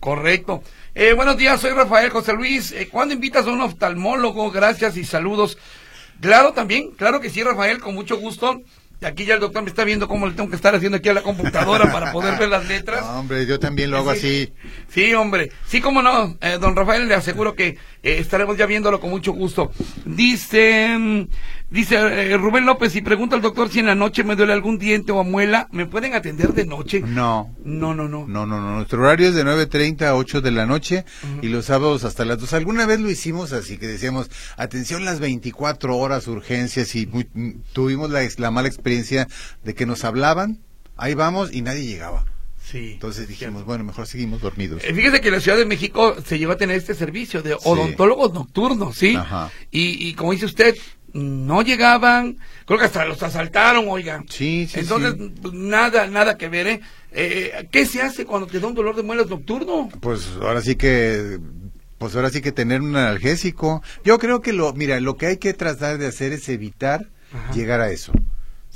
Correcto. 0.00 0.62
Eh, 0.94 1.12
buenos 1.14 1.36
días, 1.38 1.60
soy 1.60 1.70
Rafael 1.70 2.10
José 2.10 2.32
Luis. 2.34 2.72
Eh, 2.72 2.88
¿Cuándo 2.90 3.14
invitas 3.14 3.46
a 3.46 3.50
un 3.50 3.60
oftalmólogo? 3.62 4.50
Gracias 4.50 4.96
y 4.96 5.04
saludos. 5.04 5.56
Claro, 6.20 6.52
también, 6.52 6.90
claro 6.92 7.20
que 7.20 7.30
sí, 7.30 7.42
Rafael, 7.42 7.78
con 7.80 7.94
mucho 7.94 8.18
gusto. 8.18 8.60
Aquí 9.00 9.24
ya 9.24 9.34
el 9.34 9.40
doctor 9.40 9.62
me 9.62 9.68
está 9.68 9.84
viendo 9.84 10.08
cómo 10.08 10.26
le 10.26 10.34
tengo 10.34 10.50
que 10.50 10.56
estar 10.56 10.74
haciendo 10.74 10.96
aquí 10.98 11.08
a 11.08 11.14
la 11.14 11.22
computadora 11.22 11.92
para 11.92 12.10
poder 12.12 12.36
ver 12.38 12.48
las 12.48 12.66
letras. 12.66 13.00
No, 13.04 13.20
hombre, 13.20 13.46
yo 13.46 13.60
también 13.60 13.90
lo 13.92 13.98
hago 13.98 14.12
Sí. 14.14 14.18
así. 14.18 14.52
Sí, 14.92 15.14
hombre. 15.14 15.52
Sí, 15.66 15.80
cómo 15.80 16.02
no. 16.02 16.36
Eh, 16.40 16.58
don 16.60 16.74
Rafael, 16.74 17.06
le 17.06 17.14
aseguro 17.14 17.54
que 17.54 17.78
eh, 18.02 18.16
estaremos 18.18 18.56
ya 18.56 18.66
viéndolo 18.66 19.00
con 19.00 19.10
mucho 19.10 19.32
gusto. 19.32 19.70
Dice, 20.04 20.96
mm, 20.98 21.28
dice 21.70 21.96
eh, 21.96 22.36
Rubén 22.36 22.64
López, 22.66 22.94
y 22.96 23.02
pregunta 23.02 23.36
al 23.36 23.42
doctor 23.42 23.68
si 23.70 23.80
en 23.80 23.86
la 23.86 23.94
noche 23.94 24.24
me 24.24 24.36
duele 24.36 24.52
algún 24.52 24.78
diente 24.78 25.12
o 25.12 25.22
muela, 25.24 25.68
¿me 25.72 25.86
pueden 25.86 26.14
atender 26.14 26.52
de 26.54 26.64
noche? 26.66 27.00
No, 27.00 27.54
No, 27.64 27.94
no, 27.94 28.08
no. 28.08 28.26
No, 28.26 28.46
no, 28.46 28.60
no. 28.60 28.76
Nuestro 28.76 29.00
horario 29.02 29.28
es 29.28 29.34
de 29.34 29.44
9.30 29.44 30.02
a 30.06 30.14
8 30.16 30.40
de 30.40 30.50
la 30.50 30.66
noche 30.66 31.04
y 31.42 31.48
los 31.48 31.66
sábados 31.66 32.04
hasta 32.04 32.24
las 32.24 32.38
2. 32.38 32.52
Alguna 32.54 32.86
vez 32.86 33.00
lo 33.00 33.10
hicimos 33.10 33.52
así, 33.52 33.78
que 33.78 33.86
decíamos, 33.86 34.30
atención 34.56 35.04
las 35.04 35.20
24 35.20 35.96
horas, 35.96 36.26
urgencias, 36.26 36.94
y 36.94 37.06
muy- 37.06 37.28
mm, 37.34 37.50
tuvimos 37.72 38.10
la, 38.10 38.20
la 38.38 38.50
mala 38.50 38.68
experiencia 38.68 39.28
de 39.64 39.74
que 39.74 39.86
nos 39.86 40.04
hablaban, 40.04 40.58
ahí 40.96 41.14
vamos 41.14 41.52
y 41.52 41.62
nadie 41.62 41.84
llegaba. 41.84 42.24
Sí. 42.70 42.92
Entonces 42.94 43.26
dijimos, 43.28 43.64
bueno, 43.64 43.84
mejor 43.84 44.06
seguimos 44.06 44.40
dormidos. 44.40 44.82
Eh, 44.84 44.92
Fíjese 44.92 45.20
que 45.20 45.28
en 45.28 45.34
la 45.34 45.40
Ciudad 45.40 45.56
de 45.56 45.64
México 45.64 46.16
se 46.26 46.38
llegó 46.38 46.52
a 46.52 46.56
tener 46.56 46.76
este 46.76 46.94
servicio 46.94 47.42
de 47.42 47.54
odontólogos 47.54 48.32
nocturnos, 48.34 48.96
¿sí? 48.96 49.14
Ajá. 49.16 49.50
Y, 49.70 50.08
y 50.08 50.14
como 50.14 50.32
dice 50.32 50.44
usted, 50.46 50.74
no 51.14 51.62
llegaban, 51.62 52.36
creo 52.66 52.78
que 52.78 52.84
hasta 52.84 53.06
los 53.06 53.22
asaltaron, 53.22 53.86
oigan. 53.88 54.26
Sí, 54.28 54.68
sí, 54.70 54.80
Entonces, 54.80 55.14
sí. 55.18 55.32
pues, 55.40 55.54
nada, 55.54 56.06
nada 56.08 56.36
que 56.36 56.48
ver, 56.48 56.66
¿eh? 56.66 56.80
Eh, 57.12 57.66
¿Qué 57.70 57.86
se 57.86 58.02
hace 58.02 58.26
cuando 58.26 58.46
te 58.46 58.60
da 58.60 58.66
un 58.66 58.74
dolor 58.74 58.94
de 58.94 59.02
muelas 59.02 59.28
nocturno? 59.28 59.88
Pues 60.00 60.28
ahora 60.42 60.60
sí 60.60 60.76
que, 60.76 61.38
pues 61.96 62.14
ahora 62.14 62.28
sí 62.28 62.42
que 62.42 62.52
tener 62.52 62.82
un 62.82 62.94
analgésico. 62.96 63.82
Yo 64.04 64.18
creo 64.18 64.42
que 64.42 64.52
lo, 64.52 64.74
mira, 64.74 65.00
lo 65.00 65.16
que 65.16 65.26
hay 65.26 65.36
que 65.38 65.54
tratar 65.54 65.96
de 65.96 66.06
hacer 66.06 66.32
es 66.32 66.46
evitar 66.50 67.06
Ajá. 67.32 67.52
llegar 67.54 67.80
a 67.80 67.90
eso. 67.90 68.12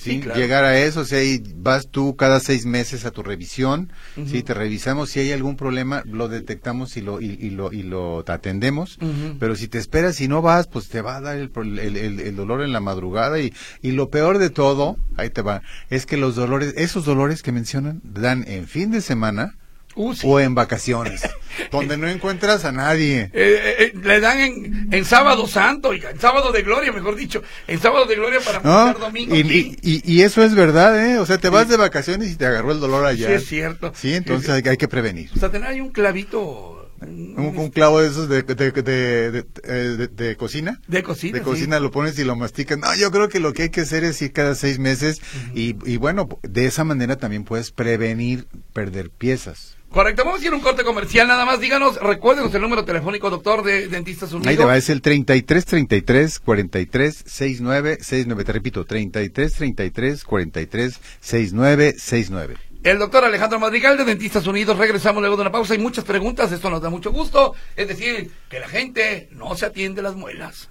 Sí, 0.03 0.21
claro. 0.21 0.39
llegar 0.41 0.65
a 0.65 0.79
eso, 0.79 1.01
o 1.01 1.05
sea, 1.05 1.23
y 1.23 1.43
vas 1.57 1.89
tú 1.89 2.17
cada 2.17 2.41
seis 2.41 2.67
meses 2.67 3.05
a 3.05 3.11
tu 3.11 3.23
revisión, 3.23 3.93
Ujú. 4.17 4.29
sí, 4.29 4.43
te 4.43 4.55
revisamos, 4.55 5.11
si 5.11 5.21
hay 5.21 5.33
algún 5.33 5.57
problema, 5.57 6.03
lo 6.07 6.29
detectamos 6.29 6.97
y 6.97 7.01
lo, 7.03 7.21
y, 7.21 7.27
y 7.41 7.51
lo, 7.51 7.73
y 7.73 7.83
lo 7.83 8.25
atendemos, 8.27 8.99
pero 9.39 9.55
si 9.57 9.69
te 9.69 9.79
esperas 9.79 10.21
y 10.21 10.29
no 10.29 10.43
vas, 10.43 10.67
pues 10.67 10.89
te 10.89 11.01
va 11.03 11.17
a 11.17 11.21
dar 11.21 11.37
el, 11.37 11.51
el, 11.79 11.97
el- 11.97 12.21
el 12.21 12.37
dolor 12.37 12.63
en 12.63 12.73
la 12.73 12.81
madrugada 12.81 13.39
y, 13.41 13.53
y 13.83 13.93
lo 13.93 14.11
peor 14.11 14.39
de 14.39 14.51
todo, 14.51 14.97
ahí 15.17 15.31
te 15.31 15.43
va, 15.43 15.63
es 15.91 16.07
que 16.07 16.17
los 16.17 16.35
dolores, 16.35 16.75
esos 16.77 17.05
dolores 17.05 17.43
que 17.43 17.53
mencionan, 17.53 18.01
dan 18.05 18.45
en 18.49 18.67
fin 18.67 18.91
de 18.91 19.01
semana 19.01 19.57
Uh, 19.95 20.15
sí. 20.15 20.27
o 20.29 20.41
en 20.41 20.55
vacaciones, 20.55 21.23
donde 21.71 21.97
no 21.99 22.09
encuentras 22.09 22.65
a 22.65 22.73
nadie. 22.73 23.23
Eh, 23.25 23.31
eh, 23.35 23.75
eh, 23.79 23.93
le 24.03 24.21
dan 24.21 24.41
en, 24.41 24.89
en 24.91 25.05
sábado 25.05 25.47
santo, 25.47 25.93
en 25.93 26.19
sábado 26.19 26.51
de 26.51 26.63
gloria, 26.63 26.93
mejor 26.93 27.15
dicho, 27.15 27.43
en 27.67 27.79
sábado 27.81 28.07
de 28.07 28.15
gloria 28.17 28.41
para 28.41 28.61
¿No? 28.61 28.95
domingo. 28.99 29.35
Y, 29.35 29.43
sí. 29.43 29.77
y- 29.83 29.93
y- 29.93 30.15
y 30.15 30.23
eso 30.23 30.43
es 30.43 30.55
verdad, 30.55 30.99
¿eh? 31.07 31.19
O 31.19 31.27
sea, 31.27 31.39
te 31.39 31.51
vas 31.51 31.69
de 31.69 31.77
vacaciones 31.77 32.31
y 32.31 32.37
te 32.37 32.47
agarró 32.47 32.73
el 32.73 32.81
dolor 32.81 33.05
allá. 33.05 33.27
Sí, 33.29 33.33
es 33.35 33.47
cierto. 33.47 33.93
Sí, 33.95 34.15
entonces 34.15 34.49
hay, 34.51 34.63
hay 34.67 34.77
que 34.79 34.89
prevenir. 34.89 35.29
O 35.37 35.39
sea, 35.39 35.51
tener 35.51 35.69
ahí 35.69 35.81
un 35.81 35.91
clavito 35.91 36.82
Un, 37.03 37.55
un 37.57 37.71
clavo 37.71 38.01
de 38.01 38.09
esos 38.09 38.29
de, 38.29 38.43
de, 38.43 38.55
de, 38.55 39.31
de- 39.33 39.47
eh, 39.65 39.73
de- 39.73 40.09
de 40.09 40.37
cocina. 40.37 40.81
de 40.89 41.03
cocina. 41.03 41.33
De 41.35 41.39
sí. 41.41 41.45
cocina 41.45 41.81
lo 41.81 41.91
pones 41.91 42.19
y 42.19 42.25
lo 42.25 42.37
masticas. 42.37 42.79
No, 42.79 42.95
yo 42.95 43.11
creo 43.11 43.29
que 43.29 43.41
lo 43.41 43.53
que 43.53 43.63
hay 43.65 43.71
que 43.71 43.83
hacer 43.83 44.05
es 44.05 44.21
ir 44.23 44.33
cada 44.33 44.55
seis 44.55 44.79
meses 44.79 45.21
y, 45.55 45.77
y 45.91 45.97
bueno, 45.97 46.29
de 46.43 46.67
esa 46.67 46.85
manera 46.85 47.17
también 47.17 47.45
puedes 47.45 47.71
prevenir 47.71 48.47
perder 48.73 49.11
piezas. 49.11 49.77
Correcto, 49.91 50.25
vamos 50.25 50.41
a 50.41 50.47
ir 50.47 50.53
a 50.53 50.57
un 50.57 50.63
corte 50.63 50.85
comercial, 50.85 51.29
nada 51.29 51.45
más. 51.45 51.61
Díganos, 51.61 51.97
recuérdenos 52.01 52.55
el 52.55 52.63
número 52.63 52.83
telefónico, 52.87 53.29
doctor 53.29 53.63
de 53.63 53.89
Dentistas 53.89 54.33
Unidos. 54.33 54.47
Ahí 54.49 54.57
te 54.57 54.65
va, 54.65 54.75
es 54.79 54.89
el 54.89 55.03
33 55.03 55.67
33 55.67 56.39
43 56.41 57.25
69 57.27 57.99
69. 58.01 58.45
Te 58.45 58.53
repito, 58.53 58.85
33 58.87 59.53
33 59.53 60.25
43 60.25 60.99
69 61.21 61.95
69. 61.99 62.57
El 62.83 62.99
doctor 62.99 63.25
Alejandro 63.25 63.61
Madrigal 63.61 63.97
de 63.97 64.05
Dentistas 64.05 64.47
Unidos. 64.49 64.77
Regresamos 64.77 65.21
luego 65.21 65.37
de 65.37 65.43
una 65.43 65.53
pausa 65.53 65.75
y 65.77 65.79
muchas 65.79 66.05
preguntas. 66.05 66.51
Esto 66.51 66.69
nos 66.69 66.83
da 66.83 66.91
mucho 66.91 67.13
gusto. 67.13 67.55
Es 67.77 67.87
decir, 67.87 68.33
que 68.49 68.59
la 68.59 68.69
gente 68.69 69.29
no 69.31 69.55
se 69.55 69.67
atiende 69.67 70.03
las 70.03 70.17
muelas. 70.17 70.69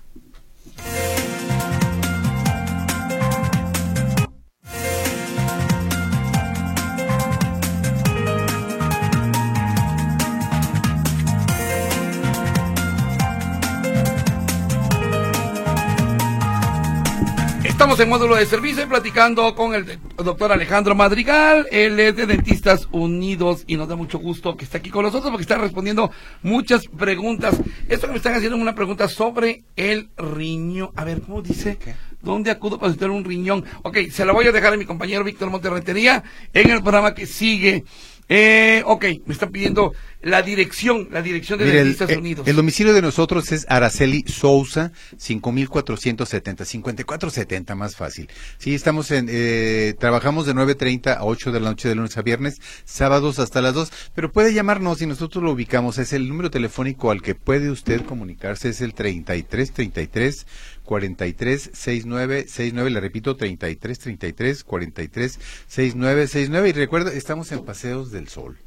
En 17.81 18.09
módulo 18.09 18.35
de 18.35 18.45
servicio 18.45 18.83
y 18.83 18.85
platicando 18.85 19.55
con 19.55 19.73
el 19.73 19.99
doctor 20.15 20.51
Alejandro 20.51 20.93
Madrigal. 20.93 21.65
Él 21.71 21.99
es 21.99 22.15
de 22.15 22.27
Dentistas 22.27 22.87
Unidos 22.91 23.63
y 23.65 23.75
nos 23.75 23.87
da 23.87 23.95
mucho 23.95 24.19
gusto 24.19 24.55
que 24.55 24.65
esté 24.65 24.77
aquí 24.77 24.91
con 24.91 25.03
nosotros 25.03 25.31
porque 25.31 25.41
está 25.41 25.57
respondiendo 25.57 26.11
muchas 26.43 26.87
preguntas. 26.87 27.59
Esto 27.89 28.05
que 28.05 28.11
me 28.11 28.17
están 28.17 28.35
haciendo 28.35 28.55
una 28.55 28.75
pregunta 28.75 29.07
sobre 29.07 29.63
el 29.75 30.09
riñón. 30.15 30.91
A 30.95 31.03
ver, 31.03 31.21
¿cómo 31.21 31.41
dice? 31.41 31.79
¿Dónde 32.21 32.51
acudo 32.51 32.77
para 32.77 32.93
tener 32.93 33.09
un 33.09 33.25
riñón? 33.25 33.65
Ok, 33.81 33.97
se 34.11 34.25
la 34.25 34.31
voy 34.31 34.45
a 34.45 34.51
dejar 34.51 34.73
a 34.73 34.77
mi 34.77 34.85
compañero 34.85 35.23
Víctor 35.23 35.49
Monterretería 35.49 36.23
en 36.53 36.69
el 36.69 36.81
programa 36.83 37.15
que 37.15 37.25
sigue. 37.25 37.83
Eh, 38.29 38.83
ok, 38.85 39.05
me 39.25 39.33
están 39.33 39.51
pidiendo 39.51 39.93
la 40.21 40.41
dirección, 40.41 41.07
la 41.11 41.21
dirección 41.21 41.59
de 41.59 41.65
Dentistas 41.65 42.09
el, 42.09 42.19
Unidos. 42.19 42.47
el 42.47 42.55
domicilio 42.55 42.93
de 42.93 43.01
nosotros 43.01 43.51
es 43.51 43.65
Araceli 43.69 44.23
Sousa, 44.27 44.91
5470, 45.17 46.65
5470 46.65 47.75
más 47.75 47.95
fácil. 47.95 48.29
Sí, 48.57 48.75
estamos 48.75 49.11
en, 49.11 49.27
eh, 49.29 49.95
trabajamos 49.99 50.45
de 50.45 50.53
9.30 50.53 51.17
a 51.17 51.25
8 51.25 51.51
de 51.51 51.59
la 51.59 51.69
noche 51.69 51.89
de 51.89 51.95
lunes 51.95 52.17
a 52.17 52.21
viernes, 52.21 52.61
sábados 52.85 53.39
hasta 53.39 53.61
las 53.61 53.73
2, 53.73 53.91
pero 54.13 54.31
puede 54.31 54.53
llamarnos 54.53 55.01
y 55.01 55.07
nosotros 55.07 55.43
lo 55.43 55.51
ubicamos. 55.51 55.97
Es 55.97 56.13
el 56.13 56.29
número 56.29 56.51
telefónico 56.51 57.11
al 57.11 57.21
que 57.21 57.35
puede 57.35 57.71
usted 57.71 58.05
comunicarse, 58.05 58.69
es 58.69 58.81
el 58.81 58.93
3333 58.93 60.45
43 60.83 61.71
69 61.73 62.45
69, 62.47 62.89
le 62.89 62.99
repito, 62.99 63.35
33 63.35 63.99
33 63.99 64.63
43 64.63 65.39
69 65.67 66.27
69 66.27 66.69
y 66.69 66.71
recuerda, 66.73 67.13
estamos 67.13 67.51
en 67.51 67.63
Paseos 67.63 68.11
del 68.11 68.27
Sol. 68.27 68.57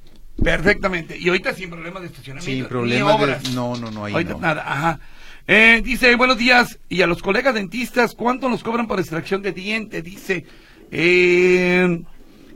Perfectamente. 0.43 1.17
Y 1.19 1.29
ahorita 1.29 1.55
sin 1.55 1.71
problemas 1.71 2.03
de 2.03 2.09
estacionamiento. 2.09 2.51
Sin 2.51 2.62
ni 2.62 2.69
problemas 2.69 3.43
de- 3.45 3.51
no, 3.55 3.77
no, 3.77 3.91
no, 3.91 4.07
Ahorita 4.07 4.33
no. 4.33 4.41
nada, 4.41 4.62
ajá. 4.67 5.01
Eh, 5.47 5.81
dice, 5.85 6.15
buenos 6.17 6.39
días. 6.39 6.79
Y 6.89 7.03
a 7.03 7.07
los 7.07 7.23
colegas 7.23 7.55
dentistas, 7.55 8.15
¿cuánto 8.15 8.49
nos 8.49 8.62
cobran 8.65 8.87
por 8.89 8.99
extracción 8.99 9.43
de 9.43 9.53
diente? 9.53 10.03
Dice, 10.03 10.45
eh, 10.91 12.03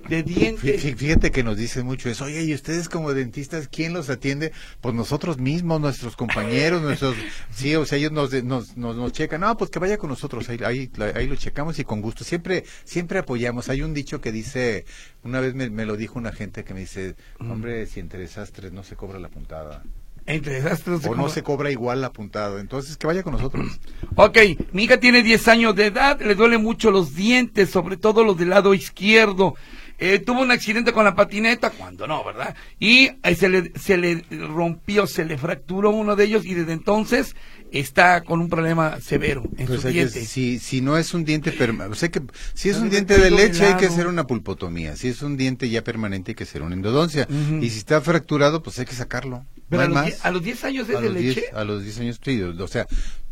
de 0.09 0.25
Fí- 0.25 0.35
diente. 0.35 0.79
fí- 0.79 0.97
Fíjate 0.97 1.31
que 1.31 1.43
nos 1.43 1.57
dicen 1.57 1.85
mucho 1.87 2.09
eso. 2.09 2.25
Oye, 2.25 2.43
¿y 2.43 2.55
ustedes 2.55 2.89
como 2.89 3.13
dentistas 3.15 3.69
quién 3.69 3.93
los 3.93 4.11
atiende? 4.11 4.53
Pues 4.81 4.95
nosotros 4.95 5.39
mismos, 5.39 5.81
nuestros 5.81 6.17
compañeros, 6.17 6.83
nuestros... 6.83 7.15
Sí, 7.51 7.75
o 7.77 7.85
sea, 7.87 7.99
ellos 7.99 8.13
nos, 8.13 8.33
nos, 8.45 8.77
nos, 8.77 8.97
nos 8.97 9.13
checan. 9.13 9.41
No, 9.41 9.57
pues 9.57 9.71
que 9.71 9.79
vaya 9.79 9.99
con 9.99 10.11
nosotros. 10.11 10.49
Ahí, 10.49 10.59
ahí, 10.65 10.91
ahí 11.15 11.27
lo 11.27 11.37
checamos 11.37 11.79
y 11.79 11.85
con 11.85 12.01
gusto. 12.01 12.25
Siempre 12.25 12.65
siempre 12.85 13.19
apoyamos. 13.19 13.69
Hay 13.69 13.83
un 13.83 13.95
dicho 13.95 14.21
que 14.21 14.33
dice... 14.33 14.85
Una 15.25 15.41
vez 15.41 15.55
me, 15.55 15.69
me 15.69 15.85
lo 15.85 15.97
dijo 15.97 16.19
una 16.19 16.33
gente 16.33 16.65
que 16.65 16.75
me 16.75 16.81
dice... 16.81 17.15
Hombre, 17.41 17.87
si 17.87 18.01
entre 18.01 18.21
desastres 18.21 18.73
no 18.73 18.83
se 18.85 18.97
cobra 18.97 19.19
la 19.19 19.29
puntada. 19.29 19.83
Entre 20.27 20.61
desastres. 20.61 21.05
O 21.07 21.15
no 21.15 21.29
se 21.31 21.43
cobra 21.43 21.71
igual 21.71 22.01
la 22.03 22.13
puntada. 22.13 22.61
Entonces, 22.61 22.97
que 22.99 23.07
vaya 23.07 23.23
con 23.23 23.33
nosotros. 23.33 23.81
Ok, 24.17 24.37
mi 24.73 24.85
hija 24.85 24.99
tiene 24.99 25.23
10 25.23 25.47
años 25.49 25.77
de 25.77 25.87
edad, 25.87 26.21
le 26.21 26.35
duele 26.35 26.59
mucho 26.59 26.91
los 26.91 27.15
dientes, 27.15 27.71
sobre 27.71 27.97
todo 27.97 28.25
los 28.25 28.37
del 28.37 28.49
lado 28.51 28.75
izquierdo. 28.75 29.55
Eh, 29.99 30.21
tuvo 30.21 30.43
un 30.43 30.51
accidente 30.53 30.93
con 30.93 31.05
la 31.05 31.15
patineta, 31.17 31.71
cuando 31.71 32.07
no, 32.07 32.23
¿verdad? 32.25 32.55
Y 32.79 33.11
eh, 33.23 33.35
se, 33.37 33.49
le, 33.49 33.73
se 33.79 33.97
le 33.97 34.25
rompió, 34.49 35.07
se 35.09 35.25
le 35.25 35.37
fracturó 35.37 35.91
uno 35.91 36.15
de 36.15 36.25
ellos 36.25 36.45
y 36.47 36.55
desde 36.55 36.73
entonces 36.73 37.35
está 37.73 38.23
con 38.23 38.41
un 38.41 38.49
problema 38.49 39.01
severo 39.01 39.43
en 39.59 39.67
Pues 39.67 39.81
sus 39.81 39.85
hay 39.87 39.93
que- 39.93 39.99
dientes. 40.07 40.29
si, 40.29 40.59
si 40.59 40.81
no 40.81 40.97
es 40.97 41.13
un 41.15 41.25
diente 41.25 41.53
permanente, 41.53 41.93
o 41.93 41.97
sea 41.99 42.09
que 42.11 42.23
si 42.55 42.69
es 42.71 42.77
un 42.79 42.89
diente 42.91 43.19
de 43.19 43.31
leche 43.31 43.67
hay 43.67 43.75
que 43.75 43.87
hacer 43.87 44.07
una 44.07 44.27
pulpotomía, 44.27 44.97
si 44.97 45.09
es 45.09 45.21
un 45.23 45.37
diente 45.37 45.69
ya 45.69 45.83
permanente 45.85 46.31
hay 46.31 46.35
que 46.37 46.45
hacer 46.45 46.63
una 46.63 46.75
endodoncia 46.75 47.27
y 47.61 47.69
si 47.69 47.79
está 47.79 48.01
fracturado 48.01 48.63
pues 48.63 48.79
hay 48.79 48.87
que 48.87 48.95
sacarlo. 48.95 49.45
Pero 49.69 49.83
no 49.83 49.85
a, 49.85 49.89
los 49.89 49.95
más. 49.97 50.07
die- 50.07 50.17
a 50.23 50.31
los 50.31 50.43
10 50.43 50.65
años 50.65 50.89
es 50.89 50.97
a 50.97 51.01
de 51.01 51.11
leche. 51.11 51.41
10, 51.41 51.53
a 51.53 51.65
los 51.65 51.83
10 51.83 51.99
años 52.01 52.21
sí, 52.25 52.41
o 52.41 52.69
sea, 52.69 52.87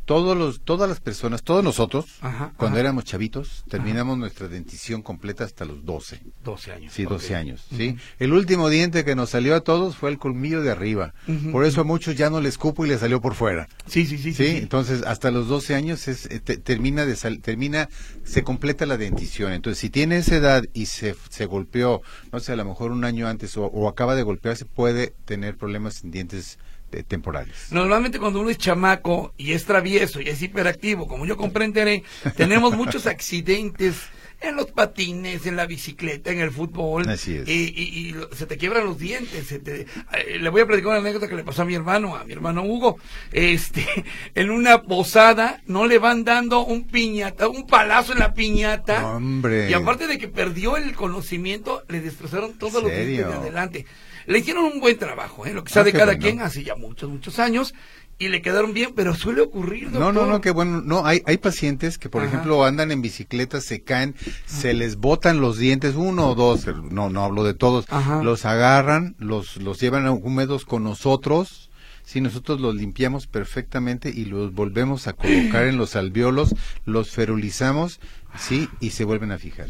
todos 0.06 0.36
los 0.36 0.62
todas 0.62 0.88
las 0.88 1.00
personas, 1.00 1.42
todos 1.42 1.62
nosotros 1.62 2.06
Ajá, 2.22 2.52
cuando 2.56 2.76
ajá. 2.76 2.80
éramos 2.86 3.04
chavitos 3.04 3.64
terminamos 3.68 4.16
nuestra 4.16 4.48
dentición 4.48 5.02
completa 5.02 5.44
hasta 5.44 5.64
los 5.66 5.84
12. 5.84 6.22
12 6.44 6.72
años. 6.72 6.92
Sí, 6.94 7.02
12 7.04 7.26
ok. 7.34 7.38
años, 7.38 7.66
¿sí? 7.76 7.96
El 8.18 8.32
último 8.32 8.68
diente 8.70 9.04
que 9.04 9.14
nos 9.14 9.30
salió 9.30 9.54
a 9.54 9.60
todos 9.60 9.96
fue 9.96 10.08
el 10.10 10.18
colmillo 10.18 10.62
de 10.62 10.70
arriba. 10.70 11.12
Por 11.52 11.64
eso 11.64 11.82
a 11.82 11.84
muchos 11.84 12.16
ya 12.16 12.30
no 12.30 12.40
les 12.40 12.56
cupo 12.56 12.86
y 12.86 12.88
les 12.88 13.00
salió 13.00 13.20
por 13.20 13.34
fuera. 13.34 13.68
Sí, 13.86 14.06
sí, 14.06 14.16
sí. 14.16 14.32
Sí, 14.32 14.32
sí, 14.32 14.46
sí. 14.52 14.56
entonces 14.58 15.02
hasta 15.02 15.30
los 15.30 15.48
12 15.48 15.74
años 15.74 16.08
es, 16.08 16.26
eh, 16.26 16.40
te- 16.40 16.56
termina 16.56 17.04
de 17.04 17.16
sal- 17.16 17.40
termina 17.40 17.88
se 18.24 18.42
completa 18.44 18.86
la 18.86 18.96
dentición. 18.96 19.52
Entonces, 19.52 19.80
si 19.80 19.90
tiene 19.90 20.18
esa 20.18 20.36
edad 20.36 20.64
y 20.72 20.86
se, 20.86 21.16
se 21.28 21.46
golpeó, 21.46 22.00
no 22.32 22.38
sé, 22.40 22.52
a 22.52 22.56
lo 22.56 22.64
mejor 22.64 22.92
un 22.92 23.04
año 23.04 23.26
antes 23.26 23.56
o, 23.56 23.64
o 23.66 23.88
acaba 23.88 24.14
de 24.14 24.22
golpearse, 24.22 24.64
puede 24.64 25.14
tener 25.24 25.56
problemas 25.56 26.04
en 26.04 26.12
dientes 26.12 26.58
eh, 26.96 27.02
temporales. 27.02 27.54
Normalmente 27.70 28.18
cuando 28.18 28.40
uno 28.40 28.50
es 28.50 28.58
chamaco 28.58 29.32
y 29.36 29.52
es 29.52 29.64
travieso 29.64 30.20
y 30.20 30.28
es 30.28 30.40
hiperactivo, 30.42 31.06
como 31.06 31.26
yo 31.26 31.36
comprenderé, 31.36 32.02
tenemos 32.36 32.74
muchos 32.76 33.06
accidentes 33.06 33.96
en 34.38 34.54
los 34.54 34.66
patines, 34.66 35.46
en 35.46 35.56
la 35.56 35.64
bicicleta, 35.64 36.30
en 36.30 36.40
el 36.40 36.50
fútbol. 36.50 37.08
Así 37.08 37.36
es. 37.36 37.48
Y, 37.48 37.72
y- 37.74 38.08
y 38.10 38.14
se 38.36 38.44
te 38.44 38.58
quiebran 38.58 38.84
los 38.84 38.98
dientes. 38.98 39.46
se 39.46 39.58
te- 39.58 39.80
eh, 40.12 40.38
le 40.38 40.48
voy 40.50 40.60
a 40.60 40.66
platicar 40.66 40.90
una 40.90 40.98
anécdota 41.00 41.26
que 41.26 41.36
le 41.36 41.42
pasó 41.42 41.62
a 41.62 41.64
mi 41.64 41.74
hermano, 41.74 42.14
a 42.16 42.24
mi 42.24 42.34
hermano 42.34 42.62
Hugo. 42.62 42.98
Este, 43.32 43.86
en 44.34 44.50
una 44.50 44.82
posada 44.82 45.62
no 45.66 45.86
le 45.86 45.98
van 45.98 46.24
dando 46.24 46.60
un 46.66 46.84
piñata, 46.84 47.48
un 47.48 47.66
palazo 47.66 48.12
en 48.12 48.18
la 48.18 48.34
piñata. 48.34 49.06
Hombre. 49.16 49.70
Y 49.70 49.72
aparte 49.72 50.06
de 50.06 50.18
que 50.18 50.28
perdió 50.28 50.76
el 50.76 50.94
conocimiento, 50.94 51.82
le 51.88 52.02
destrozaron 52.02 52.52
todos 52.58 52.82
los 52.82 52.92
dientes 52.92 53.16
de 53.28 53.32
adelante. 53.38 53.86
Le 54.26 54.38
hicieron 54.38 54.64
un 54.64 54.80
buen 54.80 54.98
trabajo, 54.98 55.46
¿eh? 55.46 55.52
lo 55.54 55.62
que 55.64 55.70
Ah, 55.70 55.74
sabe 55.74 55.92
qué 55.92 55.98
cada 55.98 56.12
bueno. 56.12 56.22
quien, 56.22 56.40
hace 56.40 56.62
ya 56.64 56.74
muchos, 56.76 57.08
muchos 57.10 57.38
años, 57.38 57.74
y 58.18 58.28
le 58.28 58.40
quedaron 58.42 58.72
bien, 58.72 58.92
pero 58.96 59.14
suele 59.14 59.42
ocurrir, 59.42 59.84
No, 59.90 60.00
doctor. 60.00 60.14
no, 60.14 60.26
no, 60.26 60.40
que 60.40 60.50
bueno, 60.50 60.80
no, 60.80 61.04
hay, 61.06 61.22
hay 61.26 61.36
pacientes 61.36 61.98
que, 61.98 62.08
por 62.08 62.22
Ajá. 62.22 62.30
ejemplo, 62.30 62.64
andan 62.64 62.90
en 62.90 63.02
bicicleta, 63.02 63.60
se 63.60 63.82
caen, 63.82 64.14
se 64.46 64.72
les 64.74 64.96
botan 64.96 65.40
los 65.40 65.58
dientes, 65.58 65.94
uno 65.96 66.30
o 66.30 66.34
dos, 66.34 66.66
no, 66.90 67.10
no 67.10 67.24
hablo 67.24 67.44
de 67.44 67.54
todos, 67.54 67.84
Ajá. 67.88 68.22
los 68.22 68.44
agarran, 68.46 69.14
los, 69.18 69.58
los 69.58 69.78
llevan 69.80 70.08
húmedos 70.08 70.64
con 70.64 70.82
nosotros, 70.82 71.70
si 72.04 72.20
nosotros 72.20 72.60
los 72.60 72.74
limpiamos 72.74 73.26
perfectamente 73.26 74.08
y 74.08 74.24
los 74.26 74.52
volvemos 74.54 75.08
a 75.08 75.12
colocar 75.12 75.66
en 75.66 75.76
los 75.76 75.94
alveolos, 75.96 76.54
los 76.84 77.10
ferulizamos, 77.10 78.00
sí, 78.38 78.68
y 78.80 78.90
se 78.90 79.04
vuelven 79.04 79.30
a 79.32 79.38
fijar. 79.38 79.66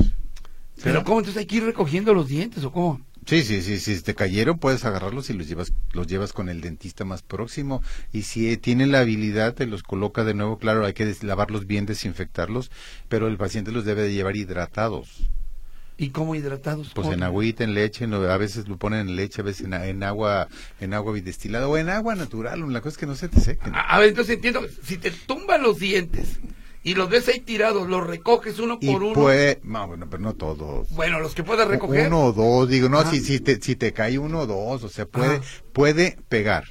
Pero 0.83 1.03
¿cómo? 1.03 1.19
Entonces 1.21 1.41
hay 1.41 1.47
que 1.47 1.57
ir 1.57 1.65
recogiendo 1.65 2.13
los 2.15 2.29
dientes, 2.29 2.63
¿o 2.63 2.71
cómo? 2.71 3.01
Sí, 3.27 3.43
sí, 3.43 3.61
sí, 3.61 3.79
si 3.81 4.01
te 4.03 4.15
cayeron 4.15 4.59
puedes 4.59 4.85
agarrarlos 4.85 5.31
y 5.31 5.33
los 5.33 5.49
llevas, 5.49 5.73
los 5.93 6.07
llevas 6.07 6.33
con 6.33 6.49
el 6.49 6.61
dentista 6.61 7.05
más 7.05 7.23
próximo 7.23 7.83
y 8.13 8.23
si 8.23 8.49
eh, 8.51 8.57
tiene 8.57 8.87
la 8.87 9.01
habilidad 9.01 9.55
te 9.55 9.67
los 9.67 9.83
coloca 9.83 10.23
de 10.23 10.33
nuevo, 10.33 10.59
claro, 10.59 10.87
hay 10.87 10.93
que 10.93 11.13
lavarlos 11.23 11.67
bien, 11.67 11.87
desinfectarlos, 11.87 12.71
pero 13.09 13.27
el 13.27 13.37
paciente 13.37 13.73
los 13.73 13.85
debe 13.85 14.03
de 14.03 14.13
llevar 14.13 14.37
hidratados, 14.37 15.29
¿Y 15.99 16.11
cómo 16.11 16.35
hidratados? 16.35 16.93
pues 16.95 17.07
¿Cómo? 17.07 17.15
en 17.15 17.23
agüita, 17.23 17.65
en 17.65 17.75
leche, 17.75 18.05
a 18.05 18.37
veces 18.37 18.69
lo 18.69 18.77
ponen 18.77 19.09
en 19.09 19.17
leche, 19.17 19.41
a 19.41 19.45
veces 19.45 19.67
en, 19.67 19.75
en 19.75 20.03
agua, 20.03 20.47
en 20.79 20.95
agua 20.95 21.13
bidestilada 21.13 21.67
o 21.69 21.77
en 21.79 21.89
agua 21.89 22.15
natural, 22.15 22.71
la 22.73 22.81
cosa 22.81 22.91
es 22.91 22.99
que 22.99 23.07
no 23.07 23.17
se 23.17 23.29
te 23.29 23.41
sequen. 23.41 23.75
A, 23.75 23.81
a 23.81 23.99
ver, 23.99 24.11
entonces 24.11 24.37
entiendo, 24.37 24.61
si 24.83 24.99
te 24.99 25.11
tumban 25.11 25.63
los 25.63 25.79
dientes 25.79 26.39
y 26.87 26.95
los 26.95 27.11
ves 27.11 27.27
ahí 27.29 27.41
tirados, 27.41 27.89
los 27.89 28.07
recoges 28.07 28.59
uno 28.61 28.79
Y 28.81 28.93
por 28.93 29.03
uno. 29.03 29.13
puede, 29.15 29.61
no, 29.65 29.87
bueno, 29.89 30.09
pero 30.09 30.23
no 30.23 30.35
todos. 30.35 30.89
Bueno, 30.91 31.19
los 31.19 31.35
que 31.35 31.43
puedas 31.43 31.67
recoger. 31.67 32.07
Uno 32.07 32.27
o 32.27 32.33
dos, 32.33 32.69
digo, 32.69 32.89
no, 32.89 33.01
Ajá. 33.01 33.11
si, 33.11 33.21
si, 33.21 33.41
te, 33.41 33.61
si 33.61 33.75
te 33.75 33.93
cae 33.93 34.19
uno 34.19 34.41
o 34.43 34.47
dos, 34.47 34.85
o 34.85 34.89
sea, 34.89 35.05
puede, 35.05 35.37
Ajá. 35.37 35.45
puede 35.73 36.17
pegar. 36.29 36.65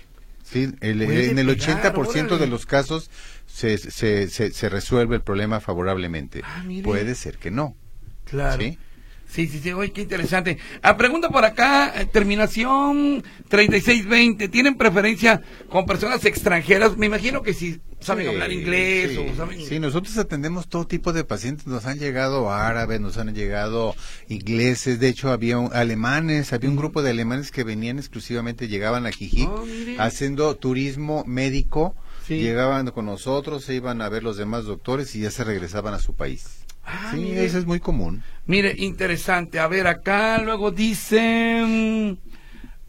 ¿sí? 0.43 0.69
El- 0.79 1.03
Puede 1.05 1.29
en 1.31 1.37
el 1.39 1.47
pegar, 1.47 1.93
80% 1.93 2.27
de 2.29 2.35
órale. 2.35 2.47
los 2.47 2.65
casos 2.65 3.09
se, 3.45 3.77
se, 3.77 4.29
se, 4.29 4.51
se 4.51 4.69
resuelve 4.69 5.17
el 5.17 5.21
problema 5.21 5.59
favorablemente. 5.59 6.41
Ah, 6.45 6.63
puede 6.83 7.13
ser 7.15 7.37
que 7.37 7.51
no. 7.51 7.75
Claro. 8.23 8.61
¿Sí? 8.61 8.79
Sí, 9.27 9.47
sí, 9.47 9.59
sí, 9.61 9.71
oye, 9.73 9.91
qué 9.91 10.01
interesante. 10.01 10.57
Ah, 10.81 10.95
pregunta 10.97 11.29
por 11.29 11.43
acá, 11.43 11.93
eh, 11.99 12.05
terminación 12.05 13.23
3620, 13.49 14.47
¿tienen 14.47 14.75
preferencia 14.77 15.41
con 15.69 15.85
personas 15.85 16.23
extranjeras? 16.25 16.95
Me 16.97 17.07
imagino 17.07 17.41
que 17.41 17.53
si 17.53 17.81
saben 17.99 18.25
Sí, 18.27 18.31
hablar 18.31 18.51
inglés 18.51 19.11
sí. 19.11 19.17
o 19.17 19.35
saben... 19.35 19.65
Sí, 19.65 19.79
nosotros 19.79 20.17
atendemos 20.17 20.67
todo 20.69 20.85
tipo 20.87 21.11
de 21.11 21.23
pacientes. 21.23 21.67
Nos 21.67 21.85
han 21.85 21.99
llegado 21.99 22.51
árabes, 22.51 23.01
nos 23.01 23.17
han 23.17 23.33
llegado 23.33 23.95
ingleses. 24.29 24.99
De 24.99 25.07
hecho, 25.09 25.31
había 25.31 25.57
un- 25.57 25.73
alemanes. 25.73 26.53
Había 26.53 26.69
un 26.69 26.75
grupo 26.75 27.01
de 27.01 27.09
alemanes 27.11 27.51
que 27.51 27.63
venían 27.63 27.97
exclusivamente, 27.97 28.67
llegaban 28.67 29.05
a 29.05 29.11
Jijic 29.11 29.49
Ah, 29.97 30.05
haciendo 30.05 30.55
turismo 30.55 31.23
médico. 31.25 31.95
Sí. 32.27 32.39
Llegaban 32.39 32.89
con 32.91 33.05
nosotros, 33.05 33.63
se 33.65 33.75
iban 33.75 34.01
a 34.01 34.09
ver 34.09 34.23
los 34.23 34.37
demás 34.37 34.65
doctores 34.65 35.15
y 35.15 35.21
ya 35.21 35.31
se 35.31 35.43
regresaban 35.43 35.93
a 35.93 35.99
su 35.99 36.13
país. 36.15 36.64
Ah, 36.85 37.09
sí, 37.11 37.17
mire. 37.17 37.45
eso 37.45 37.57
es 37.57 37.65
muy 37.65 37.79
común. 37.79 38.23
Mire, 38.45 38.75
interesante. 38.77 39.59
A 39.59 39.67
ver, 39.67 39.87
acá 39.87 40.39
luego 40.39 40.71
dicen... 40.71 42.19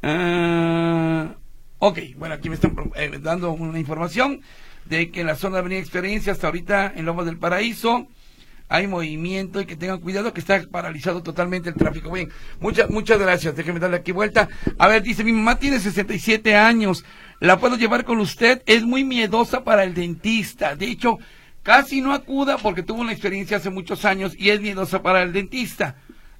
ah, 0.02 1.34
ok, 1.78 1.98
bueno, 2.16 2.34
aquí 2.34 2.48
me 2.48 2.56
están 2.56 2.74
eh, 2.96 3.18
dando 3.20 3.52
una 3.52 3.78
información 3.78 4.42
de 4.84 5.10
que 5.10 5.22
en 5.22 5.26
la 5.26 5.36
zona 5.36 5.56
de 5.56 5.60
Avenida 5.60 5.80
Experiencia, 5.80 6.32
hasta 6.32 6.46
ahorita 6.46 6.92
en 6.94 7.06
Lomas 7.06 7.26
del 7.26 7.38
Paraíso, 7.38 8.06
hay 8.68 8.86
movimiento 8.86 9.60
y 9.60 9.66
que 9.66 9.76
tengan 9.76 10.00
cuidado 10.00 10.32
que 10.32 10.40
está 10.40 10.60
paralizado 10.70 11.22
totalmente 11.22 11.68
el 11.68 11.76
tráfico. 11.76 12.10
Bien, 12.10 12.30
muchas 12.60 12.90
muchas 12.90 13.18
gracias. 13.18 13.54
Déjeme 13.54 13.78
darle 13.80 13.98
aquí 13.98 14.12
vuelta. 14.12 14.48
A 14.78 14.88
ver, 14.88 15.02
dice, 15.02 15.24
mi 15.24 15.32
mamá 15.32 15.58
tiene 15.58 15.78
67 15.78 16.54
años. 16.54 17.04
¿La 17.38 17.58
puedo 17.58 17.76
llevar 17.76 18.04
con 18.04 18.18
usted? 18.18 18.62
Es 18.66 18.82
muy 18.82 19.04
miedosa 19.04 19.62
para 19.62 19.84
el 19.84 19.94
dentista. 19.94 20.74
De 20.74 20.86
hecho, 20.86 21.18
casi 21.66 22.00
no 22.00 22.14
acuda 22.14 22.58
porque 22.58 22.84
tuvo 22.84 23.00
una 23.00 23.10
experiencia 23.10 23.56
hace 23.56 23.70
muchos 23.70 24.04
años 24.04 24.34
y 24.38 24.50
es 24.50 24.60
miedosa 24.60 25.02
para 25.02 25.24
el 25.24 25.32
dentista. 25.32 25.96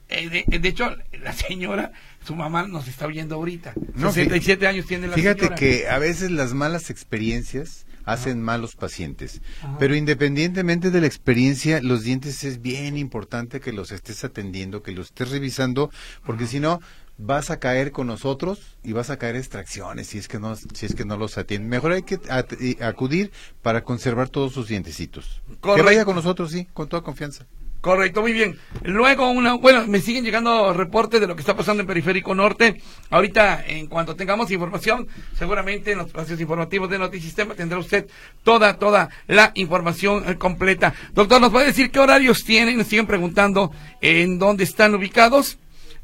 Eh, 0.09 0.45
de, 0.47 0.59
de 0.61 0.69
hecho, 0.69 0.97
la 1.21 1.33
señora, 1.33 1.91
su 2.25 2.37
mamá 2.37 2.69
nos 2.69 2.87
está 2.87 3.07
oyendo 3.07 3.35
ahorita. 3.35 3.75
No, 3.95 4.13
67 4.13 4.69
años 4.69 4.87
tiene 4.87 5.09
la 5.09 5.15
Fíjate 5.15 5.41
señora. 5.41 5.57
que 5.57 5.89
a 5.89 5.99
veces 5.99 6.31
las 6.31 6.55
malas 6.55 6.91
experiencias 6.91 7.87
hacen 8.05 8.41
malos 8.41 8.77
pacientes. 8.77 9.41
Pero 9.81 9.97
independientemente 9.97 10.93
de 10.93 11.01
la 11.01 11.09
experiencia, 11.09 11.83
los 11.83 12.05
dientes 12.05 12.45
es 12.45 12.63
bien 12.63 12.97
importante 12.97 13.59
que 13.59 13.73
los 13.73 13.91
estés 13.91 14.23
atendiendo, 14.23 14.85
que 14.85 14.93
los 14.93 15.07
estés 15.07 15.31
revisando, 15.31 15.91
porque 16.25 16.47
si 16.47 16.61
no 16.61 16.81
vas 17.19 17.51
a 17.51 17.59
caer 17.59 17.93
con 17.93 18.07
nosotros 18.07 18.77
y 18.83 18.93
vas 18.93 19.11
a 19.11 19.19
caer 19.19 19.37
extracciones 19.37 20.09
si 20.09 20.19
es 20.19 20.29
que 20.29 20.39
no 20.39 20.55
si 20.57 20.87
es 20.87 20.95
que 20.95 21.05
no 21.05 21.17
los 21.17 21.39
atienden. 21.39 21.69
Mejor 21.69 21.93
hay 21.93 22.03
que 22.03 22.19
acudir 22.81 23.33
para 23.63 23.83
conservar 23.83 24.29
todos 24.29 24.53
sus 24.53 24.69
dientecitos. 24.69 25.43
Que 25.49 25.57
Correcto. 25.57 25.85
vaya 25.85 26.05
con 26.05 26.17
nosotros, 26.17 26.51
sí, 26.51 26.67
con 26.73 26.89
toda 26.89 27.03
confianza. 27.03 27.47
Correcto, 27.87 28.21
muy 28.21 28.33
bien. 28.33 28.59
Luego, 28.83 29.31
una, 29.31 29.55
bueno, 29.55 29.87
me 29.87 30.01
siguen 30.01 30.25
llegando 30.25 30.73
reportes 30.73 31.21
de 31.21 31.29
lo 31.29 31.37
que 31.37 31.41
está 31.41 31.57
pasando 31.57 31.83
en 31.83 31.87
Periférico 31.87 32.35
Norte. 32.35 32.83
Ahorita, 33.11 33.65
en 33.65 33.87
cuanto 33.87 34.17
tengamos 34.17 34.51
información, 34.51 35.07
seguramente 35.39 35.93
en 35.93 35.99
los 35.99 36.09
espacios 36.09 36.41
informativos 36.41 36.91
de 36.91 36.99
Notisistema 36.99 37.55
tendrá 37.55 37.79
usted 37.79 38.09
toda, 38.43 38.77
toda 38.77 39.11
la 39.29 39.53
información 39.55 40.25
eh, 40.29 40.37
completa. 40.37 40.95
Doctor, 41.13 41.41
¿nos 41.41 41.53
puede 41.53 41.67
decir 41.67 41.93
qué 41.93 42.01
horarios 42.01 42.45
tienen? 42.45 42.77
Nos 42.77 42.89
siguen 42.89 43.07
preguntando 43.07 43.71
en 44.01 44.41
dónde 44.41 44.65
están 44.65 44.93
ubicados, 44.95 45.59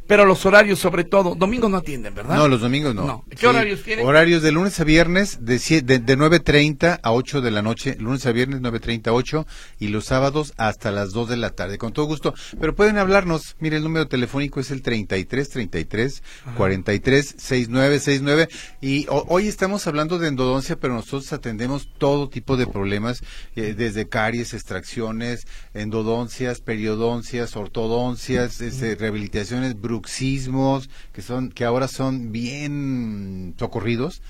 pero 0.06 0.24
los 0.24 0.44
horarios 0.46 0.78
sobre 0.78 1.04
todo. 1.04 1.34
Domingos 1.34 1.70
no 1.70 1.78
atienden, 1.78 2.14
¿verdad? 2.14 2.36
No, 2.36 2.48
los 2.48 2.60
domingos 2.60 2.94
no. 2.94 3.06
No. 3.06 3.24
¿Qué 3.30 3.36
Sí, 3.38 3.46
horarios 3.46 3.82
tienen? 3.82 4.06
Horarios 4.06 4.42
de 4.42 4.52
lunes 4.52 4.78
a 4.80 4.84
viernes 4.84 5.38
de, 5.44 5.58
de, 5.82 5.98
de 5.98 6.18
9.30 6.18 7.00
a 7.02 7.12
8 7.12 7.40
de 7.40 7.50
la 7.50 7.62
noche, 7.62 7.96
lunes 7.98 8.24
a 8.26 8.32
viernes 8.32 8.60
9.30 8.60 9.08
a 9.08 9.12
8 9.12 9.46
y 9.78 9.88
los 9.88 10.04
sábados 10.06 10.52
hasta 10.56 10.90
las 10.90 11.12
2 11.12 11.28
de 11.30 11.36
la 11.36 11.50
tarde, 11.50 11.78
con 11.78 11.92
todo 11.92 12.06
gusto. 12.06 12.34
Pero 12.60 12.74
pueden 12.74 12.98
hablarnos, 12.98 13.56
mire, 13.60 13.76
el 13.76 13.82
número 13.84 14.08
telefónico 14.08 14.60
es 14.60 14.70
el 14.70 14.82
33 14.82 15.48
33 15.48 16.22
43 16.56 17.34
69 17.38 17.98
69 17.98 18.48
y 18.80 19.06
ho- 19.08 19.24
hoy 19.28 19.48
estamos 19.48 19.86
hablando 19.86 20.18
de 20.18 20.28
endodoncia, 20.28 20.76
pero 20.76 20.94
nosotros 20.94 21.32
atendemos 21.32 21.88
todo 21.98 22.28
tipo 22.28 22.56
de 22.56 22.66
problemas, 22.66 23.22
eh, 23.56 23.74
desde 23.76 24.08
caries, 24.08 24.54
extracciones, 24.54 25.46
endodoncias, 25.74 26.60
periodoncias, 26.60 27.56
ortodoncias, 27.56 28.60
este, 28.60 28.94
rehabilitaciones, 28.94 29.80
bruxismos, 29.92 30.88
que 31.12 31.22
son 31.22 31.50
que 31.50 31.64
ahora 31.64 31.88
son 31.88 32.32
bien 32.32 33.54
socorridos. 33.58 34.22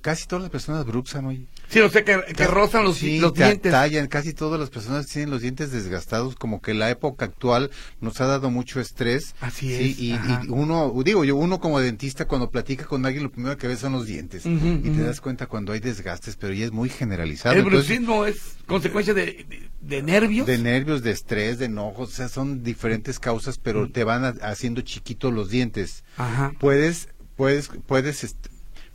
Casi 0.00 0.26
todas 0.26 0.42
las 0.42 0.50
personas 0.50 0.86
bruxan 0.86 1.26
hoy. 1.26 1.48
Sí, 1.68 1.80
o 1.80 1.90
sea, 1.90 2.02
que, 2.04 2.18
que 2.34 2.46
rozan 2.46 2.84
los, 2.84 2.96
Sí, 2.96 3.18
los 3.20 3.34
dientes. 3.34 3.70
tallan, 3.72 4.06
casi 4.06 4.32
todas 4.32 4.58
las 4.58 4.70
personas 4.70 5.06
tienen 5.06 5.30
los 5.30 5.42
dientes 5.42 5.70
desgastados, 5.70 6.34
como 6.34 6.62
que 6.62 6.72
la 6.72 6.88
época 6.90 7.26
actual 7.26 7.70
nos 8.00 8.20
ha 8.20 8.26
dado 8.26 8.50
mucho 8.50 8.80
estrés. 8.80 9.34
Así 9.40 9.68
Sí, 9.76 9.90
es, 9.90 9.98
y, 10.00 10.48
uno, 10.48 10.92
digo 11.04 11.24
yo, 11.24 11.36
uno 11.36 11.60
como 11.60 11.78
dentista 11.80 12.26
cuando 12.26 12.50
platica 12.50 12.86
con 12.86 13.04
alguien 13.04 13.22
lo 13.24 13.30
primero 13.30 13.56
que 13.58 13.68
ve 13.68 13.76
son 13.76 13.92
los 13.92 14.06
dientes 14.06 14.46
y 14.46 14.90
te 14.90 15.02
das 15.02 15.20
cuenta 15.20 15.46
cuando 15.46 15.72
hay 15.72 15.80
desgastes, 15.80 16.36
pero 16.36 16.54
ya 16.54 16.64
es 16.64 16.72
muy 16.72 16.88
generalizado. 16.88 17.54
El 17.54 17.60
Entonces, 17.66 17.86
bruxismo 17.88 18.24
es 18.24 18.36
consecuencia 18.66 19.12
de, 19.12 19.44
de, 19.48 19.70
de 19.80 20.02
nervios. 20.02 20.46
de 20.46 20.58
nervios, 20.58 21.02
de 21.02 21.10
estrés, 21.10 21.58
de 21.58 21.66
enojos, 21.66 22.08
o 22.08 22.12
sea, 22.12 22.28
son 22.28 22.62
diferentes 22.62 23.18
causas, 23.18 23.58
pero 23.58 23.86
Mm. 23.86 23.92
te 23.92 24.04
van 24.04 24.24
a- 24.24 24.34
haciendo 24.42 24.80
chiquitos 24.80 25.32
los 25.34 25.50
dientes. 25.50 26.02
Ajá. 26.16 26.52
Puedes, 26.58 27.08
puedes, 27.36 27.70
puedes, 27.86 28.34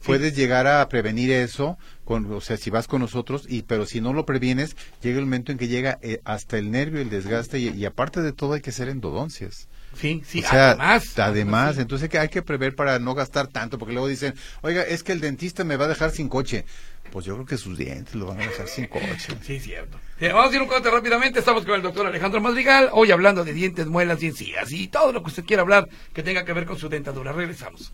puedes 0.06 0.36
llegar 0.36 0.68
a 0.68 0.88
prevenir 0.90 1.32
eso, 1.32 1.78
con, 2.04 2.32
o 2.32 2.42
sea, 2.42 2.58
si 2.58 2.70
vas 2.70 2.88
con 2.88 3.02
nosotros, 3.02 3.46
y 3.48 3.64
pero 3.64 3.86
si 3.86 4.02
no 4.02 4.14
lo 4.14 4.26
previenes, 4.26 4.76
llega 5.02 5.20
el 5.20 5.26
momento 5.26 5.52
en 5.52 5.58
que 5.58 5.68
llega 5.68 6.00
eh, 6.02 6.22
hasta 6.26 6.58
el 6.58 6.72
nervio, 6.72 7.02
el 7.02 7.10
desgaste, 7.10 7.60
y, 7.60 7.70
y 7.70 7.86
aparte 7.86 8.22
de 8.22 8.34
todo 8.34 8.54
hay 8.54 8.62
que 8.62 8.72
hacer 8.72 8.90
endodoncias. 8.90 9.68
Sí, 9.96 10.24
sí, 10.26 10.40
o 10.40 10.50
sea, 10.50 10.72
además. 10.72 11.20
además, 11.20 11.76
sí. 11.76 11.82
entonces 11.82 12.04
hay 12.04 12.10
que, 12.10 12.20
hay 12.20 12.30
que 12.30 12.42
prever 12.42 12.76
para 12.76 13.00
no 13.00 13.14
gastar 13.14 13.48
tanto, 13.48 13.78
porque 13.78 13.94
luego 13.94 14.08
dicen, 14.08 14.34
oiga, 14.62 14.82
es 14.82 15.04
que 15.04 15.12
el 15.12 15.22
dentista 15.22 15.64
me 15.64 15.78
va 15.78 15.86
a 15.86 15.90
dejar 15.90 16.12
sin 16.12 16.30
coche. 16.30 16.66
Pues 17.12 17.26
yo 17.26 17.36
creo 17.36 17.46
que 17.46 17.58
sus 17.58 17.78
dientes 17.78 18.16
lo 18.16 18.26
van 18.26 18.42
a 18.42 18.48
dejar 18.48 18.68
sin 18.68 18.88
coche. 18.88 19.38
Sí, 19.44 19.60
cierto. 19.60 20.00
Sí, 20.20 20.28
vamos 20.28 20.52
a 20.52 20.56
ir 20.56 20.62
un 20.62 20.68
corte 20.68 20.90
rápidamente. 20.90 21.40
Estamos 21.40 21.66
con 21.66 21.76
el 21.76 21.82
doctor 21.82 22.08
Alejandro 22.08 22.42
Madrigal, 22.42 22.90
hoy 22.92 23.12
hablando 23.12 23.44
de 23.44 23.54
dientes, 23.54 23.88
muelas 23.88 24.24
y 24.24 24.28
encías 24.28 24.72
y 24.72 24.88
todo 24.88 25.12
lo 25.12 25.22
que 25.22 25.28
usted 25.28 25.46
quiera 25.46 25.62
hablar 25.62 25.88
que 26.14 26.24
tenga 26.24 26.44
que 26.44 26.54
ver 26.54 26.66
con 26.66 26.78
su 26.78 26.90
dentadura. 26.90 27.32
Regresamos. 27.32 27.94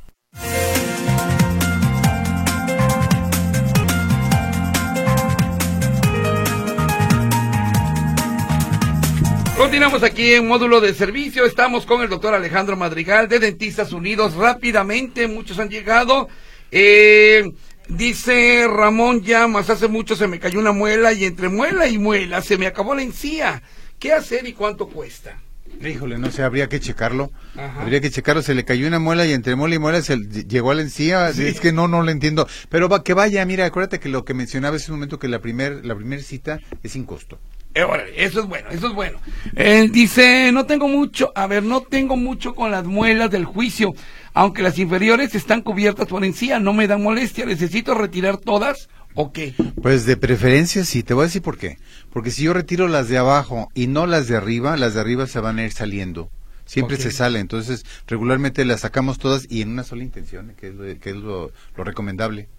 Continuamos 9.59 10.03
aquí 10.03 10.33
en 10.35 10.47
módulo 10.47 10.79
de 10.79 10.93
servicio. 10.93 11.43
Estamos 11.43 11.85
con 11.85 12.01
el 12.01 12.07
doctor 12.07 12.33
Alejandro 12.33 12.77
Madrigal 12.77 13.27
de 13.27 13.39
Dentistas 13.39 13.91
Unidos. 13.91 14.35
Rápidamente, 14.35 15.27
muchos 15.27 15.59
han 15.59 15.67
llegado. 15.67 16.29
Eh, 16.71 17.43
dice 17.89 18.65
Ramón 18.73 19.21
Llamas, 19.21 19.69
hace 19.69 19.89
mucho 19.89 20.15
se 20.15 20.27
me 20.27 20.39
cayó 20.39 20.59
una 20.61 20.71
muela 20.71 21.11
y 21.11 21.25
entre 21.25 21.49
muela 21.49 21.89
y 21.89 21.97
muela 21.97 22.41
se 22.41 22.57
me 22.57 22.67
acabó 22.67 22.95
la 22.95 23.01
encía. 23.03 23.61
¿Qué 23.99 24.13
hacer 24.13 24.47
y 24.47 24.53
cuánto 24.53 24.87
cuesta? 24.87 25.41
Híjole, 25.85 26.17
no 26.17 26.31
sé, 26.31 26.41
habría 26.41 26.69
que 26.69 26.79
checarlo. 26.79 27.29
Ajá. 27.57 27.81
Habría 27.81 27.99
que 27.99 28.11
checarlo. 28.11 28.41
Se 28.41 28.55
le 28.55 28.63
cayó 28.63 28.87
una 28.87 28.99
muela 28.99 29.25
y 29.25 29.33
entre 29.33 29.57
muela 29.57 29.75
y 29.75 29.79
muela 29.79 30.01
se 30.01 30.15
le- 30.15 30.45
llegó 30.45 30.71
a 30.71 30.75
la 30.75 30.83
encía. 30.83 31.29
Es 31.31 31.59
que 31.59 31.73
no, 31.73 31.89
no 31.89 32.01
lo 32.01 32.11
entiendo. 32.11 32.47
Pero 32.69 32.87
va, 32.87 33.03
que 33.03 33.13
vaya, 33.13 33.43
mira, 33.43 33.65
acuérdate 33.65 33.99
que 33.99 34.07
lo 34.07 34.23
que 34.23 34.33
mencionaba 34.33 34.77
hace 34.77 34.89
un 34.89 34.99
momento 34.99 35.19
que 35.19 35.27
la 35.27 35.39
primer, 35.41 35.85
la 35.85 35.95
primer 35.95 36.23
cita 36.23 36.61
es 36.81 36.93
sin 36.93 37.03
costo. 37.03 37.39
Eh, 37.79 37.83
órale, 37.83 38.11
eso 38.17 38.41
es 38.41 38.45
bueno, 38.45 38.67
eso 38.71 38.87
es 38.87 38.93
bueno. 38.93 39.19
Eh, 39.55 39.87
dice, 39.89 40.51
no 40.51 40.65
tengo 40.65 40.89
mucho, 40.89 41.31
a 41.33 41.47
ver, 41.47 41.63
no 41.63 41.79
tengo 41.79 42.17
mucho 42.17 42.53
con 42.53 42.71
las 42.71 42.83
muelas 42.83 43.31
del 43.31 43.45
juicio, 43.45 43.93
aunque 44.33 44.63
las 44.63 44.77
inferiores 44.77 45.33
están 45.33 45.61
cubiertas 45.61 46.07
por 46.07 46.25
encía, 46.25 46.59
no 46.59 46.73
me 46.73 46.87
dan 46.87 47.01
molestia, 47.01 47.45
necesito 47.45 47.93
retirar 47.93 48.35
todas 48.35 48.89
o 49.15 49.31
qué. 49.31 49.53
Pues 49.81 50.05
de 50.05 50.17
preferencia 50.17 50.83
sí, 50.83 51.03
te 51.03 51.13
voy 51.13 51.23
a 51.23 51.27
decir 51.27 51.41
por 51.41 51.57
qué. 51.57 51.77
Porque 52.11 52.31
si 52.31 52.43
yo 52.43 52.53
retiro 52.53 52.89
las 52.89 53.07
de 53.07 53.17
abajo 53.17 53.69
y 53.73 53.87
no 53.87 54.07
las 54.07 54.27
de 54.27 54.35
arriba, 54.35 54.75
las 54.75 54.95
de 54.95 54.99
arriba 54.99 55.25
se 55.25 55.39
van 55.39 55.57
a 55.57 55.63
ir 55.63 55.71
saliendo. 55.71 56.29
Siempre 56.65 56.97
se 56.97 57.11
sale, 57.11 57.39
entonces 57.39 57.85
regularmente 58.07 58.65
las 58.65 58.81
sacamos 58.81 59.19
todas 59.19 59.47
y 59.49 59.61
en 59.61 59.69
una 59.69 59.85
sola 59.85 60.03
intención, 60.03 60.53
que 60.57 60.67
es 60.67 60.75
lo, 60.75 60.83
que 60.99 61.09
es 61.11 61.15
lo, 61.15 61.51
lo 61.77 61.83
recomendable. 61.85 62.49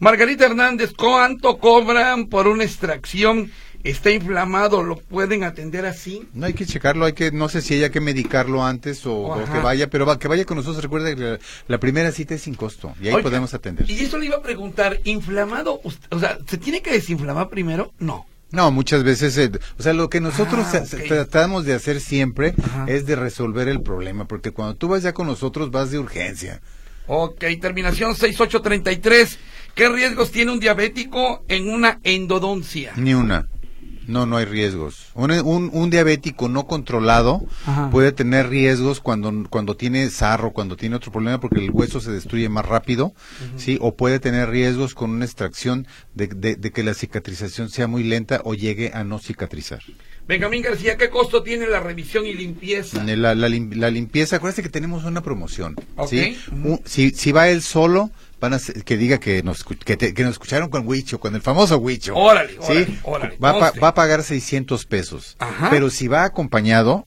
Margarita 0.00 0.46
Hernández, 0.46 0.94
¿cuánto 0.96 1.58
cobran 1.58 2.28
por 2.28 2.48
una 2.48 2.64
extracción? 2.64 3.50
Está 3.82 4.10
inflamado, 4.10 4.82
¿lo 4.82 4.96
pueden 4.96 5.42
atender 5.42 5.86
así? 5.86 6.28
No 6.34 6.46
hay 6.46 6.52
que 6.52 6.66
checarlo, 6.66 7.06
hay 7.06 7.14
que, 7.14 7.32
no 7.32 7.48
sé 7.48 7.62
si 7.62 7.74
haya 7.74 7.90
que 7.90 8.00
medicarlo 8.00 8.64
antes 8.64 9.06
o, 9.06 9.42
que 9.50 9.58
vaya, 9.58 9.88
pero 9.88 10.04
va, 10.04 10.18
que 10.18 10.28
vaya 10.28 10.44
con 10.44 10.58
nosotros. 10.58 10.82
Recuerda 10.82 11.14
que 11.14 11.20
la, 11.20 11.38
la 11.66 11.78
primera 11.78 12.12
cita 12.12 12.34
es 12.34 12.42
sin 12.42 12.54
costo 12.54 12.92
y 13.00 13.08
ahí 13.08 13.14
Oiga, 13.14 13.22
podemos 13.22 13.54
atender. 13.54 13.90
Y 13.90 14.00
eso 14.00 14.18
le 14.18 14.26
iba 14.26 14.36
a 14.36 14.42
preguntar, 14.42 15.00
¿inflamado? 15.04 15.80
O 15.84 16.18
sea, 16.18 16.38
¿se 16.46 16.58
tiene 16.58 16.82
que 16.82 16.92
desinflamar 16.92 17.48
primero? 17.48 17.92
No. 17.98 18.26
No, 18.52 18.70
muchas 18.72 19.04
veces, 19.04 19.38
eh, 19.38 19.50
o 19.78 19.82
sea, 19.82 19.92
lo 19.92 20.10
que 20.10 20.20
nosotros 20.20 20.66
Ah, 20.74 20.82
tratamos 21.06 21.64
de 21.64 21.74
hacer 21.74 22.00
siempre 22.00 22.54
Ajá. 22.62 22.86
es 22.88 23.06
de 23.06 23.14
resolver 23.14 23.68
el 23.68 23.80
problema, 23.80 24.26
porque 24.26 24.50
cuando 24.50 24.74
tú 24.74 24.88
vas 24.88 25.02
ya 25.02 25.14
con 25.14 25.28
nosotros 25.28 25.70
vas 25.70 25.90
de 25.90 26.00
urgencia. 26.00 26.60
Ok, 27.06 27.44
terminación 27.60 28.14
6833. 28.14 29.38
¿Qué 29.74 29.88
riesgos 29.88 30.32
tiene 30.32 30.52
un 30.52 30.60
diabético 30.60 31.44
en 31.48 31.68
una 31.68 32.00
endodoncia? 32.02 32.92
Ni 32.96 33.14
una. 33.14 33.46
No, 34.10 34.26
no 34.26 34.36
hay 34.36 34.44
riesgos. 34.44 35.06
Un, 35.14 35.30
un, 35.30 35.70
un 35.72 35.90
diabético 35.90 36.48
no 36.48 36.66
controlado 36.66 37.42
Ajá. 37.66 37.90
puede 37.90 38.12
tener 38.12 38.48
riesgos 38.48 39.00
cuando, 39.00 39.32
cuando 39.48 39.76
tiene 39.76 40.10
sarro, 40.10 40.52
cuando 40.52 40.76
tiene 40.76 40.96
otro 40.96 41.12
problema, 41.12 41.40
porque 41.40 41.60
el 41.60 41.70
hueso 41.70 42.00
se 42.00 42.10
destruye 42.10 42.48
más 42.48 42.66
rápido, 42.66 43.12
¿sí? 43.56 43.78
O 43.80 43.94
puede 43.94 44.18
tener 44.18 44.50
riesgos 44.50 44.94
con 44.94 45.10
una 45.10 45.24
extracción 45.24 45.86
de, 46.14 46.26
de- 46.26 46.56
de 46.56 46.70
que 46.72 46.82
la 46.82 46.94
cicatrización 46.94 47.68
sea 47.70 47.86
muy 47.86 48.02
lenta 48.04 48.40
o 48.44 48.54
llegue 48.54 48.90
a 48.94 49.04
no 49.04 49.18
cicatrizar. 49.18 49.80
Benjamín 50.26 50.62
García, 50.62 50.96
¿qué 50.96 51.10
costo 51.10 51.42
tiene 51.42 51.66
la 51.66 51.80
revisión 51.80 52.24
y 52.26 52.34
limpieza? 52.34 53.02
La, 53.04 53.34
la 53.34 53.48
la 53.48 53.90
limpieza, 53.90 54.36
acuérdate 54.36 54.62
que 54.62 54.68
tenemos 54.68 55.04
una 55.04 55.22
promoción, 55.22 55.76
Ok. 55.96 56.08
¿sí? 56.08 56.36
Ujú. 56.52 56.68
Un- 56.74 56.80
si, 56.84 57.10
si 57.10 57.32
va 57.32 57.48
él 57.48 57.62
solo, 57.62 58.10
van 58.40 58.54
a 58.54 58.58
ser- 58.58 58.82
que 58.84 58.96
diga 58.96 59.18
que 59.20 59.42
nos, 59.42 59.64
que, 59.64 59.96
te- 59.96 60.14
que 60.14 60.22
nos 60.22 60.32
escucharon 60.32 60.68
con 60.70 60.86
Huicho, 60.88 61.20
con 61.20 61.34
el 61.34 61.42
famoso 61.42 61.76
Huicho. 61.78 62.16
Órale, 62.16 62.52
¿sí? 62.54 62.58
órale, 62.62 62.98
órale, 63.04 63.36
Va, 63.42 63.50
a 63.50 63.58
pa- 63.72 63.72
va 63.80 63.88
a 63.88 63.94
pagar 63.94 64.22
600 64.22 64.86
pesos. 64.86 65.36
Ajá. 65.38 65.68
Pero 65.70 65.90
si 65.90 66.08
va 66.08 66.24
acompañado, 66.24 67.06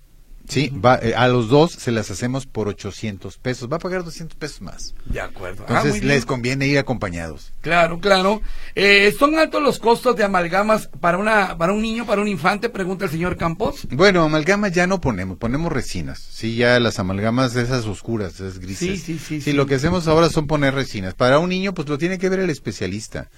Sí, 0.54 0.70
va, 0.70 1.00
eh, 1.02 1.14
a 1.16 1.28
los 1.28 1.50
dos 1.50 1.72
se 1.72 1.92
las 1.92 2.12
hacemos 2.12 2.46
por 2.46 2.68
800 2.68 3.38
pesos. 3.38 3.72
Va 3.72 3.78
a 3.78 3.80
pagar 3.80 4.04
200 4.04 4.38
pesos 4.38 4.62
más. 4.62 4.94
De 5.06 5.20
acuerdo. 5.20 5.66
Ah, 5.68 5.78
Entonces 5.84 6.04
les 6.04 6.26
conviene 6.26 6.68
ir 6.68 6.78
acompañados. 6.78 7.52
Claro, 7.62 8.00
claro. 8.00 8.42
Eh, 8.76 9.14
¿Son 9.18 9.38
altos 9.40 9.62
los 9.64 9.80
costos 9.80 10.16
de 10.16 10.24
amalgamas 10.24 10.90
para 11.00 11.18
una 11.18 11.58
para 11.58 11.74
un 11.74 11.82
niño, 11.82 12.06
para 12.06 12.22
un 12.22 12.28
infante? 12.28 12.70
Pregunta 12.70 13.06
el 13.06 13.12
señor 13.12 13.38
Campos. 13.38 13.88
Bueno, 13.92 14.24
amalgamas 14.24 14.72
ya 14.74 14.86
no 14.88 15.02
ponemos, 15.02 15.38
ponemos 15.38 15.72
resinas. 15.72 16.20
Sí, 16.20 16.56
ya 16.56 16.80
las 16.80 17.00
amalgamas 17.00 17.56
esas 17.56 17.86
oscuras, 17.86 18.36
esas 18.36 18.60
grises. 18.60 18.78
Sí, 18.80 18.98
sí, 18.98 19.14
sí, 19.20 19.24
Sí, 19.36 19.42
sí. 19.42 19.54
lo 19.54 19.66
que 19.66 19.76
hacemos 19.76 20.08
ahora 20.08 20.30
son 20.30 20.48
poner 20.48 20.74
resinas. 20.76 21.14
Para 21.16 21.40
un 21.40 21.50
niño, 21.50 21.74
pues 21.74 21.88
lo 21.90 21.98
tiene 21.98 22.18
que 22.20 22.30
ver 22.30 22.40
el 22.40 22.50
especialista. 22.50 23.30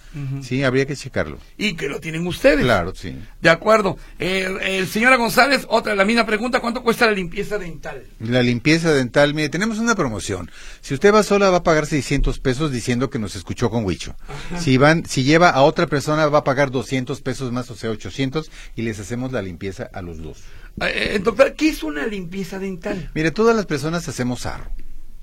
Sí, 0.41 0.63
habría 0.63 0.85
que 0.85 0.95
checarlo. 0.95 1.37
Y 1.57 1.75
que 1.75 1.87
lo 1.87 1.99
tienen 1.99 2.25
ustedes. 2.27 2.61
Claro, 2.63 2.93
sí. 2.95 3.15
De 3.41 3.49
acuerdo. 3.49 3.97
Eh, 4.19 4.47
el 4.61 4.87
señora 4.87 5.15
González, 5.17 5.65
otra, 5.69 5.95
la 5.95 6.05
misma 6.05 6.25
pregunta, 6.25 6.59
¿cuánto 6.59 6.83
cuesta 6.83 7.04
la 7.05 7.11
limpieza 7.11 7.57
dental? 7.57 8.03
La 8.19 8.41
limpieza 8.41 8.93
dental, 8.93 9.33
mire, 9.33 9.49
tenemos 9.49 9.79
una 9.79 9.95
promoción. 9.95 10.51
Si 10.81 10.93
usted 10.93 11.13
va 11.13 11.23
sola 11.23 11.49
va 11.49 11.57
a 11.57 11.63
pagar 11.63 11.85
600 11.85 12.39
pesos 12.39 12.71
diciendo 12.71 13.09
que 13.09 13.19
nos 13.19 13.35
escuchó 13.35 13.69
con 13.69 13.85
Huicho. 13.85 14.15
Si 14.59 14.77
van, 14.77 15.05
si 15.05 15.23
lleva 15.23 15.49
a 15.49 15.63
otra 15.63 15.87
persona 15.87 16.27
va 16.27 16.39
a 16.39 16.43
pagar 16.43 16.71
200 16.71 17.21
pesos 17.21 17.51
más, 17.51 17.69
o 17.71 17.75
sea, 17.75 17.89
800 17.89 18.51
y 18.75 18.81
les 18.81 18.99
hacemos 18.99 19.31
la 19.31 19.41
limpieza 19.41 19.89
a 19.93 20.01
los 20.01 20.21
dos. 20.21 20.43
Eh, 20.81 21.15
eh, 21.15 21.19
doctor, 21.19 21.53
¿qué 21.53 21.69
es 21.69 21.83
una 21.83 22.05
limpieza 22.05 22.59
dental? 22.59 23.09
Mire, 23.13 23.31
todas 23.31 23.55
las 23.55 23.65
personas 23.65 24.07
hacemos 24.07 24.41
sarro. 24.41 24.71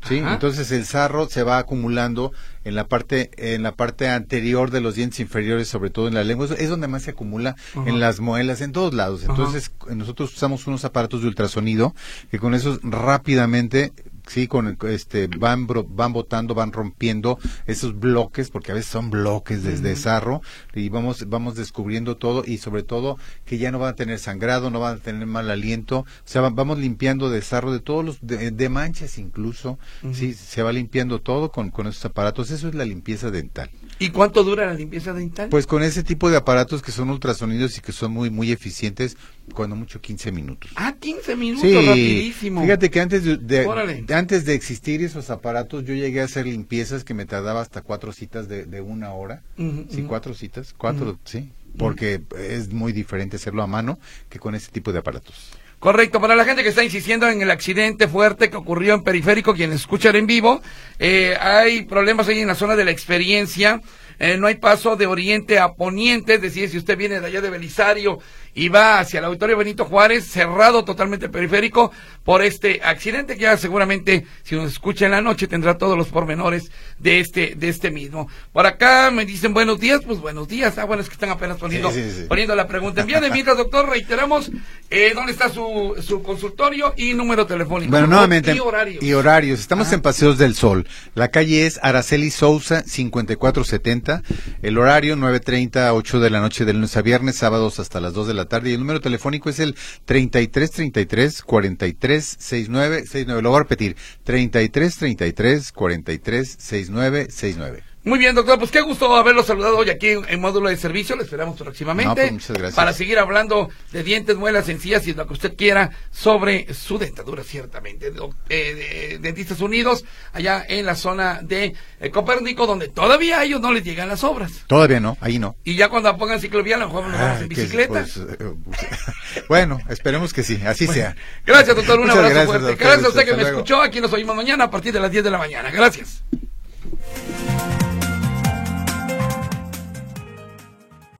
¿Sí? 0.09 0.19
Ajá. 0.19 0.35
Entonces 0.35 0.71
el 0.73 0.85
sarro 0.85 1.29
se 1.29 1.43
va 1.43 1.59
acumulando 1.59 2.33
en 2.65 2.75
la 2.75 2.87
parte 2.87 3.31
en 3.37 3.63
la 3.63 3.73
parte 3.73 4.09
anterior 4.09 4.71
de 4.71 4.81
los 4.81 4.95
dientes 4.95 5.21
inferiores, 5.21 5.69
sobre 5.69 5.91
todo 5.91 6.09
en 6.09 6.15
la 6.15 6.25
lengua, 6.25 6.49
es 6.59 6.69
donde 6.69 6.89
más 6.89 7.03
se 7.03 7.13
acumula 7.13 7.57
Ajá. 7.75 7.89
en 7.89 8.01
las 8.01 8.21
muelas, 8.21 8.61
en 8.61 8.73
todos 8.73 8.95
lados. 8.95 9.25
Ajá. 9.25 9.33
Entonces 9.33 9.73
nosotros 9.95 10.33
usamos 10.35 10.67
unos 10.67 10.85
aparatos 10.85 11.23
de 11.23 11.29
ultrasonido 11.29 11.95
que 12.31 12.39
con 12.39 12.55
esos 12.55 12.81
rápidamente 12.83 13.93
sí 14.27 14.47
con 14.47 14.77
este 14.89 15.27
van 15.27 15.67
van 15.67 16.13
botando 16.13 16.55
van 16.55 16.73
rompiendo 16.73 17.39
esos 17.67 17.99
bloques 17.99 18.51
porque 18.51 18.71
a 18.73 18.75
veces 18.75 18.91
son 18.91 19.11
bloques 19.11 19.63
desde 19.65 19.97
sarro 19.97 20.43
y 20.75 20.89
vamos 20.91 21.29
vamos 21.29 21.55
descubriendo 21.57 22.17
todo 22.17 22.45
y 22.47 22.59
sobre 22.59 22.83
todo 22.85 23.19
que 23.45 23.59
ya 23.59 23.71
no 23.73 23.79
van 23.81 23.91
a 23.91 23.97
tener 23.97 24.19
sangrado 24.19 24.71
no 24.71 24.79
van 24.81 24.97
a 24.97 25.01
tener 25.01 25.27
mal 25.27 25.51
aliento 25.51 26.01
o 26.01 26.07
sea 26.25 26.41
va- 26.41 26.51
vamos 26.51 26.79
limpiando 26.79 27.31
de 27.31 27.43
sarro 27.43 27.73
de 27.73 27.81
todos 27.81 28.05
los 28.05 28.19
de, 28.21 28.51
de 28.53 28.69
manchas 28.69 29.19
incluso 29.19 29.79
sí 30.15 30.35
se 30.35 30.63
va 30.63 30.73
limpiando 30.73 31.21
todo 31.21 31.51
con 31.51 31.71
con 31.71 31.87
esos 31.89 32.05
aparatos 32.05 32.51
eso 32.51 32.69
es 32.69 32.75
la 32.75 32.85
limpieza 32.85 33.31
dental 33.31 33.71
¿Y 34.03 34.11
cuánto 34.11 34.43
dura 34.45 34.67
la 34.67 34.75
limpieza 34.75 35.13
dental? 35.13 35.49
pues 35.49 35.67
con 35.67 35.83
ese 35.83 36.03
tipo 36.03 36.31
de 36.31 36.37
aparatos 36.37 36.83
que 36.83 36.93
son 36.93 37.11
ultrasonidos 37.11 37.79
y 37.79 37.81
que 37.81 37.93
son 37.93 38.13
muy 38.13 38.31
muy 38.31 38.53
eficientes 38.53 39.17
cuando 39.55 39.77
mucho 39.77 40.01
15 40.01 40.33
minutos 40.33 40.71
ah, 40.77 40.95
15 40.99 41.37
minutos, 41.37 41.85
rapidísimo. 41.87 42.63
Fíjate 42.63 42.91
que 42.91 43.01
antes 43.01 43.25
de, 43.25 44.05
antes 44.15 44.45
de 44.45 44.55
existir 44.55 45.03
esos 45.03 45.31
aparatos, 45.31 45.85
yo 45.85 45.95
llegué 45.95 46.21
a 46.21 46.25
hacer 46.25 46.47
limpiezas 46.47 47.05
que 47.05 47.15
me 47.15 47.27
tardaba 47.27 47.61
hasta 47.61 47.83
cuatro 47.83 48.13
citas 48.13 48.49
de, 48.49 48.67
de 48.67 48.81
una 48.81 49.13
hora. 49.13 49.43
Ujú, 49.59 49.87
Sí, 49.89 50.03
cuatro 50.03 50.35
citas, 50.35 50.75
cuatro, 50.77 51.19
sí. 51.25 51.51
Porque 51.79 52.21
es 52.39 52.73
muy 52.73 52.93
diferente 52.93 53.37
hacerlo 53.37 53.63
a 53.63 53.67
mano 53.67 53.99
que 54.29 54.39
con 54.39 54.55
ese 54.55 54.71
tipo 54.71 54.93
de 54.93 54.99
aparatos. 54.99 55.51
Correcto, 55.83 56.21
para 56.21 56.37
la 56.37 56.45
gente 56.45 56.63
que 56.63 56.69
está 56.69 56.85
insistiendo 56.85 57.29
en 57.29 57.43
el 57.43 57.51
accidente 57.51 58.07
fuerte 58.07 58.51
que 58.51 58.57
ocurrió 58.57 58.95
en 58.95 59.03
Periférico, 59.03 59.53
quienes 59.53 59.81
escuchan 59.81 60.15
en 60.15 60.29
vivo, 60.29 60.63
eh, 61.01 61.37
hay 61.41 61.83
problemas 61.87 62.29
ahí 62.29 62.39
en 62.39 62.47
la 62.47 62.55
zona 62.55 62.77
de 62.77 62.85
la 62.85 62.93
experiencia, 62.93 63.81
eh, 64.21 64.37
no 64.37 64.47
hay 64.47 64.55
paso 64.55 64.95
de 64.95 65.09
oriente 65.09 65.59
a 65.59 65.73
poniente, 65.73 66.35
es 66.35 66.41
decir, 66.41 66.69
si 66.69 66.79
usted 66.79 66.97
viene 66.97 67.19
de 67.19 67.27
allá 67.27 67.41
de 67.41 67.51
Belisario 67.51 68.21
y 68.55 68.69
va 68.69 68.99
hacia 68.99 69.19
el 69.19 69.25
auditorio 69.25 69.57
Benito 69.57 69.85
Juárez, 69.85 70.27
cerrado 70.27 70.85
totalmente 70.85 71.27
el 71.27 71.33
periférico 71.33 71.91
por 72.25 72.43
este 72.43 72.81
accidente 72.85 73.35
que 73.37 73.43
ya 73.43 73.57
seguramente, 73.57 74.27
si 74.43 74.55
nos 74.57 74.73
escucha 74.73 75.07
en 75.07 75.13
la 75.13 75.23
noche, 75.23 75.47
tendrá 75.49 75.79
todos 75.79 75.97
los 75.97 76.09
pormenores 76.09 76.71
de 76.99 77.21
este, 77.21 77.55
de 77.57 77.69
este 77.69 77.91
mismo. 77.91 78.29
Por 78.53 78.67
acá 78.67 79.11
me 79.11 79.25
dicen 79.25 79.55
buenos 79.55 79.81
días, 79.81 80.01
pues 80.07 80.21
buenos 80.21 80.49
días, 80.49 80.77
ah, 80.79 80.85
bueno, 80.85 81.03
es 81.03 81.09
que 81.09 81.15
están 81.15 81.31
apenas 81.31 81.59
poniendo, 81.59 81.91
Sí, 81.91 82.03
sí, 82.03 82.11
sí. 82.21 82.25
poniendo 82.29 82.55
la 82.55 82.67
pregunta. 82.69 83.01
En 83.01 83.07
de 83.21 83.31
mientras, 83.31 83.57
doctor, 83.57 83.89
reiteramos 83.89 84.51
eh, 84.91 85.13
dónde 85.15 85.33
está 85.33 85.49
su, 85.49 85.95
su 86.01 86.23
consultorio 86.23 86.95
y 86.97 87.15
número 87.15 87.47
telefónico. 87.47 87.91
Bueno, 87.91 88.07
nuevamente. 88.07 88.55
Y 88.55 88.59
horarios. 88.59 89.03
Y 89.03 89.13
horarios. 89.13 89.61
Estamos 89.61 89.89
Ajá. 89.89 89.97
en 89.97 90.03
Paseos 90.03 90.39
del 90.39 90.55
Sol. 90.55 90.87
La 91.15 91.29
calle 91.29 91.67
es 91.67 91.79
Araceli 91.83 92.31
Sousa, 92.31 92.83
5470. 92.87 94.23
El 94.63 94.79
horario, 94.79 95.17
9.30 95.17 95.87
a 95.89 95.95
8 95.95 96.21
de 96.21 96.31
la 96.31 96.41
noche 96.41 96.65
de 96.65 96.73
lunes 96.73 96.97
a 96.97 97.03
viernes, 97.03 97.37
sábados 97.37 97.79
hasta 97.81 98.01
las 98.01 98.13
2 98.15 98.29
de 98.29 98.35
la 98.35 98.42
tarde. 98.47 98.71
Y 98.71 98.75
el 98.75 98.81
número 98.81 99.01
telefónico 99.01 99.51
es 99.51 99.61
el 99.61 99.75
3333 100.05 101.43
4369 101.43 103.07
69. 103.07 103.43
Lo 103.43 103.51
voy 103.51 103.59
a 103.59 103.63
repetir. 103.63 103.97
3333 104.25 105.73
4369 105.73 107.92
Muy 108.05 108.19
bien, 108.19 108.35
doctor, 108.35 108.59
pues 108.59 108.73
qué 108.73 108.81
gusto 108.81 109.15
haberlo 109.15 109.45
saludado 109.45 109.77
hoy 109.79 109.89
aquí 109.89 110.09
en, 110.09 110.25
en 110.29 110.41
módulo 110.41 110.69
de 110.69 110.77
servicio. 110.77 111.15
Lo 111.15 111.23
esperamos 111.23 111.57
próximamente. 111.57 112.09
No, 112.09 112.15
pues, 112.17 112.33
muchas 112.33 112.49
gracias. 112.57 112.75
Para 112.75 112.93
seguir 112.93 113.17
hablando 113.21 113.69
de 113.93 114.03
dientes, 114.03 114.37
muelas, 114.37 114.67
sencillas 114.67 115.07
y 115.07 115.15
lo 115.15 115.25
que 115.29 115.35
usted 115.35 115.55
quiera 115.57 115.91
sobre 116.11 116.75
su 116.75 116.99
dentadura, 116.99 117.45
ciertamente. 117.45 118.13
Eh, 118.49 118.75
de- 118.75 119.19
Dentistas 119.21 119.61
Unidos, 119.61 120.05
allá 120.33 120.65
en 120.69 120.85
la 120.85 120.97
zona 120.97 121.43
de 121.43 121.75
eh, 122.01 122.11
Copérnico, 122.11 122.67
donde 122.67 122.89
todavía 122.89 123.39
a 123.39 123.45
ellos 123.45 123.61
no 123.61 123.73
les 123.73 123.85
llegan 123.85 124.09
las 124.09 124.25
obras. 124.25 124.51
Todavía 124.67 124.99
no, 124.99 125.17
ahí 125.21 125.39
no. 125.39 125.55
Y 125.63 125.77
ya 125.77 125.89
cuando 125.89 126.17
pongan 126.19 126.41
ciclovía, 126.41 126.75
a 126.75 126.79
lo 126.81 126.87
mejor 126.89 127.07
nos 127.07 127.21
vamos 127.21 127.41
en 127.43 127.49
bicicleta. 127.49 127.93
pues, 128.01 128.17
eh, 128.17 128.53
bueno, 129.49 129.79
esperemos 129.89 130.33
que 130.33 130.43
sí, 130.43 130.61
así 130.67 130.89
sea. 130.89 131.15
Gracias, 131.47 131.77
doctor. 131.77 132.01
Un 132.01 132.07
Muchas 132.07 132.17
abrazo 132.17 132.35
gracias, 132.35 132.47
fuerte. 132.47 132.67
doctor. 132.67 132.87
Gracias 132.87 133.05
a 133.07 133.09
usted 133.11 133.25
que 133.25 133.31
me 133.37 133.43
luego. 133.43 133.59
escuchó. 133.59 133.81
Aquí 133.81 134.01
nos 134.01 134.13
oímos 134.13 134.35
mañana 134.35 134.65
a 134.65 134.71
partir 134.73 134.93
de 134.93 134.99
las 134.99 135.11
10 135.13 135.23
de 135.23 135.31
la 135.31 135.39
mañana. 135.39 135.71
Gracias. 135.71 136.25